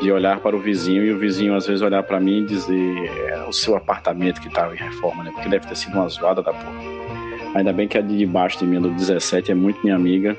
[0.00, 3.10] de olhar para o vizinho e o vizinho às vezes olhar para mim e dizer
[3.28, 5.30] é o seu apartamento que estava em reforma, né?
[5.32, 7.00] Porque deve ter sido uma zoada da porra.
[7.54, 10.36] Ainda bem que a de baixo de mim, do 17, é muito minha amiga.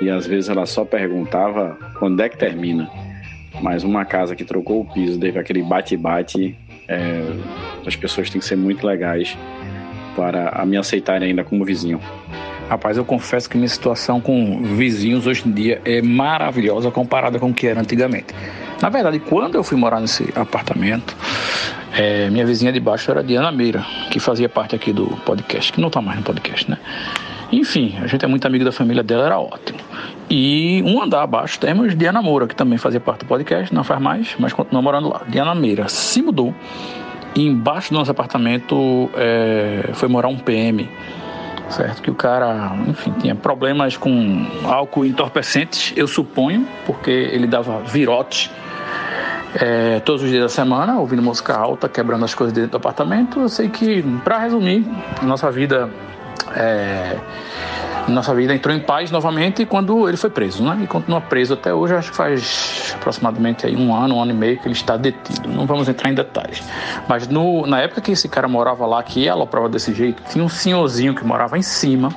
[0.00, 2.88] E às vezes ela só perguntava quando é que termina.
[3.60, 7.22] Mas uma casa que trocou o piso, teve aquele bate-bate, é,
[7.86, 9.36] as pessoas têm que ser muito legais
[10.14, 12.00] para me aceitarem ainda como vizinho.
[12.68, 17.50] Rapaz, eu confesso que minha situação com vizinhos hoje em dia é maravilhosa comparada com
[17.50, 18.34] o que era antigamente.
[18.80, 21.16] Na verdade, quando eu fui morar nesse apartamento,
[21.92, 25.80] é, minha vizinha de baixo era Diana Meira, que fazia parte aqui do podcast, que
[25.80, 26.78] não tá mais no podcast, né?
[27.50, 29.78] Enfim, a gente é muito amigo da família dela, era ótimo.
[30.28, 34.00] E um andar abaixo temos Diana Moura, que também fazia parte do podcast, não faz
[34.00, 35.22] mais, mas continua morando lá.
[35.28, 36.54] Diana Meira se mudou
[37.34, 40.88] e embaixo do nosso apartamento é, foi morar um PM
[41.68, 42.02] certo?
[42.02, 48.50] Que o cara, enfim, tinha problemas com álcool entorpecentes, eu suponho, porque ele dava virote
[49.58, 53.40] é, todos os dias da semana, ouvindo música alta, quebrando as coisas dentro do apartamento.
[53.40, 54.86] Eu sei que, para resumir,
[55.22, 55.88] nossa vida.
[56.54, 57.18] É,
[58.08, 60.78] nossa vida entrou em paz novamente quando ele foi preso, né?
[60.80, 64.34] E continua preso até hoje, acho que faz aproximadamente aí um ano, um ano e
[64.34, 65.48] meio que ele está detido.
[65.48, 66.62] Não vamos entrar em detalhes.
[67.08, 70.44] Mas no, na época que esse cara morava lá, que ela prova desse jeito, tinha
[70.44, 72.10] um senhorzinho que morava em cima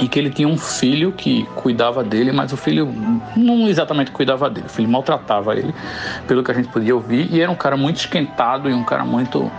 [0.00, 2.92] e que ele tinha um filho que cuidava dele, mas o filho
[3.36, 5.74] não exatamente cuidava dele, o filho maltratava ele,
[6.26, 9.04] pelo que a gente podia ouvir, e era um cara muito esquentado e um cara
[9.04, 9.50] muito.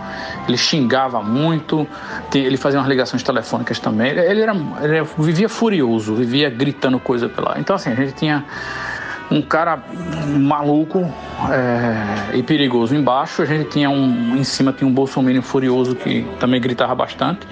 [0.48, 1.86] Ele xingava muito,
[2.34, 7.54] ele fazia umas ligações telefônicas também, ele, era, ele vivia furioso, vivia gritando coisa pela.
[7.58, 8.44] Então, assim, a gente tinha
[9.30, 9.82] um cara
[10.38, 11.00] maluco
[11.50, 13.42] é, e perigoso embaixo.
[13.42, 17.46] A gente tinha um em cima tinha um bolsominion furioso que também gritava bastante.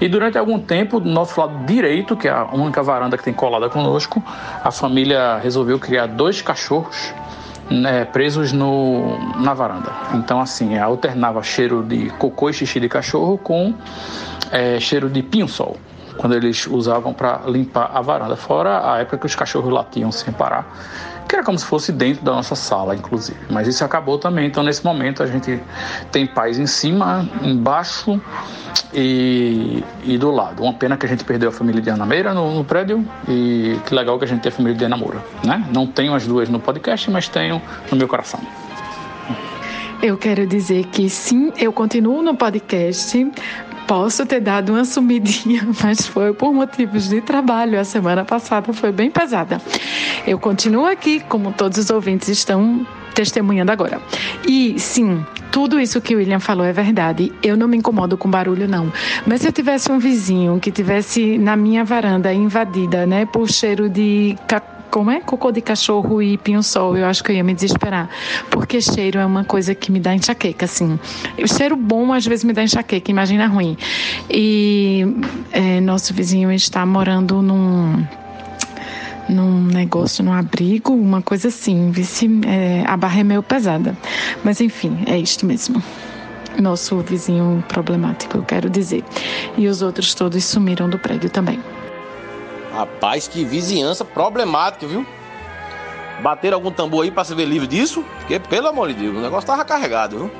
[0.00, 3.34] E durante algum tempo, do nosso lado direito, que é a única varanda que tem
[3.34, 4.22] colada conosco,
[4.62, 7.12] a família resolveu criar dois cachorros
[7.70, 9.92] né, presos no, na varanda.
[10.14, 13.74] Então, assim, alternava cheiro de cocô e xixi de cachorro com
[14.50, 15.76] é, cheiro de pinho-sol
[16.20, 18.36] quando eles usavam para limpar a varanda.
[18.36, 20.66] Fora a época que os cachorros latiam sem parar,
[21.30, 23.38] que era como se fosse dentro da nossa sala, inclusive.
[23.48, 24.48] Mas isso acabou também.
[24.48, 25.60] Então, nesse momento, a gente
[26.10, 28.20] tem paz em cima, embaixo
[28.92, 30.60] e, e do lado.
[30.64, 33.78] Uma pena que a gente perdeu a família de Ana Meira no, no prédio e
[33.86, 35.64] que legal que a gente tem a família de Ana Moura, né?
[35.72, 38.40] Não tenho as duas no podcast, mas tenho no meu coração.
[40.02, 43.30] Eu quero dizer que sim, eu continuo no podcast.
[43.90, 47.80] Posso ter dado uma sumidinha, mas foi por motivos de trabalho.
[47.80, 49.60] A semana passada foi bem pesada.
[50.24, 52.86] Eu continuo aqui, como todos os ouvintes estão
[53.16, 54.00] testemunhando agora.
[54.46, 57.32] E sim, tudo isso que o William falou é verdade.
[57.42, 58.92] Eu não me incomodo com barulho, não.
[59.26, 63.88] Mas se eu tivesse um vizinho que tivesse na minha varanda invadida, né, por cheiro
[63.88, 64.38] de
[64.90, 65.20] como é?
[65.20, 68.08] Cocô de cachorro e pinho-sol, eu acho que eu ia me desesperar.
[68.50, 70.98] Porque cheiro é uma coisa que me dá enxaqueca, assim.
[71.42, 73.76] O cheiro bom às vezes me dá enxaqueca, imagina ruim.
[74.28, 75.06] E
[75.52, 78.04] é, nosso vizinho está morando num
[79.28, 81.90] num negócio, num abrigo, uma coisa assim.
[81.92, 83.96] Vice, é, a barra é meio pesada.
[84.42, 85.82] Mas enfim, é isto mesmo.
[86.58, 89.04] Nosso vizinho problemático, eu quero dizer.
[89.56, 91.60] E os outros todos sumiram do prédio também.
[92.80, 95.06] Rapaz, que vizinhança problemática, viu?
[96.22, 98.02] Bateram algum tambor aí pra se ver livre disso?
[98.20, 100.30] Porque, pelo amor de Deus, o negócio tava carregado, viu?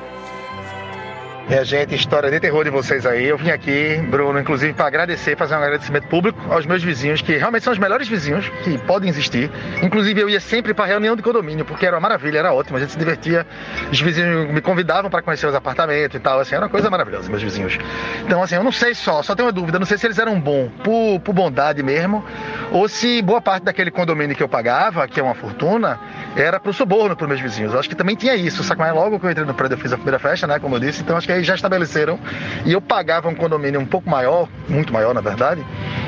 [1.50, 3.26] Minha gente, história de terror de vocês aí.
[3.26, 7.36] Eu vim aqui, Bruno, inclusive, para agradecer, fazer um agradecimento público aos meus vizinhos, que
[7.36, 9.50] realmente são os melhores vizinhos que podem existir.
[9.82, 12.80] Inclusive, eu ia sempre para reunião de condomínio, porque era uma maravilha, era ótimo, a
[12.80, 13.44] gente se divertia.
[13.90, 17.28] Os vizinhos me convidavam para conhecer os apartamentos e tal, assim, era uma coisa maravilhosa,
[17.28, 17.76] meus vizinhos.
[18.24, 20.40] Então, assim, eu não sei só, só tenho uma dúvida, não sei se eles eram
[20.40, 22.24] bons por, por bondade mesmo,
[22.70, 25.98] ou se boa parte daquele condomínio que eu pagava, que é uma fortuna,
[26.36, 27.74] era pro suborno para meus vizinhos.
[27.74, 29.80] Eu acho que também tinha isso, só que logo que eu entrei no prédio eu
[29.80, 32.18] fiz a primeira festa, né, como eu disse, então acho que aí já estabeleceram.
[32.64, 35.64] E eu pagava um condomínio um pouco maior, muito maior na verdade,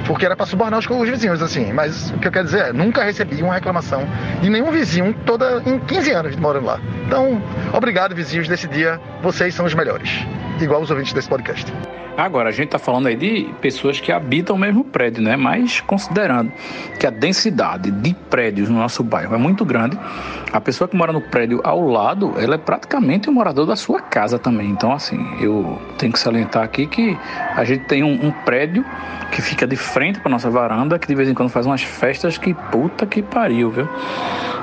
[0.07, 1.73] porque era para subornar os, os vizinhos, assim.
[1.73, 4.07] Mas o que eu quero dizer é, nunca recebi uma reclamação
[4.41, 6.81] de nenhum vizinho toda em 15 anos morando lá.
[7.07, 7.43] Então,
[7.73, 9.01] obrigado, vizinhos, desse dia.
[9.23, 10.11] Vocês são os melhores.
[10.61, 11.73] Igual os ouvintes desse podcast.
[12.17, 15.35] Agora, a gente está falando aí de pessoas que habitam o mesmo prédio, né?
[15.35, 16.53] Mas considerando
[17.01, 19.99] que a densidade de prédios no nosso bairro é muito grande,
[20.53, 24.01] a pessoa que mora no prédio ao lado, ela é praticamente um morador da sua
[24.01, 24.69] casa também.
[24.69, 27.17] Então, assim, eu tenho que salientar aqui que
[27.57, 28.85] a gente tem um, um prédio
[29.31, 32.37] que fica de frente para nossa varanda, que de vez em quando faz umas festas
[32.37, 33.89] que puta que pariu, viu?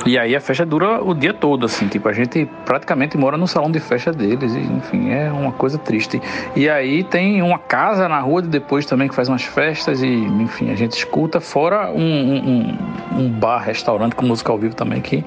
[0.05, 3.47] E aí a festa dura o dia todo, assim, tipo, a gente praticamente mora no
[3.47, 6.21] salão de festa deles, e, enfim, é uma coisa triste.
[6.55, 10.07] E aí tem uma casa na rua de depois também que faz umas festas, e
[10.07, 12.77] enfim, a gente escuta, fora um, um,
[13.17, 15.23] um bar, restaurante com música ao vivo também que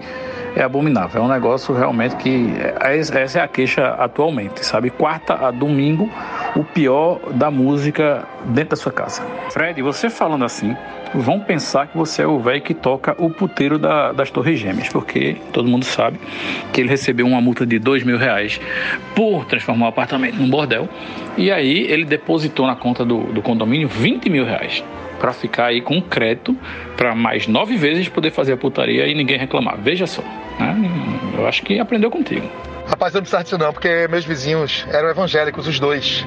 [0.55, 1.23] é abominável.
[1.23, 2.49] É um negócio realmente que.
[2.81, 4.91] Essa é a queixa atualmente, sabe?
[4.91, 6.11] Quarta a domingo,
[6.55, 9.23] o pior da música dentro da sua casa.
[9.51, 10.77] Fred, você falando assim,
[11.15, 14.89] vão pensar que você é o velho que toca o puteiro da, das Torres Gêmeas,
[14.89, 16.19] porque todo mundo sabe
[16.73, 18.61] que ele recebeu uma multa de dois mil reais
[19.15, 20.89] por transformar o apartamento num bordel.
[21.37, 24.83] E aí ele depositou na conta do, do condomínio 20 mil reais
[25.23, 26.59] para ficar aí com crédito
[26.97, 29.79] para mais nove vezes poder fazer a putaria e ninguém reclamar.
[29.79, 30.21] Veja só,
[30.59, 30.77] né?
[31.39, 32.51] eu acho que aprendeu contigo.
[32.89, 36.27] Rapaz, eu não precisava disso não, porque meus vizinhos eram evangélicos, os dois.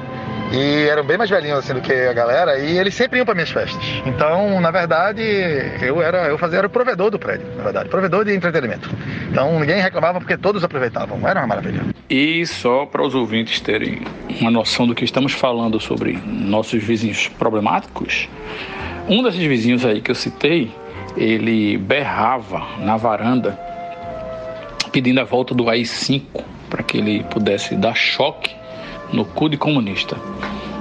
[0.53, 3.33] E eram bem mais velhinhos assim do que a galera, e eles sempre iam para
[3.33, 3.83] minhas festas.
[4.05, 5.21] Então, na verdade,
[5.81, 8.89] eu era, eu fazia era o provedor do prédio, na verdade, provedor de entretenimento.
[9.29, 11.27] Então, ninguém reclamava porque todos aproveitavam.
[11.27, 11.81] Era uma maravilha.
[12.09, 14.03] E só para os ouvintes terem
[14.39, 18.29] uma noção do que estamos falando sobre nossos vizinhos problemáticos,
[19.07, 20.71] um desses vizinhos aí que eu citei,
[21.15, 23.59] ele berrava na varanda
[24.91, 26.21] pedindo a volta do AI-5
[26.69, 28.53] para que ele pudesse dar choque
[29.11, 30.17] no cu de comunista.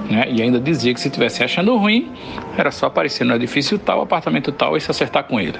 [0.08, 0.26] Né?
[0.30, 2.12] E ainda dizia que se estivesse achando ruim,
[2.56, 5.58] era só aparecer no edifício tal, apartamento tal e se acertar com ele.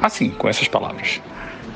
[0.00, 1.20] Assim, com essas palavras.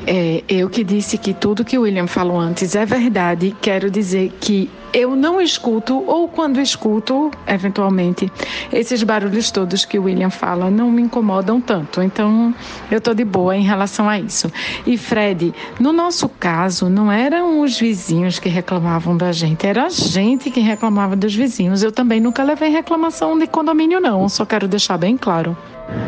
[0.07, 4.33] É, eu que disse que tudo que o William falou antes é verdade, quero dizer
[4.41, 8.31] que eu não escuto, ou quando escuto, eventualmente,
[8.73, 12.03] esses barulhos todos que o William fala não me incomodam tanto.
[12.03, 12.55] Então,
[12.91, 14.51] eu estou de boa em relação a isso.
[14.87, 19.89] E, Fred, no nosso caso, não eram os vizinhos que reclamavam da gente, era a
[19.89, 21.83] gente que reclamava dos vizinhos.
[21.83, 25.57] Eu também nunca levei reclamação de condomínio, não, só quero deixar bem claro.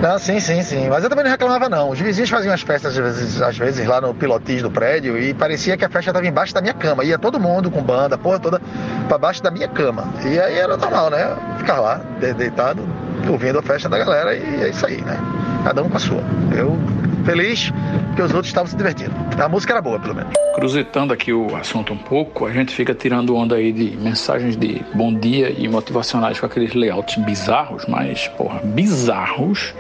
[0.00, 0.88] Não, sim, sim, sim.
[0.88, 1.90] Mas eu também não reclamava, não.
[1.90, 5.34] Os vizinhos faziam as festas, às vezes, às vezes lá no pilotis do prédio, e
[5.34, 7.04] parecia que a festa estava embaixo da minha cama.
[7.04, 8.60] Ia todo mundo com banda, porra toda,
[9.08, 10.12] para baixo da minha cama.
[10.24, 11.36] E aí era normal, né?
[11.58, 12.00] Ficar lá,
[12.36, 12.82] deitado,
[13.28, 15.18] ouvindo a festa da galera, e é isso aí, né?
[15.64, 16.22] Cada um com a sua.
[16.56, 16.78] Eu
[17.24, 17.72] feliz
[18.08, 19.12] porque os outros estavam se divertindo.
[19.42, 20.32] A música era boa, pelo menos.
[20.54, 24.82] Cruzetando aqui o assunto um pouco, a gente fica tirando onda aí de mensagens de
[24.94, 29.74] bom dia e motivacionais com aqueles layouts bizarros, mas, porra, bizarros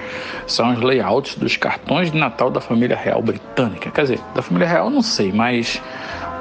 [0.46, 3.90] são os layouts dos cartões de Natal da família real britânica.
[3.90, 5.80] Quer dizer, da família real não sei, mas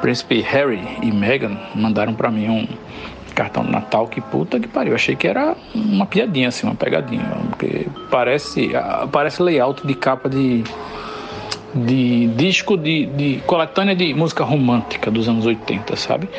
[0.01, 2.67] príncipe Harry e Meghan mandaram para mim um
[3.33, 4.93] cartão de Natal que puta que pariu.
[4.93, 7.25] Achei que era uma piadinha, assim, uma pegadinha.
[7.49, 8.71] Porque parece,
[9.11, 10.63] parece layout de capa de,
[11.73, 16.29] de disco de, de coletânea de música romântica dos anos 80, sabe?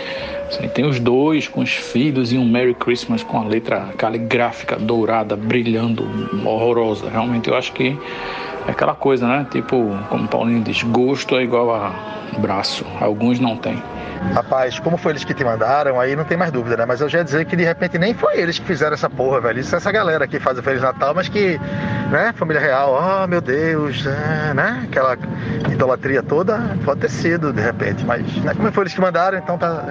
[0.48, 4.76] Assim, tem os dois com os filhos e um Merry Christmas com a letra caligráfica
[4.76, 6.06] dourada, brilhando,
[6.44, 7.08] horrorosa.
[7.08, 7.96] Realmente eu acho que
[8.66, 9.46] é aquela coisa, né?
[9.50, 11.92] Tipo, como Paulinho diz, gosto é igual a
[12.38, 12.84] braço.
[13.00, 13.82] Alguns não têm.
[14.34, 16.86] Rapaz, como foi eles que te mandaram, aí não tem mais dúvida, né?
[16.86, 19.40] Mas eu já ia dizer que de repente nem foi eles que fizeram essa porra,
[19.40, 19.60] velho.
[19.60, 21.60] Isso é essa galera que faz o Feliz Natal, mas que
[22.12, 22.32] né?
[22.34, 24.82] Família real, oh meu Deus, é, né?
[24.84, 25.16] Aquela
[25.70, 28.54] idolatria toda, pode ter sido de repente, mas né?
[28.54, 29.82] como foi eles que mandaram, então tá.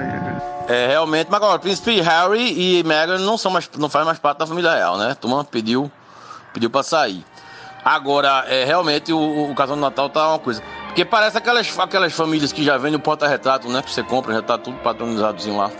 [0.70, 4.20] É, realmente, mas agora, o príncipe Harry e Meghan não são mais, não faz mais
[4.20, 5.12] parte da família real, né?
[5.12, 5.92] A turma pediu,
[6.54, 7.26] pediu pra sair.
[7.84, 10.62] Agora, é, realmente, o, o casal do Natal tá uma coisa.
[10.86, 13.82] Porque parece aquelas, aquelas famílias que já vêm no porta-retrato, né?
[13.82, 15.72] Que você compra, já tá tudo patronizadozinho lá.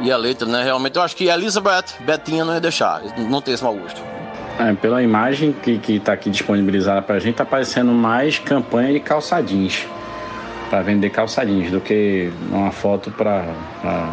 [0.00, 0.62] E a letra, né?
[0.62, 4.11] Realmente, eu acho que Elizabeth, Betinha não ia deixar, não tem esse mau gosto.
[4.62, 9.00] É, pela imagem que, que tá aqui disponibilizada pra gente, tá parecendo mais campanha de
[9.00, 9.84] calça jeans.
[10.70, 13.44] Pra vender calça jeans do que uma foto pra,
[13.80, 14.08] pra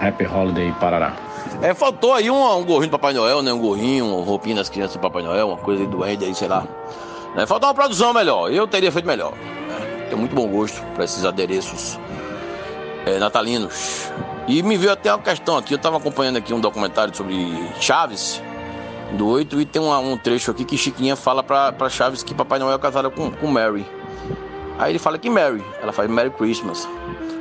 [0.00, 1.16] Happy Holiday Parará.
[1.60, 3.52] É, faltou aí um, um gorrinho do Papai Noel, né?
[3.52, 6.46] Um gorrinho, uma roupinha das crianças do Papai Noel, uma coisa do Andy aí, sei
[6.46, 6.64] lá.
[7.36, 8.52] É, faltou uma produção melhor.
[8.52, 9.32] Eu teria feito melhor.
[9.32, 10.06] Né?
[10.08, 11.98] Tenho muito bom gosto para esses adereços
[13.04, 14.12] é, natalinos.
[14.46, 15.74] E me veio até uma questão aqui.
[15.74, 17.34] Eu estava acompanhando aqui um documentário sobre
[17.80, 18.40] Chaves,
[19.16, 22.58] do 8, e tem uma, um trecho aqui que Chiquinha fala para Chaves que Papai
[22.58, 23.86] Noel é casado com, com Mary.
[24.78, 26.88] Aí ele fala que Mary, ela faz Merry Christmas.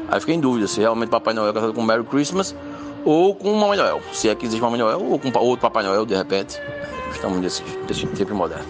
[0.09, 2.55] Aí fiquei em dúvida se realmente Papai Noel é casado com Merry Christmas
[3.05, 4.01] ou com Mamãe Noel.
[4.11, 6.59] Se é que existe Mamãe Noel ou com outro Papai Noel, de repente.
[7.09, 8.65] Gostamos desse, desse tempo moderno.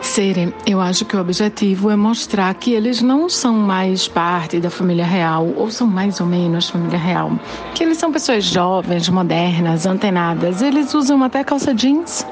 [0.00, 4.70] Sere, eu acho que o objetivo é mostrar que eles não são mais parte da
[4.70, 7.32] família real, ou são mais ou menos família real.
[7.74, 10.62] Que eles são pessoas jovens, modernas, antenadas.
[10.62, 12.24] Eles usam até calça jeans.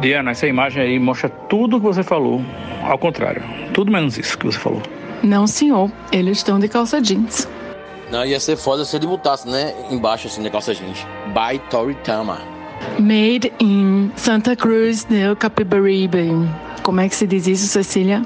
[0.00, 2.40] Diana, essa imagem aí mostra tudo o que você falou.
[2.84, 3.42] Ao contrário,
[3.74, 4.82] tudo menos isso que você falou.
[5.22, 5.90] Não, senhor.
[6.10, 7.48] Eles estão de calça jeans.
[8.12, 9.74] Não, ia ser foda se ele botasse, né?
[9.90, 10.98] Embaixo, assim, calça jeans.
[11.28, 12.42] By Toritama.
[12.98, 16.28] Made in Santa Cruz del Capibaribe.
[16.82, 18.22] Como é que se diz isso, Cecília?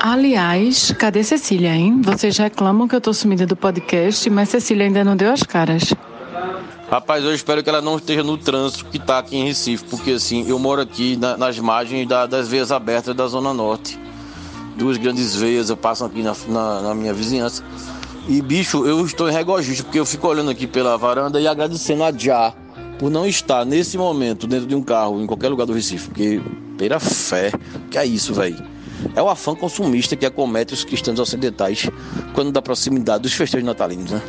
[0.00, 2.00] Aliás, cadê Cecília, hein?
[2.02, 5.94] Vocês reclamam que eu tô sumida do podcast, mas Cecília ainda não deu as caras.
[6.90, 10.12] Rapaz, eu espero que ela não esteja no trânsito que tá aqui em Recife, porque
[10.12, 13.96] assim, eu moro aqui na, nas margens da, das veias abertas da Zona Norte.
[14.76, 17.62] Duas grandes veias, eu passo aqui na, na, na minha vizinhança.
[18.30, 22.04] E bicho, eu estou em regojista, porque eu fico olhando aqui pela varanda e agradecendo
[22.04, 22.54] a Já
[22.96, 26.40] por não estar nesse momento dentro de um carro em qualquer lugar do Recife, porque
[26.78, 27.50] pela fé,
[27.90, 28.64] que é isso, velho.
[29.16, 31.90] É o afã consumista que acomete os cristãos ocidentais
[32.32, 34.22] quando da proximidade dos festejos natalinos, né?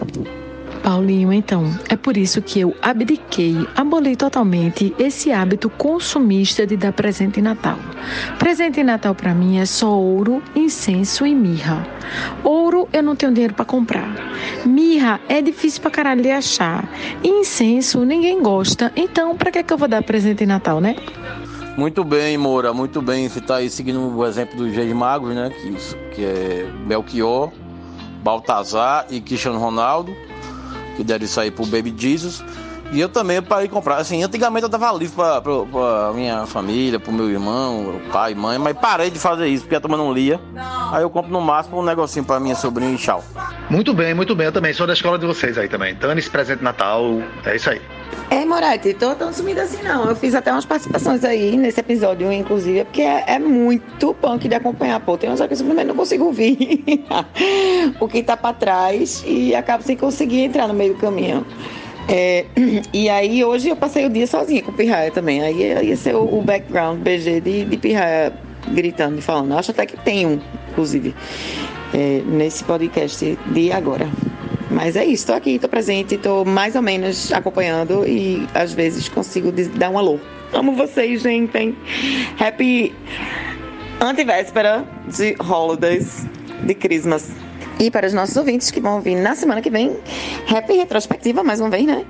[0.82, 6.92] Paulinho, então, é por isso que eu abdiquei, aboli totalmente esse hábito consumista de dar
[6.92, 7.78] presente em Natal.
[8.40, 11.86] Presente em Natal para mim é só ouro, incenso e mirra.
[12.44, 14.10] Ouro eu não tenho dinheiro para comprar.
[14.66, 16.90] Mirra é difícil para caralho de achar.
[17.24, 18.92] E incenso ninguém gosta.
[18.96, 20.96] Então, para que que eu vou dar presente em Natal, né?
[21.78, 23.30] Muito bem, Moura, muito bem.
[23.30, 25.50] Você está aí seguindo o exemplo dos Reis Magos, né?
[25.50, 27.52] Que, que é Belchior,
[28.24, 30.12] Baltazar e Cristiano Ronaldo
[31.02, 32.44] que deram isso aí pro Baby Jesus.
[32.92, 33.98] E eu também parei de comprar.
[33.98, 38.58] Assim, antigamente eu dava livro pra, pra, pra, minha família, pro meu irmão, pai, mãe,
[38.58, 40.40] mas parei de fazer isso, porque a turma não lia.
[40.92, 43.24] Aí eu compro no máximo um negocinho pra minha sobrinha e tchau.
[43.70, 44.48] Muito bem, muito bem.
[44.48, 45.96] Eu também sou da escola de vocês aí também.
[45.96, 47.22] Dane esse presente Natal.
[47.46, 47.82] É isso aí.
[48.30, 50.06] É, Moretti, tô tão sumida assim não.
[50.10, 54.56] Eu fiz até umas participações aí nesse episódio, inclusive, porque é, é muito punk de
[54.56, 55.00] acompanhar.
[55.00, 57.06] Pô, tem umas horas que eu simplesmente não consigo ouvir
[58.02, 61.46] o que tá pra trás e acabo sem conseguir entrar no meio do caminho.
[62.08, 62.46] É,
[62.94, 65.42] e aí hoje eu passei o dia sozinha com o Pirraia também.
[65.42, 68.34] Aí ia ser o, o background BG de, de Pirraia
[68.70, 69.54] gritando e falando.
[69.54, 71.16] Acho até que tem um, inclusive,
[71.94, 74.10] é, nesse podcast de agora.
[74.70, 79.10] Mas é isso, tô aqui, tô presente, tô mais ou menos acompanhando e às vezes
[79.10, 80.18] consigo dar um alô.
[80.54, 81.58] Amo vocês, gente.
[81.58, 81.76] Hein?
[82.40, 82.94] Happy
[84.00, 86.26] antivéspera de holidays
[86.64, 87.41] de Christmas.
[87.82, 89.98] E para os nossos ouvintes que vão ouvir na semana que vem,
[90.48, 92.06] happy retrospectiva mais uma vez, né?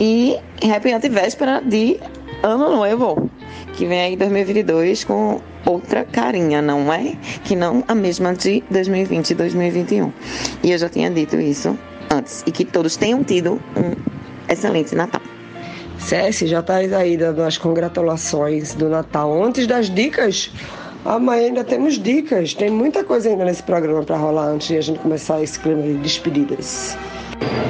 [0.00, 2.00] E happy antivéspera de
[2.42, 3.30] Ano Novo,
[3.74, 7.16] que vem aí 2022 com outra carinha, não é?
[7.44, 10.12] Que não a mesma de 2020 e 2021.
[10.64, 11.78] E eu já tinha dito isso
[12.10, 12.42] antes.
[12.44, 13.94] E que todos tenham tido um
[14.52, 15.22] excelente Natal.
[16.00, 19.40] Cési, já tá aí dando as congratulações do Natal.
[19.40, 20.50] Antes das dicas,
[21.04, 22.54] amanhã ainda temos dicas.
[22.54, 25.82] Tem muita coisa ainda nesse programa para rolar antes de a gente começar esse clima
[25.82, 26.96] de despedidas.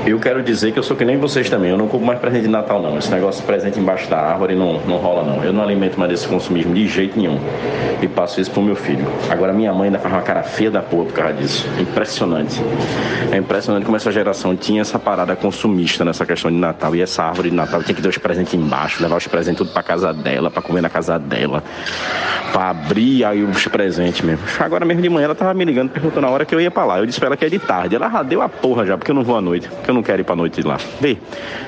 [0.06, 1.70] Eu quero dizer que eu sou que nem vocês também.
[1.70, 2.98] Eu não compro mais presente de Natal, não.
[2.98, 5.44] Esse negócio de presente embaixo da árvore não, não rola, não.
[5.44, 7.38] Eu não alimento mais desse consumismo de jeito nenhum.
[8.00, 9.06] E passo isso pro meu filho.
[9.30, 11.68] Agora, minha mãe ainda faz uma cara feia da porra por causa disso.
[11.78, 12.60] Impressionante.
[13.30, 16.96] É impressionante como essa geração tinha essa parada consumista nessa questão de Natal.
[16.96, 19.72] E essa árvore de Natal tinha que ter os presentes embaixo, levar os presentes tudo
[19.72, 21.62] pra casa dela, pra comer na casa dela,
[22.52, 24.44] pra abrir aí os presentes mesmo.
[24.58, 26.84] Agora mesmo de manhã ela tava me ligando, perguntando a hora que eu ia pra
[26.84, 26.98] lá.
[26.98, 27.94] Eu disse pra ela que é de tarde.
[27.94, 29.61] Ela já deu a porra já, porque eu não vou à noite.
[29.68, 30.78] Porque eu não quero ir pra noite lá.
[31.00, 31.18] Vê,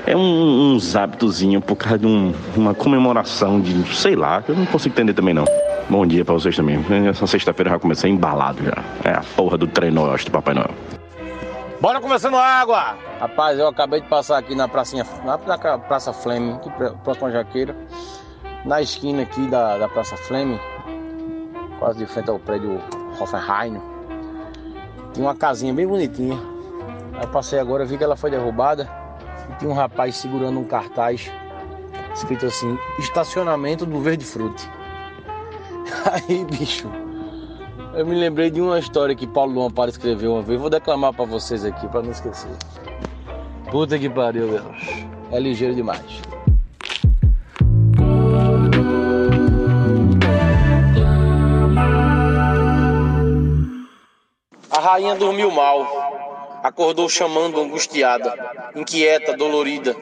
[0.06, 4.56] é um, uns hábitozinho por causa de um, uma comemoração de, sei lá, que eu
[4.56, 5.44] não consigo entender também não.
[5.88, 6.82] Bom dia pra vocês também.
[7.08, 9.10] Essa sexta-feira já comecei embalado já.
[9.10, 10.70] É a porra do treino, eu acho, do Papai Noel.
[11.80, 12.96] Bora conversando água!
[13.20, 16.70] Rapaz, eu acabei de passar aqui na pracinha, na, na Praça Fleme, aqui
[17.02, 17.76] próximo à Jaqueira,
[18.64, 20.58] na esquina aqui da, da Praça Fleme,
[21.78, 22.80] quase de frente ao prédio
[23.20, 23.78] Hoffenheim.
[25.12, 26.38] Tinha uma casinha bem bonitinha.
[27.20, 28.88] Eu passei agora, vi que ela foi derrubada
[29.50, 31.30] e tinha um rapaz segurando um cartaz
[32.14, 34.68] escrito assim: Estacionamento do Verde Frute.
[36.10, 36.90] Aí, bicho,
[37.94, 40.60] eu me lembrei de uma história que Paulo Luan Para escreveu uma vez.
[40.60, 42.50] Vou declamar para vocês aqui, para não esquecer.
[43.70, 45.06] Puta que pariu, Deus.
[45.30, 46.22] É ligeiro demais.
[54.70, 56.13] A rainha dormiu mal.
[56.64, 58.34] Acordou chamando angustiada,
[58.74, 59.94] inquieta, dolorida.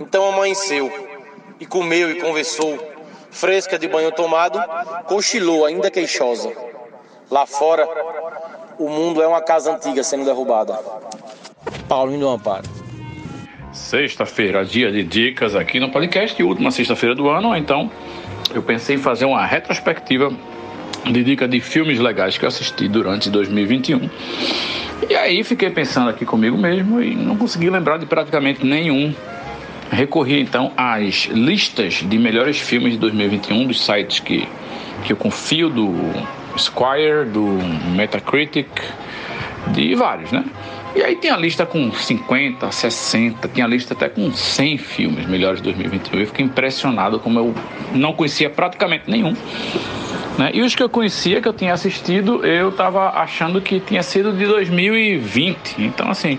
[0.00, 0.90] Então amanheceu
[1.60, 2.76] e comeu e conversou.
[3.30, 4.60] Fresca de banho tomado,
[5.04, 6.52] cochilou ainda queixosa.
[7.30, 7.86] Lá fora,
[8.76, 10.76] o mundo é uma casa antiga sendo derrubada.
[11.88, 12.68] Paulinho do Amparo.
[13.72, 17.88] Sexta-feira, dia de dicas aqui no podcast, última sexta-feira do ano, então
[18.52, 20.36] eu pensei em fazer uma retrospectiva
[21.04, 24.08] de dica de filmes legais que eu assisti durante 2021.
[25.08, 29.14] E aí fiquei pensando aqui comigo mesmo e não consegui lembrar de praticamente nenhum.
[29.90, 34.46] Recorri então às listas de melhores filmes de 2021 dos sites que,
[35.04, 35.94] que eu confio do
[36.56, 37.58] Squire, do
[37.96, 38.68] Metacritic,
[39.68, 40.44] de vários, né?
[40.94, 45.26] E aí tem a lista com 50, 60, tem a lista até com 100 filmes
[45.26, 46.18] melhores de 2021.
[46.18, 47.54] Eu fiquei impressionado como eu
[47.92, 49.34] não conhecia praticamente nenhum.
[50.38, 50.50] Né?
[50.54, 54.32] E os que eu conhecia, que eu tinha assistido, eu estava achando que tinha sido
[54.32, 55.82] de 2020.
[55.82, 56.38] Então, assim,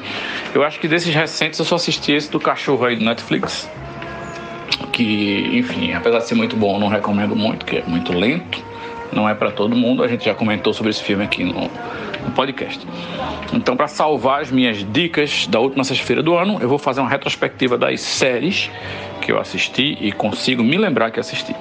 [0.53, 3.69] eu acho que desses recentes eu só assisti esse do cachorro aí do Netflix.
[4.91, 8.71] Que, enfim, apesar de ser muito bom, não recomendo muito, que é muito lento
[9.11, 10.03] não é para todo mundo.
[10.03, 12.85] A gente já comentou sobre esse filme aqui no, no podcast.
[13.53, 17.09] Então, para salvar as minhas dicas da última sexta-feira do ano, eu vou fazer uma
[17.09, 18.69] retrospectiva das séries
[19.21, 21.55] que eu assisti e consigo me lembrar que assisti.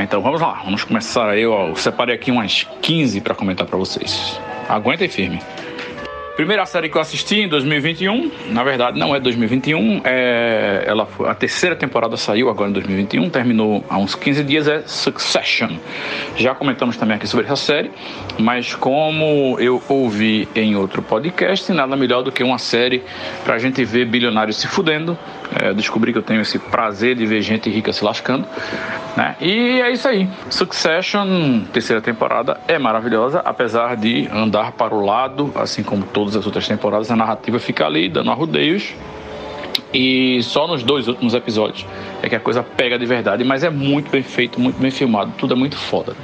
[0.00, 1.42] Então vamos lá, vamos começar aí.
[1.42, 4.40] Eu separei aqui umas 15 para comentar para vocês.
[4.68, 5.40] Aguentem firme.
[6.36, 11.28] Primeira série que eu assisti em 2021, na verdade não é 2021, é, ela foi,
[11.28, 15.76] a terceira temporada saiu agora em 2021, terminou há uns 15 dias, é Succession.
[16.34, 17.90] Já comentamos também aqui sobre essa série,
[18.38, 23.02] mas como eu ouvi em outro podcast, nada melhor do que uma série
[23.44, 25.18] pra gente ver bilionários se fudendo.
[25.60, 28.46] É, descobri que eu tenho esse prazer de ver gente rica se lascando.
[29.16, 29.36] Né?
[29.40, 30.28] E é isso aí.
[30.48, 36.46] Succession, terceira temporada, é maravilhosa, apesar de andar para o lado, assim como todas as
[36.46, 38.94] outras temporadas, a narrativa fica ali, dando arrudeios.
[39.92, 41.86] E só nos dois últimos episódios
[42.22, 45.32] é que a coisa pega de verdade, mas é muito bem feito, muito bem filmado,
[45.36, 46.16] tudo é muito foda.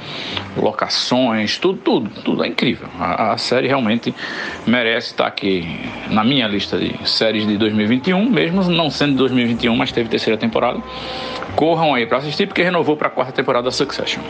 [0.57, 2.87] Locações, tudo, tudo, tudo é incrível.
[2.99, 4.13] A, a série realmente
[4.65, 5.67] merece estar aqui
[6.09, 10.37] na minha lista de séries de 2021, mesmo não sendo de 2021, mas teve terceira
[10.37, 10.81] temporada.
[11.55, 14.21] Corram aí para assistir, porque renovou para a quarta temporada Succession.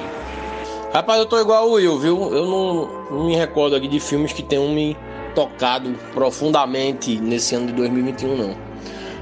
[0.94, 2.34] Rapaz, eu tô igual o Will, viu?
[2.34, 4.98] Eu não, não me recordo aqui de filmes que tenham me
[5.36, 8.69] tocado profundamente nesse ano de 2021, não.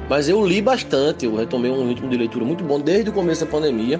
[0.09, 3.43] Mas eu li bastante, eu retomei um ritmo de leitura muito bom desde o começo
[3.43, 3.99] da pandemia.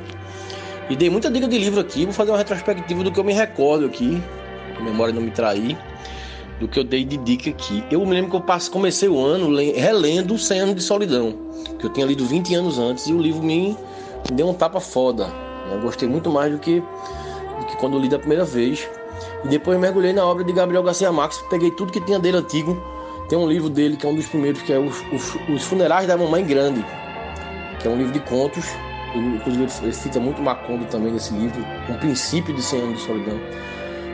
[0.89, 3.33] E dei muita dica de livro aqui, vou fazer uma retrospectiva do que eu me
[3.33, 4.21] recordo aqui,
[4.77, 5.77] a memória não me trair,
[6.61, 7.83] do que eu dei de dica aqui.
[7.91, 11.35] Eu me lembro que eu passei, comecei o ano relendo 100 anos de solidão,
[11.77, 13.75] que eu tinha lido 20 anos antes e o livro me,
[14.31, 15.29] deu um tapa foda.
[15.69, 18.87] Eu gostei muito mais do que, do que quando eu li da primeira vez.
[19.43, 22.81] E depois mergulhei na obra de Gabriel Garcia Marques, peguei tudo que tinha dele antigo
[23.27, 26.07] tem um livro dele que é um dos primeiros, que é Os, os, os Funerais
[26.07, 26.85] da Mamãe Grande,
[27.79, 28.65] que é um livro de contos.
[29.13, 33.05] Ele, inclusive, ele cita muito Macondo também nesse livro, Um Princípio de 100 Anos de
[33.05, 33.39] Solidão.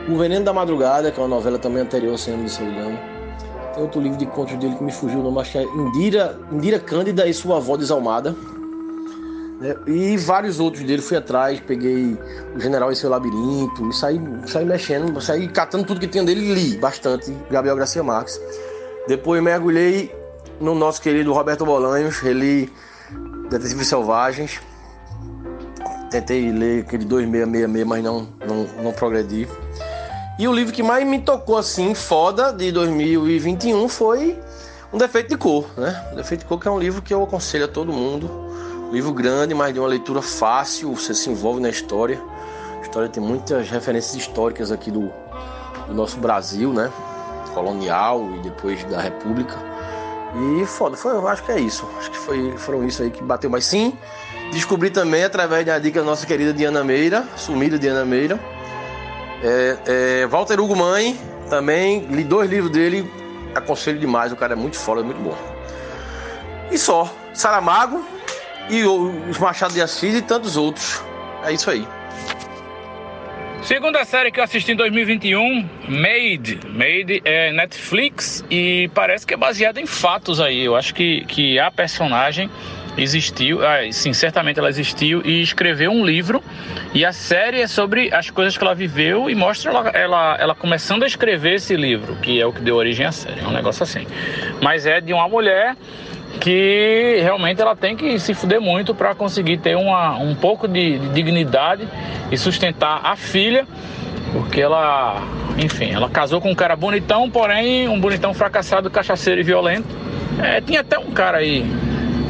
[0.08, 2.98] O Veneno da Madrugada, que é uma novela também anterior a 100 Anos de Solidão.
[3.74, 6.38] Tem outro livro de contos dele que me fugiu o nome, acho que é Indira,
[6.52, 8.34] Indira Cândida e Sua Avó Desalmada.
[9.60, 9.74] Né?
[9.86, 12.16] E vários outros dele, fui atrás, peguei
[12.54, 16.54] o General e seu Labirinto, e saí, saí mexendo, saí catando tudo que tinha dele
[16.54, 18.40] li bastante Gabriel Garcia Marques.
[19.06, 20.14] Depois mergulhei
[20.58, 22.72] no nosso querido Roberto Bolanhos, ele
[23.50, 24.60] Detetives Selvagens.
[26.10, 29.46] Tentei ler aquele 2666, mas não, não, não progredi.
[30.38, 34.38] E o livro que mais me tocou assim, foda, de 2021 foi
[34.92, 36.02] Um Defeito de Cor, né?
[36.12, 38.30] Um Defeito de Cor que é um livro que eu aconselho a todo mundo.
[38.88, 42.20] Um livro grande, mas de uma leitura fácil, você se envolve na história.
[42.82, 45.12] história tem muitas referências históricas aqui do,
[45.86, 46.90] do nosso Brasil, né?
[47.54, 49.56] Colonial e depois da República.
[50.60, 51.88] E foda, foi, eu acho que é isso.
[51.98, 53.48] Acho que foi, foram isso aí que bateu.
[53.48, 53.96] Mas sim,
[54.52, 58.38] descobri também através da dica da nossa querida Diana Meira, sumida Diana Meira.
[59.42, 61.18] É, é, Walter Hugo Mãe,
[61.48, 63.10] também li dois livros dele,
[63.54, 65.36] aconselho demais, o cara é muito foda, muito bom.
[66.70, 68.04] E só, Saramago
[68.68, 71.02] e os Machado de Assis e tantos outros.
[71.44, 71.86] É isso aí.
[73.64, 76.60] Segunda série que eu assisti em 2021, Made.
[76.68, 80.66] Made é Netflix e parece que é baseada em fatos aí.
[80.66, 82.50] Eu acho que, que a personagem
[82.98, 86.44] existiu, ah, sim, certamente ela existiu e escreveu um livro.
[86.92, 90.54] E a série é sobre as coisas que ela viveu e mostra ela, ela, ela
[90.54, 93.40] começando a escrever esse livro, que é o que deu origem à série.
[93.40, 94.06] É um negócio assim.
[94.60, 95.74] Mas é de uma mulher
[96.40, 100.98] que realmente ela tem que se fuder muito para conseguir ter uma, um pouco de,
[100.98, 101.88] de dignidade
[102.30, 103.66] e sustentar a filha,
[104.32, 105.22] porque ela,
[105.58, 109.88] enfim, ela casou com um cara bonitão, porém um bonitão fracassado, cachaceiro e violento.
[110.42, 111.64] É, tinha até um cara aí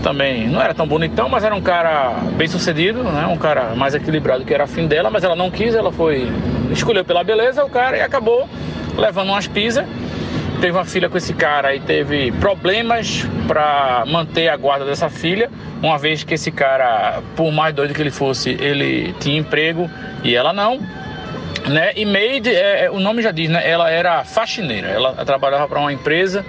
[0.02, 3.26] também, não era tão bonitão, mas era um cara bem sucedido, né?
[3.26, 6.30] Um cara mais equilibrado que era afim dela, mas ela não quis, ela foi
[6.70, 8.48] escolheu pela beleza o cara e acabou
[8.98, 9.84] levando umas pisas
[10.60, 15.50] teve uma filha com esse cara e teve problemas para manter a guarda dessa filha,
[15.82, 19.90] uma vez que esse cara, por mais doido que ele fosse, ele tinha emprego
[20.22, 20.80] e ela não.
[21.68, 21.92] Né?
[21.96, 23.62] E maid, é, é o nome já diz, né?
[23.66, 26.44] Ela era faxineira, ela trabalhava para uma empresa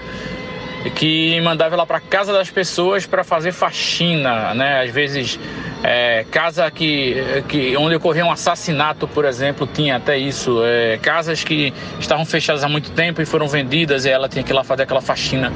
[0.94, 4.84] que mandava ela para casa das pessoas para fazer faxina, né?
[4.84, 5.40] Às vezes
[5.84, 10.64] é, casa que, que onde ocorreu um assassinato, por exemplo, tinha até isso.
[10.64, 14.52] É, casas que estavam fechadas há muito tempo e foram vendidas e ela tinha que
[14.52, 15.52] ir lá fazer aquela faxina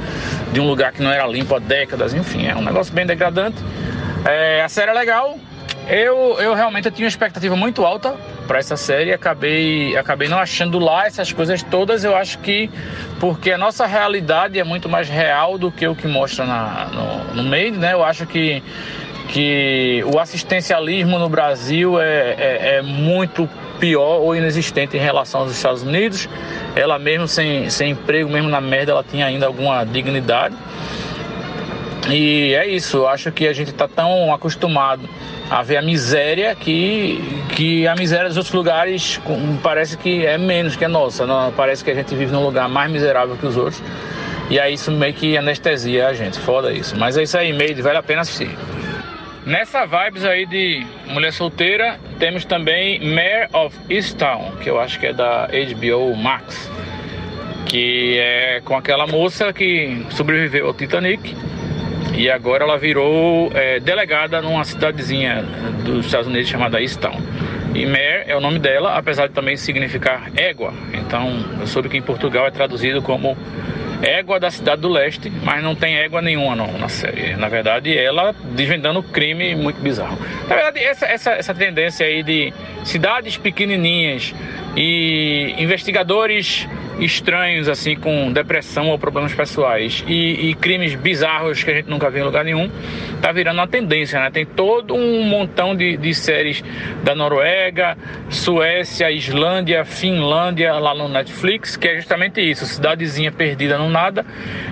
[0.52, 2.14] de um lugar que não era limpo há décadas.
[2.14, 3.58] Enfim, é um negócio bem degradante.
[4.26, 5.38] É, a série é legal.
[5.88, 8.16] Eu, eu realmente tinha uma expectativa muito alta
[8.50, 12.68] para essa série acabei acabei não achando lá essas coisas todas eu acho que
[13.20, 17.44] porque a nossa realidade é muito mais real do que o que mostra na, no,
[17.44, 18.64] no meio né eu acho que
[19.28, 23.48] que o assistencialismo no Brasil é, é, é, muito
[23.80, 26.28] pior ou inexistente em relação aos Estados Unidos.
[26.76, 30.56] Ela mesmo sem, sem emprego, mesmo na merda, ela tinha ainda alguma dignidade.
[32.08, 35.08] E é isso, eu acho que a gente está tão acostumado
[35.50, 37.20] a ver a miséria que,
[37.56, 39.20] que a miséria dos outros lugares
[39.62, 41.26] parece que é menos que a nossa.
[41.26, 43.82] Não, parece que a gente vive num lugar mais miserável que os outros.
[44.50, 46.96] E aí isso meio que anestesia a gente, foda isso.
[46.98, 48.50] Mas é isso aí, meio vale a pena assistir.
[49.46, 55.08] Nessa vibes aí de mulher solteira, temos também Mayor of Easttown, que eu acho que
[55.08, 56.70] é da HBO Max,
[57.66, 61.36] que é com aquela moça que sobreviveu ao Titanic
[62.20, 65.42] e agora ela virou é, delegada numa cidadezinha
[65.86, 67.18] dos Estados Unidos chamada Easttown.
[67.74, 70.74] E Mare é o nome dela, apesar de também significar égua.
[70.94, 71.32] Então,
[71.62, 73.38] eu soube que em Portugal é traduzido como
[74.02, 77.38] égua da cidade do leste, mas não tem égua nenhuma não, na série.
[77.38, 80.20] Na verdade, ela desvendando crime muito bizarro.
[80.50, 84.36] Na verdade, essa, essa, essa tendência aí de cidades pequenininhas
[84.76, 86.68] e investigadores
[87.00, 92.10] estranhos, assim, com depressão ou problemas pessoais e, e, crimes bizarros que a gente nunca
[92.10, 92.70] viu em lugar nenhum,
[93.22, 94.30] tá virando uma tendência, né?
[94.32, 96.64] Tem todo um montão de, de séries
[97.04, 97.98] da Noruega,
[98.30, 104.26] Suécia, Islândia, Finlândia, lá no Netflix, que é justamente isso, cidadezinha perdida no nada,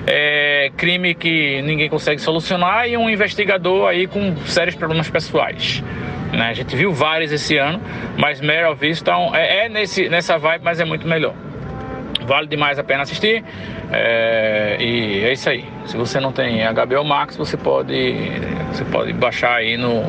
[0.06, 5.84] é, crime que ninguém consegue solucionar e um investigador aí com sérios problemas pessoais.
[6.32, 6.50] Né?
[6.50, 7.82] A gente viu vários esse ano,
[8.18, 11.34] mas Meryl Viston é, é nesse, nessa vibe, mas é muito melhor.
[12.28, 13.44] Vale demais a pena assistir.
[13.90, 15.64] É, e é isso aí.
[15.86, 18.16] Se você não tem HBO Max, você pode,
[18.72, 20.04] você pode baixar aí no,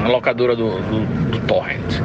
[0.00, 2.00] na locadora do, do, do Torrent.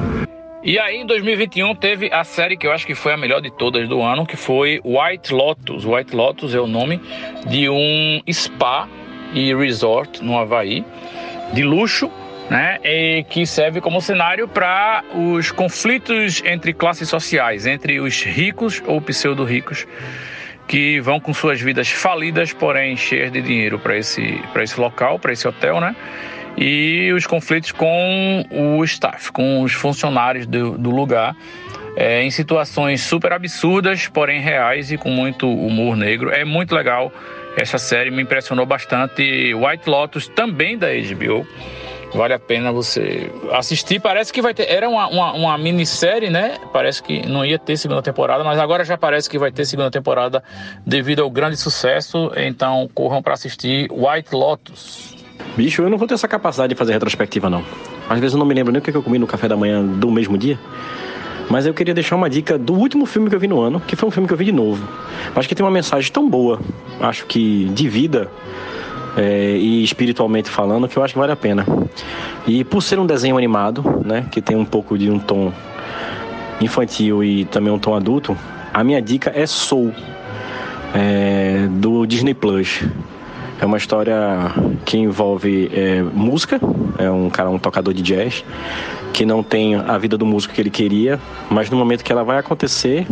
[0.63, 3.51] E aí, em 2021, teve a série que eu acho que foi a melhor de
[3.51, 5.85] todas do ano, que foi White Lotus.
[5.85, 6.99] White Lotus é o nome
[7.47, 8.89] de um spa
[9.33, 10.83] e resort no Havaí,
[11.53, 12.11] de luxo,
[12.49, 18.81] né, e que serve como cenário para os conflitos entre classes sociais, entre os ricos
[18.85, 19.87] ou pseudo-ricos,
[20.67, 25.31] que vão com suas vidas falidas, porém cheias de dinheiro para esse, esse local, para
[25.31, 25.95] esse hotel, né?
[26.57, 31.35] E os conflitos com o staff, com os funcionários do, do lugar,
[31.95, 36.31] é, em situações super absurdas, porém reais e com muito humor negro.
[36.31, 37.11] É muito legal
[37.55, 39.53] essa série, me impressionou bastante.
[39.53, 41.47] White Lotus, também da HBO.
[42.13, 43.99] Vale a pena você assistir.
[43.99, 44.69] Parece que vai ter.
[44.69, 46.57] Era uma, uma, uma, minissérie, né?
[46.73, 49.91] Parece que não ia ter segunda temporada, mas agora já parece que vai ter segunda
[49.91, 50.43] temporada
[50.85, 52.31] devido ao grande sucesso.
[52.35, 55.15] Então corram para assistir White Lotus.
[55.55, 57.63] Bicho, eu não vou ter essa capacidade de fazer retrospectiva, não.
[58.09, 59.83] Às vezes eu não me lembro nem o que eu comi no café da manhã
[59.85, 60.59] do mesmo dia.
[61.49, 63.95] Mas eu queria deixar uma dica do último filme que eu vi no ano, que
[63.95, 64.87] foi um filme que eu vi de novo.
[65.35, 66.59] Acho que tem uma mensagem tão boa,
[66.99, 68.29] acho que de vida
[69.17, 71.65] é, e espiritualmente falando, que eu acho que vale a pena.
[72.47, 75.51] E por ser um desenho animado, né, que tem um pouco de um tom
[76.61, 78.37] infantil e também um tom adulto,
[78.73, 79.93] a minha dica é Soul,
[80.93, 82.83] é, do Disney Plus.
[83.61, 84.15] É uma história
[84.85, 86.59] que envolve é, música,
[86.97, 88.43] é um cara, um tocador de jazz,
[89.11, 91.19] que não tem a vida do músico que ele queria,
[91.49, 93.05] mas no momento que ela vai acontecer,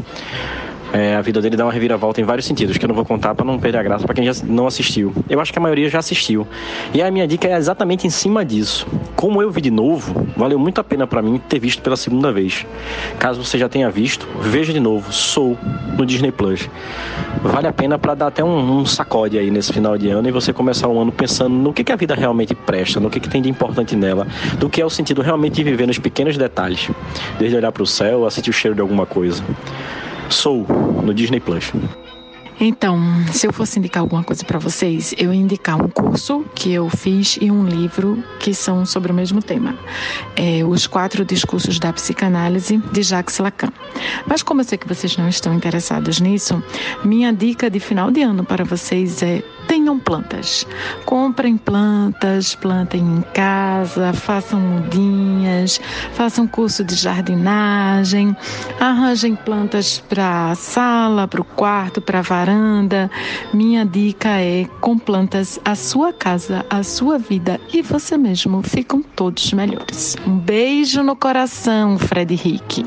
[0.93, 3.35] é, a vida dele dá uma reviravolta em vários sentidos, que eu não vou contar
[3.35, 5.14] para não perder a graça para quem já não assistiu.
[5.30, 6.47] Eu acho que a maioria já assistiu.
[6.93, 8.88] E a minha dica é exatamente em cima disso.
[9.15, 12.31] Como eu vi de novo, valeu muito a pena para mim ter visto pela segunda
[12.31, 12.65] vez.
[13.19, 15.11] Caso você já tenha visto, veja de novo.
[15.11, 15.57] Sou
[15.97, 16.69] no Disney Plus.
[17.41, 20.31] Vale a pena para dar até um, um, sacode aí nesse final de ano e
[20.31, 23.30] você começar o ano pensando no que, que a vida realmente presta, no que, que
[23.30, 24.27] tem de importante nela,
[24.57, 26.89] do que é o sentido realmente de viver nos pequenos detalhes.
[27.39, 29.43] Desde olhar para o céu a sentir o cheiro de alguma coisa.
[30.30, 30.66] Soul,
[31.04, 31.72] no Disney Plus.
[32.59, 32.99] Então,
[33.31, 36.89] se eu fosse indicar alguma coisa para vocês, eu ia indicar um curso que eu
[36.89, 39.77] fiz e um livro que são sobre o mesmo tema.
[40.35, 43.71] É, Os Quatro Discursos da Psicanálise, de Jacques Lacan.
[44.25, 46.61] Mas como eu sei que vocês não estão interessados nisso,
[47.03, 50.65] minha dica de final de ano para vocês é tenham plantas.
[51.05, 55.79] Comprem plantas, plantem em casa, façam mudinhas,
[56.13, 58.35] façam curso de jardinagem,
[58.79, 62.47] arranjem plantas para a sala, para o quarto, para a varanda.
[63.53, 69.02] Minha dica é com plantas a sua casa, a sua vida e você mesmo ficam
[69.02, 70.15] todos melhores.
[70.26, 72.86] Um beijo no coração, Fred Rick.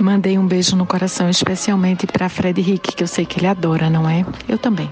[0.00, 3.88] Mandei um beijo no coração especialmente para Fred Rick, que eu sei que ele adora,
[3.88, 4.24] não é?
[4.48, 4.90] Eu também.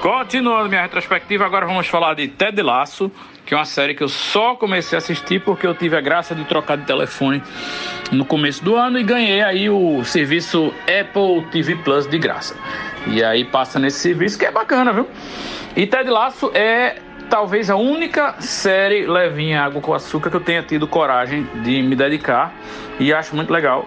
[0.00, 3.10] Continuando minha retrospectiva, agora vamos falar de Ted Laço,
[3.44, 6.34] que é uma série que eu só comecei a assistir porque eu tive a graça
[6.34, 7.42] de trocar de telefone
[8.10, 12.56] no começo do ano e ganhei aí o serviço Apple TV Plus de graça.
[13.06, 15.08] E aí passa nesse serviço que é bacana, viu?
[15.76, 16.96] E Ted Laço é
[17.28, 21.96] talvez a única série levinha água com açúcar que eu tenha tido coragem de me
[21.96, 22.54] dedicar
[22.98, 23.86] e acho muito legal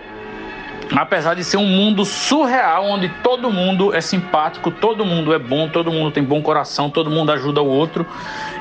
[0.96, 5.68] apesar de ser um mundo surreal, onde todo mundo é simpático, todo mundo é bom,
[5.68, 8.06] todo mundo tem bom coração, todo mundo ajuda o outro.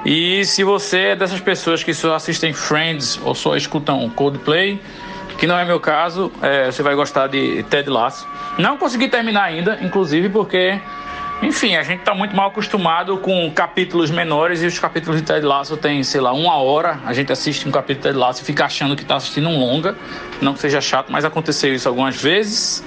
[0.09, 4.81] E se você é dessas pessoas que só assistem Friends ou só escutam Coldplay,
[5.37, 8.25] que não é meu caso, é, você vai gostar de Ted Lasso.
[8.57, 10.81] Não consegui terminar ainda, inclusive porque
[11.43, 15.45] enfim, a gente está muito mal acostumado com capítulos menores e os capítulos de Ted
[15.45, 16.99] Lasso tem, sei lá, uma hora.
[17.05, 19.59] A gente assiste um capítulo de Ted Lasso e fica achando que está assistindo um
[19.59, 19.95] longa.
[20.41, 22.83] Não que seja chato, mas aconteceu isso algumas vezes.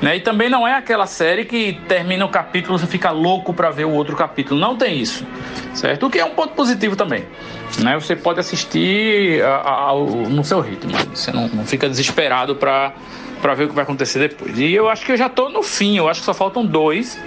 [0.00, 0.16] Né?
[0.16, 3.70] E também não é aquela série que termina o capítulo e você fica louco para
[3.70, 4.58] ver o outro capítulo.
[4.58, 5.26] Não tem isso,
[5.74, 6.06] certo?
[6.06, 7.26] O que é um ponto positivo também.
[7.78, 7.94] Né?
[7.96, 10.92] Você pode assistir a, a, no seu ritmo.
[11.14, 12.94] Você não, não fica desesperado para
[13.54, 14.58] ver o que vai acontecer depois.
[14.58, 15.96] E eu acho que eu já estou no fim.
[15.96, 17.18] Eu acho que só faltam dois.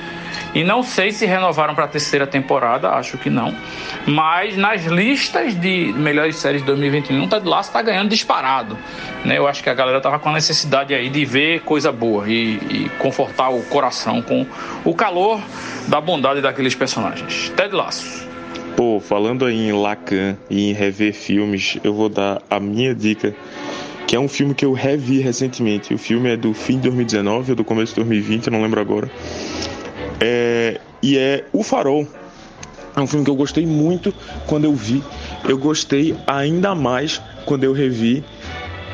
[0.56, 3.56] E não sei se renovaram para a terceira temporada, acho que não.
[4.06, 8.77] Mas nas listas de melhores séries de 2021, Ted Lasso está ganhando disparado.
[9.26, 9.38] Né?
[9.38, 12.56] Eu acho que a galera tava com a necessidade aí de ver coisa boa e,
[12.56, 14.45] e confortar o coração com
[14.85, 15.41] o calor
[15.88, 17.52] da bondade daqueles personagens.
[17.56, 18.23] Ted Lasso.
[18.76, 23.35] Pô, falando aí em Lacan e em rever filmes, eu vou dar a minha dica
[24.14, 25.91] que é um filme que eu revi recentemente.
[25.91, 28.80] O filme é do fim de 2019 ou do começo de 2020, eu não lembro
[28.80, 29.10] agora.
[30.19, 32.07] É, e é O Farol.
[32.95, 34.14] É um filme que eu gostei muito
[34.45, 35.03] quando eu vi.
[35.49, 38.23] Eu gostei ainda mais quando eu revi.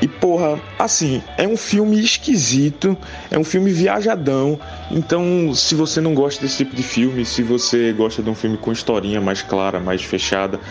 [0.01, 2.97] E porra, assim, é um filme esquisito,
[3.29, 4.57] é um filme viajadão.
[4.89, 8.55] Então, se você não gosta desse tipo de filme, se você gosta de um filme
[8.55, 10.61] com historinha mais clara, mais fechada,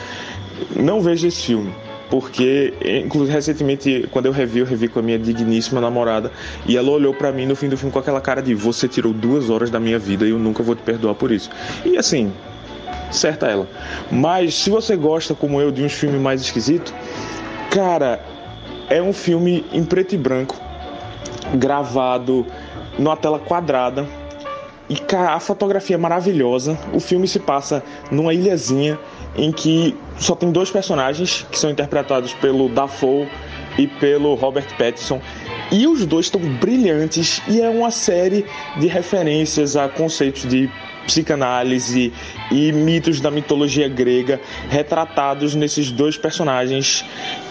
[0.75, 1.71] não veja esse filme
[2.11, 2.75] porque
[3.05, 6.31] inclusive recentemente quando eu revi, eu revi com a minha digníssima namorada
[6.67, 9.13] e ela olhou para mim no fim do filme com aquela cara de você tirou
[9.13, 11.51] duas horas da minha vida e eu nunca vou te perdoar por isso.
[11.85, 12.33] E assim,
[13.11, 13.69] certa ela.
[14.11, 16.93] Mas se você gosta como eu de uns filmes mais esquisitos,
[17.71, 18.21] cara,
[18.89, 20.57] é um filme em preto e branco,
[21.55, 22.47] gravado
[22.99, 24.07] numa tela quadrada.
[24.89, 26.79] E cara, a fotografia é maravilhosa.
[26.95, 28.99] O filme se passa numa ilhazinha
[29.39, 33.29] em que só tem dois personagens que são interpretados pelo Dafoe
[33.79, 35.21] e pelo Robert Pattinson.
[35.71, 38.45] E os dois estão brilhantes e é uma série
[38.79, 40.69] de referências a conceitos de
[41.07, 42.13] psicanálise
[42.51, 47.05] e mitos da mitologia grega retratados nesses dois personagens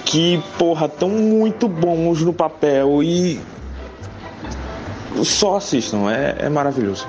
[0.05, 3.39] que, porra, estão muito bons no papel e
[5.23, 7.07] só assistam, é, é maravilhoso.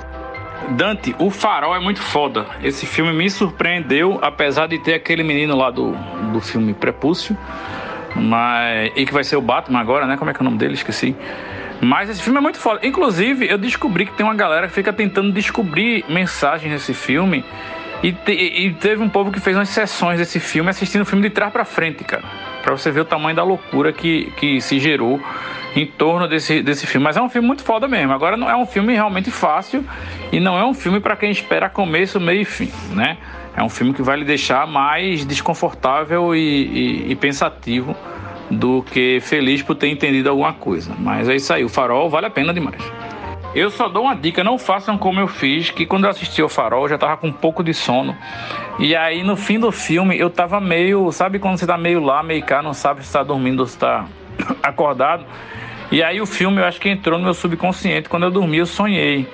[0.77, 2.47] Dante, o farol é muito foda.
[2.63, 5.93] Esse filme me surpreendeu, apesar de ter aquele menino lá do,
[6.33, 7.37] do filme Prepúcio.
[8.15, 10.17] Mas, e que vai ser o Batman agora, né?
[10.17, 10.75] Como é que é o nome dele?
[10.75, 11.15] Esqueci.
[11.81, 12.81] Mas esse filme é muito foda.
[12.83, 17.45] Inclusive, eu descobri que tem uma galera que fica tentando descobrir mensagens nesse filme.
[18.03, 21.23] E, te, e teve um povo que fez umas sessões desse filme assistindo o filme
[21.23, 22.25] de trás para frente, cara.
[22.69, 25.19] Pra você ver o tamanho da loucura que, que se gerou
[25.75, 27.03] em torno desse, desse filme.
[27.03, 28.13] Mas é um filme muito foda mesmo.
[28.13, 29.83] Agora não é um filme realmente fácil
[30.31, 33.17] e não é um filme para quem espera começo, meio e fim, né?
[33.57, 37.97] É um filme que vai lhe deixar mais desconfortável e, e, e pensativo
[38.51, 40.93] do que feliz por ter entendido alguma coisa.
[40.99, 42.83] Mas é isso aí, o Farol vale a pena demais.
[43.59, 46.49] Eu só dou uma dica, não façam como eu fiz, que quando eu assisti o
[46.49, 48.17] Farol eu já tava com um pouco de sono.
[48.79, 52.23] E aí no fim do filme eu tava meio, sabe quando você tá meio lá,
[52.23, 54.07] meio cá, não sabe se tá dormindo ou se tá
[54.63, 55.27] acordado.
[55.91, 58.09] E aí o filme eu acho que entrou no meu subconsciente.
[58.09, 59.29] Quando eu dormi eu sonhei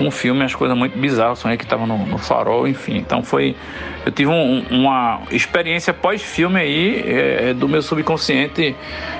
[0.00, 1.38] um filme, as coisas muito bizarras.
[1.38, 2.96] Sonhei que estava no, no, farol, enfim.
[2.96, 3.54] Então foi.
[4.04, 8.74] Eu tive um, uma experiência pós-filme aí é, do meu subconsciente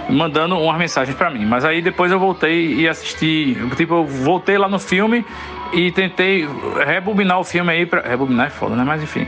[0.08, 1.44] mandando umas mensagens para mim.
[1.44, 3.56] Mas aí depois eu voltei e assisti.
[3.76, 5.24] Tipo, eu voltei lá no filme
[5.72, 6.48] e tentei
[6.86, 7.86] rebobinar o filme aí.
[7.86, 8.84] Pra, rebobinar é foda, né?
[8.84, 9.26] Mas enfim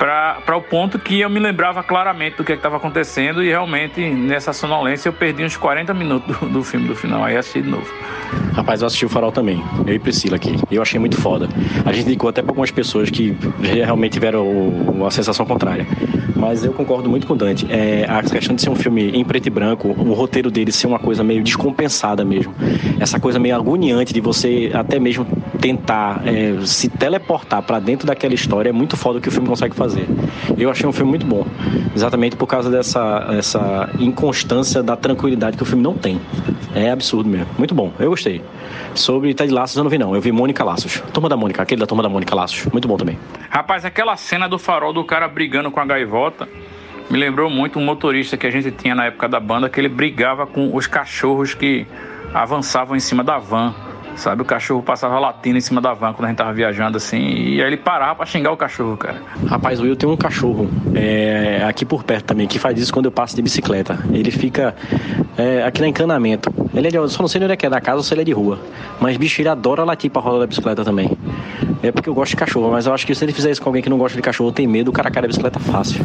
[0.00, 4.50] para o ponto que eu me lembrava claramente do que estava acontecendo e realmente nessa
[4.50, 7.86] sonolência eu perdi uns 40 minutos do, do filme do final, aí assisti de novo.
[8.54, 10.56] Rapaz, eu assisti o Farol também, eu e Priscila aqui.
[10.70, 11.50] Eu achei muito foda.
[11.84, 15.86] A gente indicou até para algumas pessoas que realmente tiveram uma sensação contrária.
[16.34, 17.66] Mas eu concordo muito com o Dante.
[17.70, 20.86] É, a questão de ser um filme em preto e branco, o roteiro dele ser
[20.86, 22.54] uma coisa meio descompensada mesmo.
[22.98, 25.26] Essa coisa meio agoniante de você até mesmo
[25.60, 29.48] tentar é, se teleportar para dentro daquela história é muito foda o que o filme
[29.48, 29.89] consegue fazer.
[30.56, 31.46] Eu achei um filme muito bom,
[31.94, 36.20] exatamente por causa dessa essa inconstância da tranquilidade que o filme não tem.
[36.74, 37.48] É absurdo mesmo.
[37.58, 38.42] Muito bom, eu gostei.
[38.94, 41.02] Sobre Ted Laços eu não vi não, eu vi Mônica Laços.
[41.12, 42.66] Turma da Mônica, aquele da Turma da Mônica Laços.
[42.72, 43.18] Muito bom também.
[43.48, 46.48] Rapaz, aquela cena do farol do cara brigando com a gaivota
[47.10, 49.88] me lembrou muito um motorista que a gente tinha na época da banda, que ele
[49.88, 51.86] brigava com os cachorros que
[52.32, 53.74] avançavam em cima da van
[54.16, 57.18] Sabe, o cachorro passava latindo em cima da van quando a gente tava viajando assim,
[57.18, 59.22] e aí ele parava pra xingar o cachorro, cara.
[59.46, 63.06] Rapaz, o Will tem um cachorro é, aqui por perto também, que faz isso quando
[63.06, 63.98] eu passo de bicicleta.
[64.12, 64.74] Ele fica
[65.38, 66.52] é, aqui no encanamento.
[66.74, 68.20] Ele é de, só não sei onde é que é da casa ou se ele
[68.20, 68.58] é de rua.
[69.00, 71.16] Mas bicho, ele adora latir pra roda da bicicleta também.
[71.82, 73.68] É porque eu gosto de cachorro, mas eu acho que se ele fizer isso com
[73.70, 76.04] alguém que não gosta de cachorro, tem medo, o cara cai da bicicleta fácil.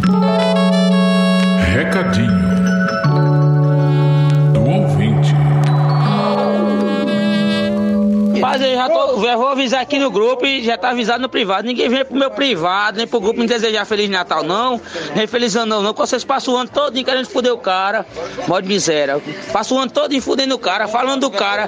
[1.74, 2.75] Recadinho.
[8.46, 11.66] Mas eu já, tô, vou avisar aqui no grupo e já tá avisado no privado.
[11.66, 14.80] Ninguém vem pro meu privado, nem pro grupo me desejar Feliz Natal, não.
[15.16, 15.82] Nem Feliz Ano, não.
[15.82, 15.94] não.
[15.94, 18.06] Vocês passam o ano todo querendo foder o cara.
[18.48, 19.20] Mó miséria.
[19.52, 21.68] Passam o ano todo fudendo o cara, falando do cara.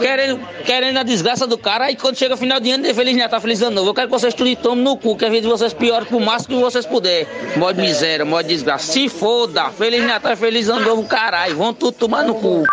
[0.00, 1.84] Querendo, querendo a desgraça do cara.
[1.84, 3.90] Aí quando chega o final de ano, nem Feliz Natal, Feliz Ano Novo.
[3.90, 6.56] Eu quero que vocês tudo tomem no cu, que às vezes vocês piorem pro máximo
[6.56, 7.28] que vocês puderem.
[7.56, 8.90] Mó miséria, mó desgraça.
[8.92, 9.70] Se foda.
[9.70, 11.56] Feliz Natal, Feliz Ano Novo, caralho.
[11.56, 12.64] Vão tudo tomar no cu.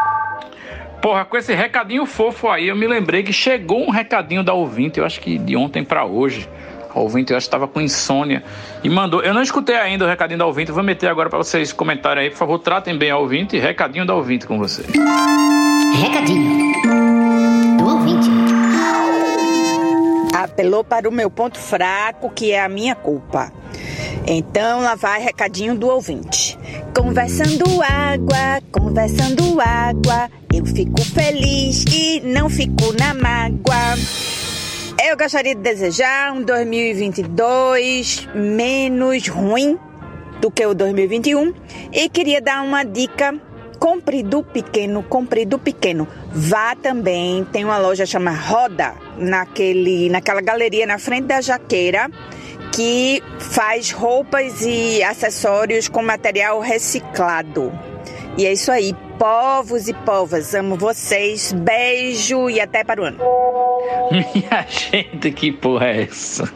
[1.02, 4.99] Porra, com esse recadinho fofo aí, eu me lembrei que chegou um recadinho da ouvinte,
[4.99, 6.49] eu acho que de ontem para hoje.
[6.94, 8.44] A ouvinte, eu acho que estava com insônia
[8.84, 9.22] e mandou.
[9.22, 12.30] Eu não escutei ainda o recadinho da ouvinte, vou meter agora para vocês comentarem aí.
[12.32, 13.60] Por favor, tratem bem a ouvinte.
[13.60, 14.88] Recadinho da ouvinte com vocês.
[16.02, 16.86] Recadinho
[20.58, 23.54] Apelou para o meu ponto fraco, que é a minha culpa.
[24.26, 26.58] Então lá vai recadinho do ouvinte.
[26.96, 33.94] Conversando água, conversando água, eu fico feliz e não fico na mágoa.
[35.08, 39.78] Eu gostaria de desejar um 2022 menos ruim
[40.42, 41.54] do que o 2021
[41.94, 43.40] e queria dar uma dica
[43.80, 46.08] compre do pequeno, compre do pequeno.
[46.32, 52.10] Vá também, tem uma loja chamada Roda, naquele, naquela galeria na frente da Jaqueira
[52.72, 57.72] que faz roupas e acessórios com material reciclado.
[58.38, 63.18] E é isso aí, povos e povas, amo vocês, beijo e até para o ano.
[64.12, 66.48] Minha gente, que porra é essa?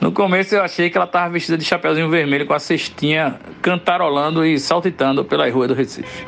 [0.00, 4.44] No começo eu achei que ela tava vestida de chapeuzinho vermelho com a cestinha cantarolando
[4.44, 6.26] e saltitando pela rua do Recife.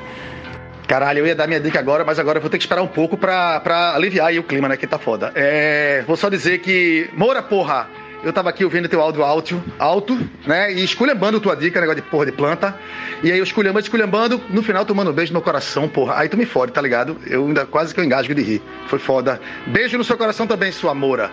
[0.87, 2.87] Caralho, eu ia dar minha dica agora, mas agora eu vou ter que esperar um
[2.87, 4.77] pouco pra, pra aliviar aí o clima, né?
[4.77, 5.33] Que tá foda.
[5.35, 7.11] É, vou só dizer que.
[7.15, 7.89] Moura, porra!
[8.27, 10.73] eu tava aqui ouvindo teu áudio alto, alto, né?
[10.73, 12.77] E esculhambando tua dica, negócio de porra de planta.
[13.23, 16.17] E aí eu esculhambando, esculhambando, no final tomando um beijo no coração, porra.
[16.17, 17.17] Aí tu me fode, tá ligado?
[17.27, 18.63] Eu ainda quase que eu engasgo de rir.
[18.89, 19.41] Foi foda.
[19.69, 21.31] Beijo no seu coração também, sua moura.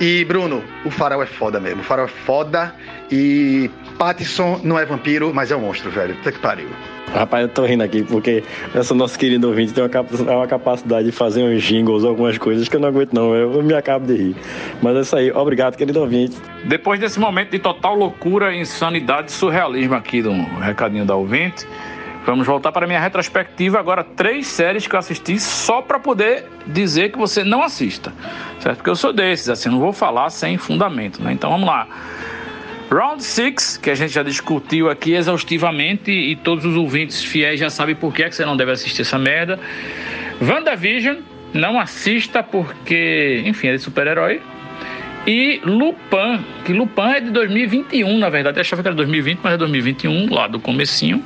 [0.00, 1.80] E, Bruno, o farol é foda mesmo.
[1.80, 2.74] O farol é foda.
[3.10, 6.14] E Pattinson não é vampiro, mas é um monstro, velho.
[6.16, 6.68] Puta que pariu.
[7.14, 8.42] Rapaz, eu tô rindo aqui porque
[8.74, 12.74] essa nossa querida ouvinte tem uma, uma capacidade de fazer uns jingles, algumas coisas que
[12.74, 13.32] eu não aguento, não.
[13.34, 14.36] Eu, eu me acabo de rir.
[14.82, 15.30] Mas é isso aí.
[15.30, 16.36] Obrigado, querido ouvinte.
[16.64, 21.66] Depois desse momento de total loucura, insanidade e surrealismo aqui do recadinho da ouvinte,
[22.24, 23.78] vamos voltar para minha retrospectiva.
[23.78, 28.12] Agora, três séries que eu assisti só para poder dizer que você não assista,
[28.58, 28.78] certo?
[28.78, 31.32] Porque eu sou desses, assim, não vou falar sem fundamento, né?
[31.32, 31.86] Então vamos lá.
[32.90, 37.70] Round 6, que a gente já discutiu aqui exaustivamente e todos os ouvintes fiéis já
[37.70, 39.58] sabem por que, é que você não deve assistir essa merda.
[40.40, 41.16] WandaVision,
[41.52, 44.40] não assista porque, enfim, é de super-herói.
[45.26, 49.56] E Lupin, que Lupin é de 2021, na verdade, achava que era 2020, mas é
[49.56, 51.24] 2021, lá do comecinho.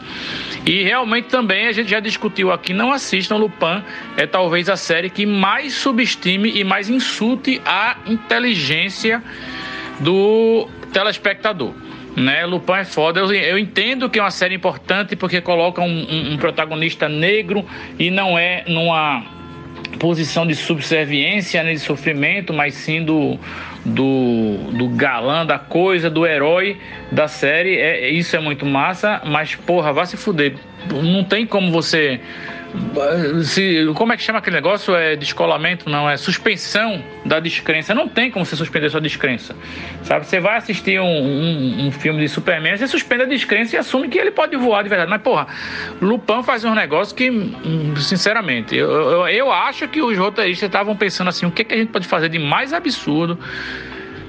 [0.64, 3.82] E realmente também a gente já discutiu aqui, não assistam Lupin,
[4.16, 9.22] é talvez a série que mais subestime e mais insulte a inteligência
[9.98, 11.74] do telespectador.
[12.16, 12.46] Né?
[12.46, 13.18] Lupin é foda.
[13.18, 17.66] Eu, eu, entendo que é uma série importante porque coloca um, um, um protagonista negro
[17.98, 19.24] e não é numa
[19.98, 23.38] posição de subserviência, né, de sofrimento, mas sim do,
[23.89, 26.78] do, do galã da coisa, do herói
[27.10, 27.77] da série.
[27.77, 30.55] É, isso é muito massa, mas porra, vá se fuder.
[30.90, 32.20] Não tem como você
[33.44, 34.94] se, como é que chama aquele negócio?
[34.94, 37.94] É descolamento, não, é suspensão da descrença.
[37.94, 39.54] Não tem como você suspender sua descrença.
[40.02, 40.26] Sabe?
[40.26, 44.08] Você vai assistir um, um, um, filme de Superman, você suspende a descrença e assume
[44.08, 45.10] que ele pode voar de verdade.
[45.10, 45.46] Mas, porra,
[46.00, 50.96] Lupin faz um negócio que, hum, sinceramente, eu, eu, eu acho que os roteiristas estavam
[50.96, 53.38] pensando assim: o que, que a gente pode fazer de mais absurdo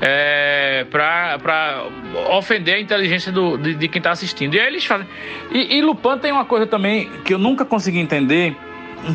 [0.01, 1.85] é, para
[2.31, 4.55] ofender a inteligência do, de, de quem está assistindo.
[4.55, 5.07] E aí eles fazem.
[5.51, 8.55] E, e Lupin tem uma coisa também que eu nunca consegui entender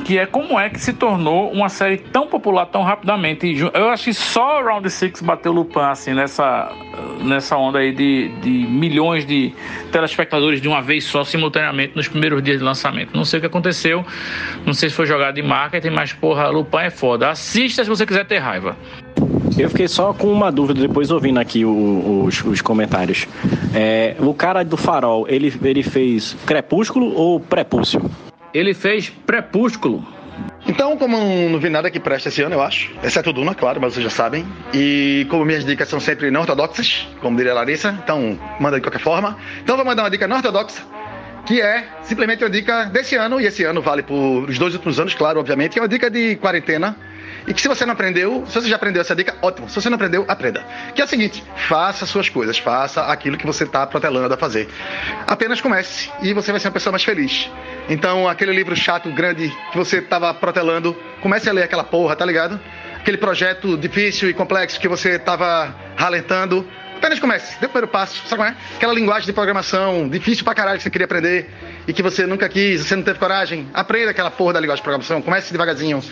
[0.04, 3.54] que é como é que se tornou uma série tão popular tão rapidamente.
[3.74, 6.72] Eu acho que só Round Six bateu Lupin assim nessa,
[7.20, 9.52] nessa onda aí de, de milhões de
[9.92, 13.14] telespectadores de uma vez só, simultaneamente, nos primeiros dias de lançamento.
[13.14, 14.04] Não sei o que aconteceu,
[14.64, 17.30] não sei se foi jogado de marketing, mas porra, Lupin é foda.
[17.30, 18.76] Assista se você quiser ter raiva.
[19.56, 23.26] Eu fiquei só com uma dúvida depois ouvindo aqui o, os, os, comentários.
[23.72, 28.10] É, o cara do farol, ele, ele fez crepúsculo ou prepúcio?
[28.52, 30.04] Ele fez prepúsculo.
[30.66, 31.16] Então, como
[31.48, 34.10] não vi nada que preste esse ano, eu acho, exceto Duna, claro, mas vocês já
[34.10, 34.44] sabem.
[34.72, 38.82] E como minhas dicas são sempre não ortodoxas, como diria a Larissa, então manda de
[38.82, 39.36] qualquer forma.
[39.62, 40.82] Então, vou mandar uma dica não ortodoxa,
[41.46, 44.98] que é simplesmente uma dica desse ano, e esse ano vale por os dois últimos
[44.98, 46.96] anos, claro, obviamente, que é uma dica de quarentena
[47.46, 49.68] e que se você não aprendeu, se você já aprendeu essa dica, ótimo.
[49.68, 50.64] Se você não aprendeu, aprenda.
[50.94, 54.68] Que é o seguinte: faça suas coisas, faça aquilo que você está protelando a fazer.
[55.26, 57.50] Apenas comece e você vai ser uma pessoa mais feliz.
[57.88, 62.24] Então, aquele livro chato, grande, que você estava protelando, comece a ler aquela porra, tá
[62.24, 62.58] ligado?
[62.96, 66.66] Aquele projeto difícil e complexo que você estava ralentando,
[66.96, 68.56] apenas comece, dê o primeiro passo, sabe qual é?
[68.76, 71.50] Aquela linguagem de programação difícil pra caralho que você queria aprender
[71.86, 74.84] e que você nunca quis, você não teve coragem, aprenda aquela porra da linguagem de
[74.84, 76.02] programação, comece devagarzinho.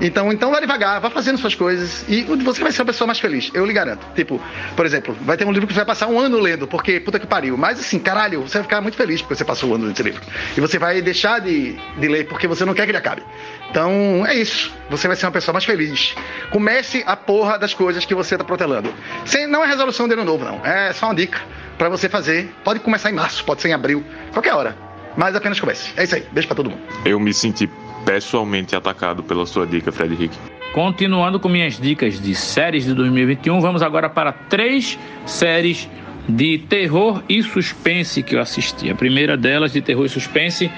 [0.00, 3.18] Então, então vai devagar, vá fazendo suas coisas e você vai ser uma pessoa mais
[3.18, 3.50] feliz.
[3.52, 4.06] Eu lhe garanto.
[4.14, 4.40] Tipo,
[4.76, 7.18] por exemplo, vai ter um livro que você vai passar um ano lendo, porque puta
[7.18, 7.56] que pariu.
[7.56, 10.02] Mas assim, caralho, você vai ficar muito feliz porque você passou um ano lendo esse
[10.02, 10.22] livro.
[10.56, 13.22] E você vai deixar de, de ler porque você não quer que ele acabe.
[13.70, 14.72] Então, é isso.
[14.88, 16.14] Você vai ser uma pessoa mais feliz.
[16.50, 18.92] Comece a porra das coisas que você tá protelando.
[19.24, 20.64] Sem, não é resolução de ano novo, não.
[20.64, 21.40] É só uma dica
[21.76, 22.52] para você fazer.
[22.64, 24.76] Pode começar em março, pode ser em abril, qualquer hora.
[25.16, 25.92] Mas apenas comece.
[25.96, 26.24] É isso aí.
[26.30, 26.80] Beijo pra todo mundo.
[27.04, 27.68] Eu me senti
[28.08, 30.30] pessoalmente atacado pela sua dica, Fred.
[30.72, 35.86] Continuando com minhas dicas de séries de 2021, vamos agora para três séries
[36.26, 38.90] de terror e suspense que eu assisti.
[38.90, 40.70] A primeira delas de terror e suspense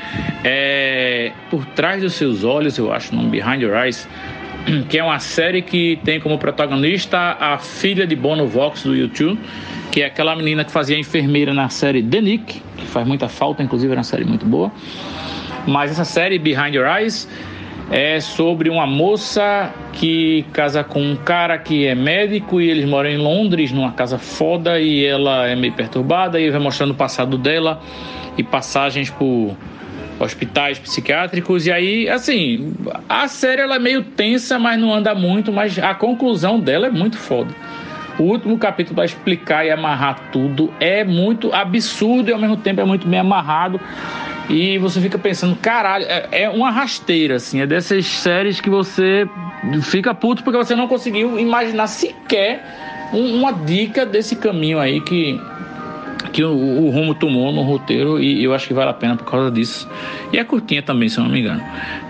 [0.42, 4.08] é Por Trás dos Seus Olhos, eu acho o nome Behind Your Eyes,
[4.90, 9.38] que é uma série que tem como protagonista a filha de Bono Vox do YouTube,
[9.92, 13.62] que é aquela menina que fazia enfermeira na série The Nick, que faz muita falta,
[13.62, 14.72] inclusive era uma série muito boa.
[15.66, 17.28] Mas essa série Behind Your Eyes
[17.90, 23.10] é sobre uma moça que casa com um cara que é médico e eles moram
[23.10, 27.36] em Londres, numa casa foda, e ela é meio perturbada e vai mostrando o passado
[27.36, 27.80] dela
[28.38, 29.56] e passagens por
[30.20, 31.66] hospitais psiquiátricos.
[31.66, 32.72] E aí, assim,
[33.08, 36.90] a série ela é meio tensa, mas não anda muito, mas a conclusão dela é
[36.90, 37.52] muito foda.
[38.20, 42.78] O último capítulo para explicar e amarrar tudo é muito absurdo e ao mesmo tempo
[42.78, 43.80] é muito bem amarrado.
[44.50, 49.26] E você fica pensando, caralho, é, é uma rasteira, assim, é dessas séries que você
[49.84, 52.62] fica puto porque você não conseguiu imaginar sequer
[53.10, 55.40] um, uma dica desse caminho aí que
[56.32, 59.24] que o, o, rumo tomou no roteiro e eu acho que vale a pena por
[59.24, 59.88] causa disso.
[60.32, 61.62] E é curtinha também, se eu não me engano.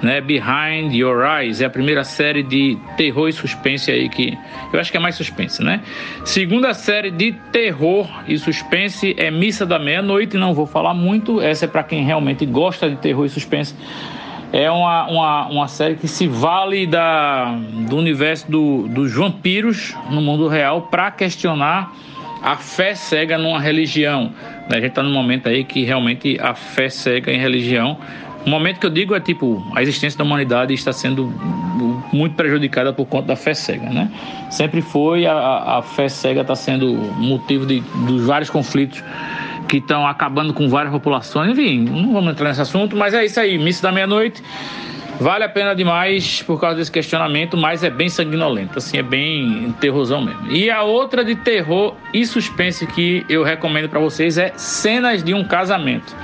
[0.03, 0.21] Né?
[0.21, 4.37] Behind Your Eyes é a primeira série de terror e suspense aí que
[4.73, 5.81] eu acho que é mais suspense, né?
[6.25, 11.65] Segunda série de terror e suspense é Missa da Meia-Noite, não vou falar muito, essa
[11.65, 13.75] é para quem realmente gosta de terror e suspense.
[14.53, 17.57] É uma, uma, uma série que se vale da,
[17.89, 21.93] do universo do, dos vampiros no mundo real para questionar
[22.43, 24.33] a fé cega numa religião.
[24.69, 27.99] A gente está num momento aí que realmente a fé cega em religião.
[28.47, 31.27] O momento que eu digo é tipo, a existência da humanidade está sendo
[32.13, 34.11] muito prejudicada por conta da fé cega, né?
[34.51, 39.05] Sempre foi, a, a fé cega está sendo motivo de, dos vários conflitos
[39.69, 41.53] que estão acabando com várias populações.
[41.53, 44.43] Enfim, não vamos entrar nesse assunto, mas é isso aí, missa da meia-noite.
[45.21, 49.71] Vale a pena demais por causa desse questionamento, mas é bem sanguinolento, assim, é bem
[49.79, 50.51] terrorzão mesmo.
[50.51, 55.35] E a outra de terror e suspense que eu recomendo para vocês é Cenas de
[55.35, 56.17] um Casamento,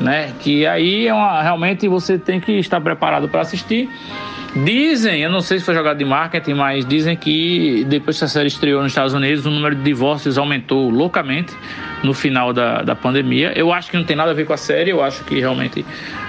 [0.00, 0.32] né?
[0.40, 3.88] Que aí é uma, realmente você tem que estar preparado para assistir.
[4.56, 8.28] Dizem, eu não sei se foi jogado de marketing, mas dizem que depois que a
[8.28, 11.54] série estreou nos Estados Unidos, o número de divórcios aumentou loucamente
[12.02, 13.52] no final da, da pandemia.
[13.54, 15.84] Eu acho que não tem nada a ver com a série, eu acho que realmente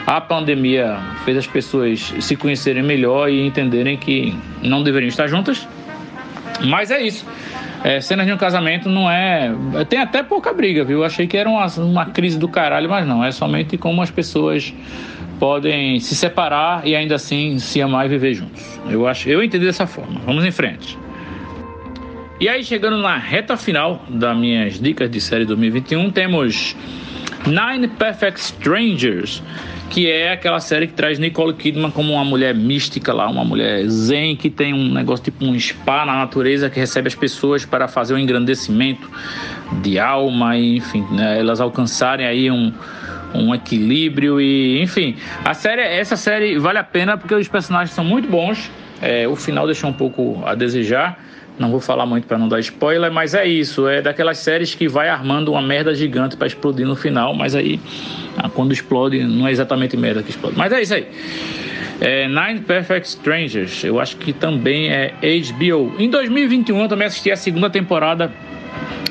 [0.06, 5.68] a pandemia fez as pessoas se conhecerem melhor e entenderem que não deveriam estar juntas.
[6.66, 7.26] Mas é isso.
[7.84, 9.54] É, cenas de um casamento não é.
[9.88, 11.00] Tem até pouca briga, viu?
[11.00, 13.24] Eu achei que era uma, uma crise do caralho, mas não.
[13.24, 14.74] É somente como as pessoas
[15.40, 18.80] podem se separar e ainda assim se amar e viver juntos.
[18.90, 20.20] Eu acho, eu entendi dessa forma.
[20.26, 20.98] Vamos em frente.
[22.40, 26.76] E aí, chegando na reta final das minhas dicas de série 2021, temos
[27.46, 29.44] Nine Perfect Strangers,
[29.90, 33.86] que é aquela série que traz Nicole Kidman como uma mulher mística lá, uma mulher
[33.88, 37.88] zen que tem um negócio tipo um spa na natureza que recebe as pessoas para
[37.88, 39.10] fazer um engrandecimento
[39.82, 42.72] de alma e enfim, né, elas alcançarem aí um,
[43.34, 48.04] um equilíbrio e enfim, a série, essa série vale a pena porque os personagens são
[48.04, 48.70] muito bons.
[49.02, 51.18] É, o final deixou um pouco a desejar.
[51.58, 53.88] Não vou falar muito para não dar spoiler, mas é isso.
[53.88, 57.80] É daquelas séries que vai armando uma merda gigante para explodir no final, mas aí
[58.38, 60.58] ah, quando explode não é exatamente merda que explode.
[60.58, 61.08] Mas é isso aí.
[62.00, 65.94] É, Nine Perfect Strangers, eu acho que também é HBO.
[66.00, 68.32] Em 2021 eu também assisti a segunda temporada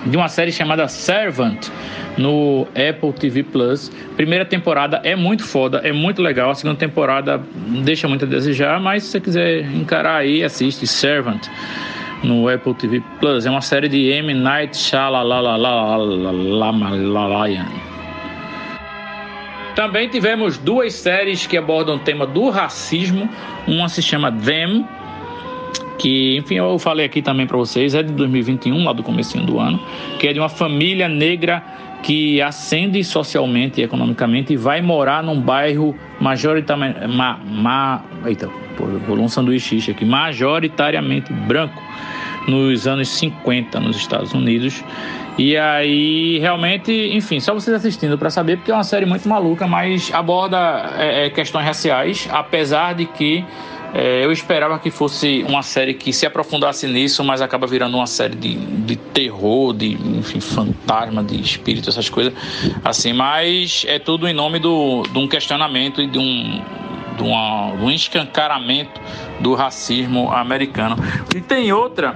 [0.07, 1.69] de uma série chamada Servant
[2.17, 3.91] no Apple TV Plus.
[4.17, 6.51] Primeira temporada é muito foda, é muito legal.
[6.51, 7.41] A segunda temporada
[7.85, 11.47] deixa muito a desejar, mas se você quiser encarar aí, assiste Servant
[12.23, 13.47] no Apple TV Plus.
[13.47, 14.35] É uma série de M.
[14.35, 15.59] Night Shyamalan.
[19.75, 23.29] Também tivemos duas séries que abordam o tema do racismo.
[23.67, 24.85] Uma se chama Them,
[25.99, 29.59] que, enfim, eu falei aqui também para vocês, é de 2021, lá do comecinho do
[29.59, 29.81] ano,
[30.19, 31.63] que é de uma família negra
[32.03, 38.49] que ascende socialmente e economicamente e vai morar num bairro majoritariamente ma, ma, eita,
[39.07, 41.83] rolou um sanduíche aqui, majoritariamente branco
[42.47, 44.83] nos anos 50 nos Estados Unidos.
[45.37, 49.67] E aí, realmente, enfim, só vocês assistindo para saber, porque é uma série muito maluca,
[49.67, 53.45] mas aborda é, é questões raciais, apesar de que
[53.95, 58.07] é, eu esperava que fosse uma série que se aprofundasse nisso, mas acaba virando uma
[58.07, 62.33] série de, de terror, de enfim, fantasma, de espírito, essas coisas
[62.85, 63.13] assim.
[63.13, 66.63] Mas é tudo em nome do, de um questionamento e de um,
[67.17, 69.01] de, uma, de um escancaramento
[69.41, 70.97] do racismo americano.
[71.35, 72.15] E tem outra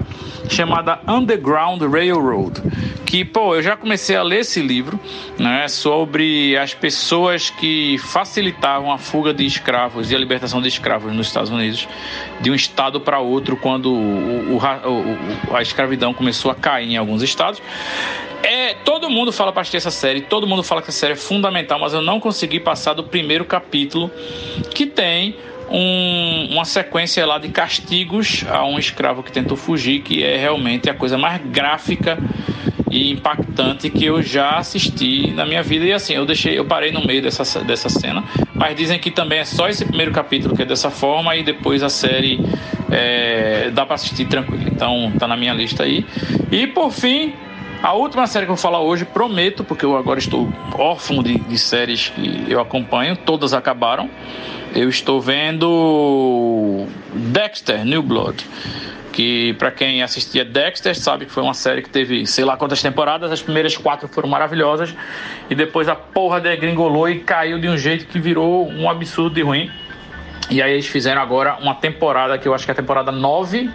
[0.48, 2.60] chamada Underground Railroad,
[3.06, 4.98] que, pô, eu já comecei a ler esse livro,
[5.38, 11.12] né, sobre as pessoas que facilitavam a fuga de escravos e a libertação de escravos
[11.12, 11.88] nos Estados Unidos,
[12.40, 17.22] de um estado para outro, quando o, o, a escravidão começou a cair em alguns
[17.22, 17.62] estados.
[18.42, 21.16] É, todo mundo fala para assistir essa série, todo mundo fala que a série é
[21.16, 24.10] fundamental, mas eu não consegui passar do primeiro capítulo
[24.74, 25.36] que tem
[25.72, 30.90] um, uma sequência lá de castigos a um escravo que tentou fugir, que é realmente
[30.90, 32.18] a coisa mais gráfica
[32.90, 35.86] e impactante que eu já assisti na minha vida.
[35.86, 38.22] E assim, eu deixei, eu parei no meio dessa, dessa cena,
[38.54, 41.82] mas dizem que também é só esse primeiro capítulo que é dessa forma e depois
[41.82, 42.38] a série
[42.90, 44.64] é, dá para assistir tranquilo.
[44.70, 46.04] Então tá na minha lista aí.
[46.50, 47.32] E por fim,
[47.82, 51.38] a última série que eu vou falar hoje, prometo, porque eu agora estou órfão de,
[51.38, 54.10] de séries que eu acompanho, todas acabaram.
[54.74, 58.46] Eu estou vendo Dexter, New Blood.
[59.12, 62.80] Que para quem assistia Dexter sabe que foi uma série que teve sei lá quantas
[62.80, 64.94] temporadas, as primeiras quatro foram maravilhosas
[65.50, 69.42] e depois a porra degringolou e caiu de um jeito que virou um absurdo de
[69.42, 69.70] ruim.
[70.50, 73.70] E aí eles fizeram agora uma temporada que eu acho que é a temporada 9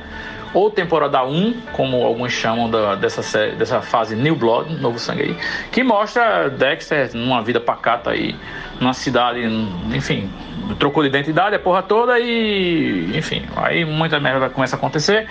[0.54, 5.24] ou temporada 1, como alguns chamam da, dessa, série, dessa fase New Blood, Novo Sangue
[5.24, 5.38] aí,
[5.72, 8.36] que mostra Dexter numa vida pacata aí,
[8.80, 9.42] numa cidade,
[9.94, 10.30] enfim,
[10.80, 15.28] trocou de identidade, a porra toda e, enfim, aí muita merda começa a acontecer.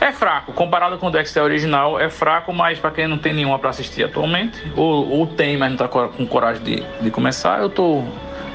[0.00, 3.58] É fraco, comparado com o Dexter original, é fraco, mas para quem não tem nenhuma
[3.58, 7.68] para assistir atualmente, ou, ou tem, mas não tá com coragem de, de começar, eu
[7.68, 8.04] tô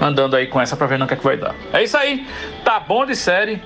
[0.02, 1.56] andando aí com essa pra ver no que é que vai dar.
[1.74, 2.26] É isso aí,
[2.64, 3.62] tá bom de série,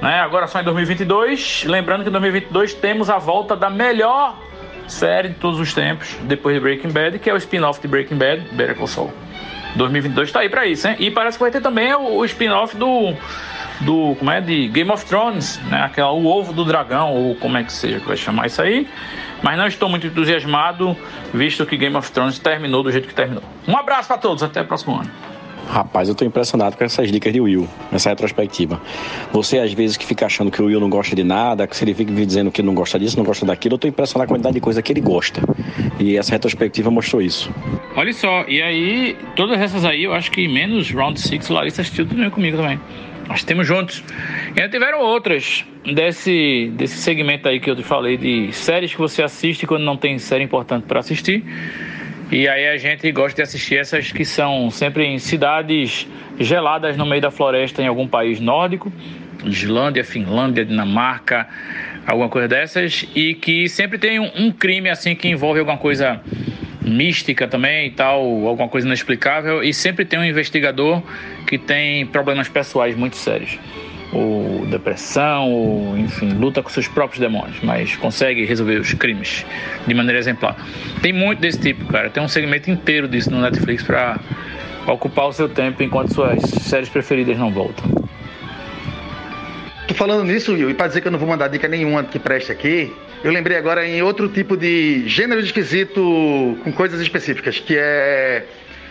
[0.00, 0.20] né?
[0.20, 1.64] Agora só em 2022.
[1.66, 4.36] Lembrando que em 2022 temos a volta da melhor
[4.86, 8.16] série de todos os tempos, depois de Breaking Bad, que é o spin-off de Breaking
[8.16, 9.12] Bad, Better Call Saul.
[9.74, 10.96] 2022 tá aí pra isso, hein?
[10.98, 13.14] E parece que vai ter também o, o spin-off do
[13.80, 15.82] do como é de Game of Thrones, né?
[15.82, 18.88] Aquela o ovo do dragão ou como é que seja que vai chamar isso aí.
[19.42, 20.96] Mas não estou muito entusiasmado,
[21.32, 23.42] visto que Game of Thrones terminou do jeito que terminou.
[23.68, 25.10] Um abraço para todos, até o próximo ano.
[25.68, 28.80] Rapaz, eu tô impressionado com essas dicas de Will, nessa retrospectiva.
[29.32, 31.84] Você, às vezes, que fica achando que o Will não gosta de nada, que se
[31.84, 34.36] ele fica dizendo que não gosta disso, não gosta daquilo, eu tô impressionado com a
[34.36, 35.42] quantidade de coisa que ele gosta.
[35.98, 37.52] E essa retrospectiva mostrou isso.
[37.96, 42.06] Olha só, e aí, todas essas aí, eu acho que menos Round 6, Larissa assistiu
[42.06, 42.78] tudo bem comigo também.
[43.28, 44.04] Nós temos juntos.
[44.54, 48.98] E ainda tiveram outras desse, desse segmento aí que eu te falei, de séries que
[48.98, 51.44] você assiste quando não tem série importante para assistir.
[52.30, 56.08] E aí a gente gosta de assistir essas que são sempre em cidades
[56.40, 58.92] geladas no meio da floresta em algum país nórdico,
[59.44, 61.46] Islândia, Finlândia, Dinamarca,
[62.04, 66.20] alguma coisa dessas, e que sempre tem um, um crime assim que envolve alguma coisa
[66.82, 71.02] mística também e tal, alguma coisa inexplicável, e sempre tem um investigador
[71.46, 73.56] que tem problemas pessoais muito sérios
[74.66, 79.44] depressão, ou enfim, luta com seus próprios demônios, mas consegue resolver os crimes
[79.86, 80.56] de maneira exemplar.
[81.00, 82.10] Tem muito desse tipo, cara.
[82.10, 84.18] Tem um segmento inteiro disso no Netflix para
[84.86, 87.84] ocupar o seu tempo enquanto suas séries preferidas não voltam.
[89.88, 92.18] Tô falando nisso, Will, e para dizer que eu não vou mandar dica nenhuma que
[92.18, 97.76] preste aqui, eu lembrei agora em outro tipo de gênero esquisito com coisas específicas, que
[97.76, 98.44] é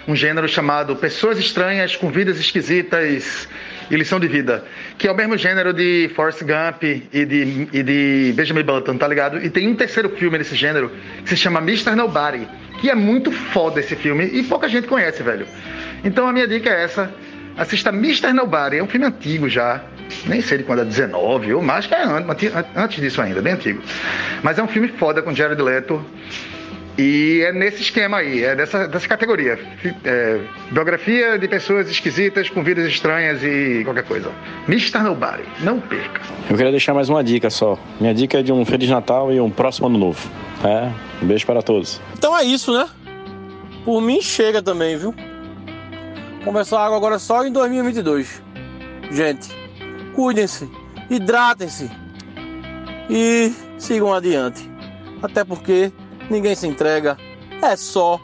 [0.08, 3.48] um gênero chamado Pessoas Estranhas com Vidas Esquisitas
[3.90, 4.64] e Lição de Vida,
[4.98, 9.08] que é o mesmo gênero de Forrest Gump e de, e de Benjamin Button, tá
[9.08, 9.44] ligado?
[9.44, 10.92] E tem um terceiro filme nesse gênero
[11.24, 11.96] que se chama Mr.
[11.96, 12.48] Nobody,
[12.80, 15.48] que é muito foda esse filme e pouca gente conhece, velho.
[16.04, 17.12] Então a minha dica é essa.
[17.58, 18.34] Assista Mr.
[18.34, 19.82] Nobody, é um filme antigo já,
[20.26, 22.04] nem sei de quando é 19, ou mais que é
[22.76, 23.82] antes disso ainda, bem antigo.
[24.44, 26.06] Mas é um filme foda com Jared Leto.
[26.98, 29.60] E é nesse esquema aí, é dessa, dessa categoria.
[30.04, 30.40] É,
[30.72, 34.32] biografia de pessoas esquisitas com vidas estranhas e qualquer coisa.
[34.68, 35.00] Mr.
[35.00, 36.22] Nobody, não perca.
[36.50, 37.78] Eu queria deixar mais uma dica só.
[38.00, 40.30] Minha dica é de um Feliz Natal e um próximo Ano Novo.
[40.64, 40.90] É,
[41.22, 42.00] um beijo para todos.
[42.18, 42.88] Então é isso, né?
[43.84, 45.14] Por mim chega também, viu?
[46.46, 48.42] Começar a água agora só em 2022.
[49.12, 49.50] Gente,
[50.14, 50.70] cuidem-se,
[51.10, 51.92] hidratem-se
[53.10, 54.70] e sigam adiante.
[55.22, 55.92] Até porque
[56.30, 57.18] ninguém se entrega,
[57.62, 58.20] é só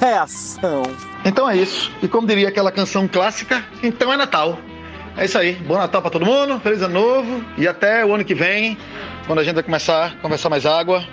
[0.00, 0.82] reação.
[1.24, 1.90] Então é isso.
[2.02, 4.58] E como diria aquela canção clássica, então é Natal.
[5.16, 5.54] É isso aí.
[5.54, 8.78] Bom Natal para todo mundo, feliz ano novo e até o ano que vem,
[9.26, 11.04] quando a gente vai começar a conversar mais água.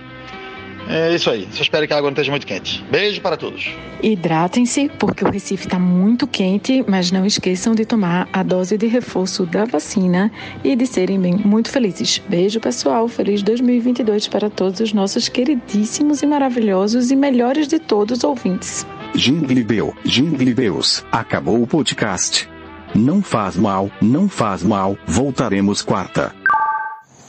[0.89, 1.47] É isso aí.
[1.51, 2.84] Só espero que a água não esteja muito quente.
[2.89, 3.69] Beijo para todos.
[4.01, 8.88] Hidratem-se, porque o Recife está muito quente, mas não esqueçam de tomar a dose de
[8.88, 10.31] reforço da vacina
[10.64, 12.22] e de serem bem muito felizes.
[12.30, 13.07] Beijo, pessoal.
[13.07, 18.85] Feliz 2022 para todos os nossos queridíssimos e maravilhosos e melhores de todos ouvintes.
[19.15, 22.47] Jingle Bell, Jingle Bells, acabou o podcast.
[22.95, 26.34] Não faz mal, não faz mal, voltaremos quarta.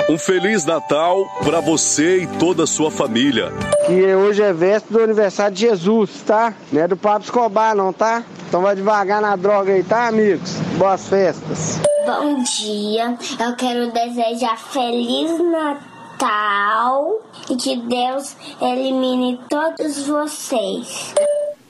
[0.09, 3.53] Um feliz Natal para você e toda a sua família.
[3.85, 6.55] Que hoje é véspera do aniversário de Jesus, tá?
[6.73, 8.25] Não é do Papo Escobar, não, tá?
[8.49, 10.55] Então vai devagar na droga aí, tá, amigos?
[10.79, 11.79] Boas festas.
[12.07, 17.21] Bom dia, eu quero desejar feliz Natal
[17.51, 21.13] e que Deus elimine todos vocês.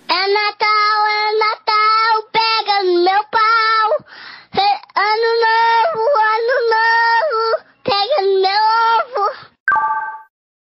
[0.08, 4.06] É Natal, é Natal, pega no meu pau.
[4.54, 6.06] É ano novo,
[6.36, 8.62] ano novo pega no meu
[8.98, 10.17] ovo.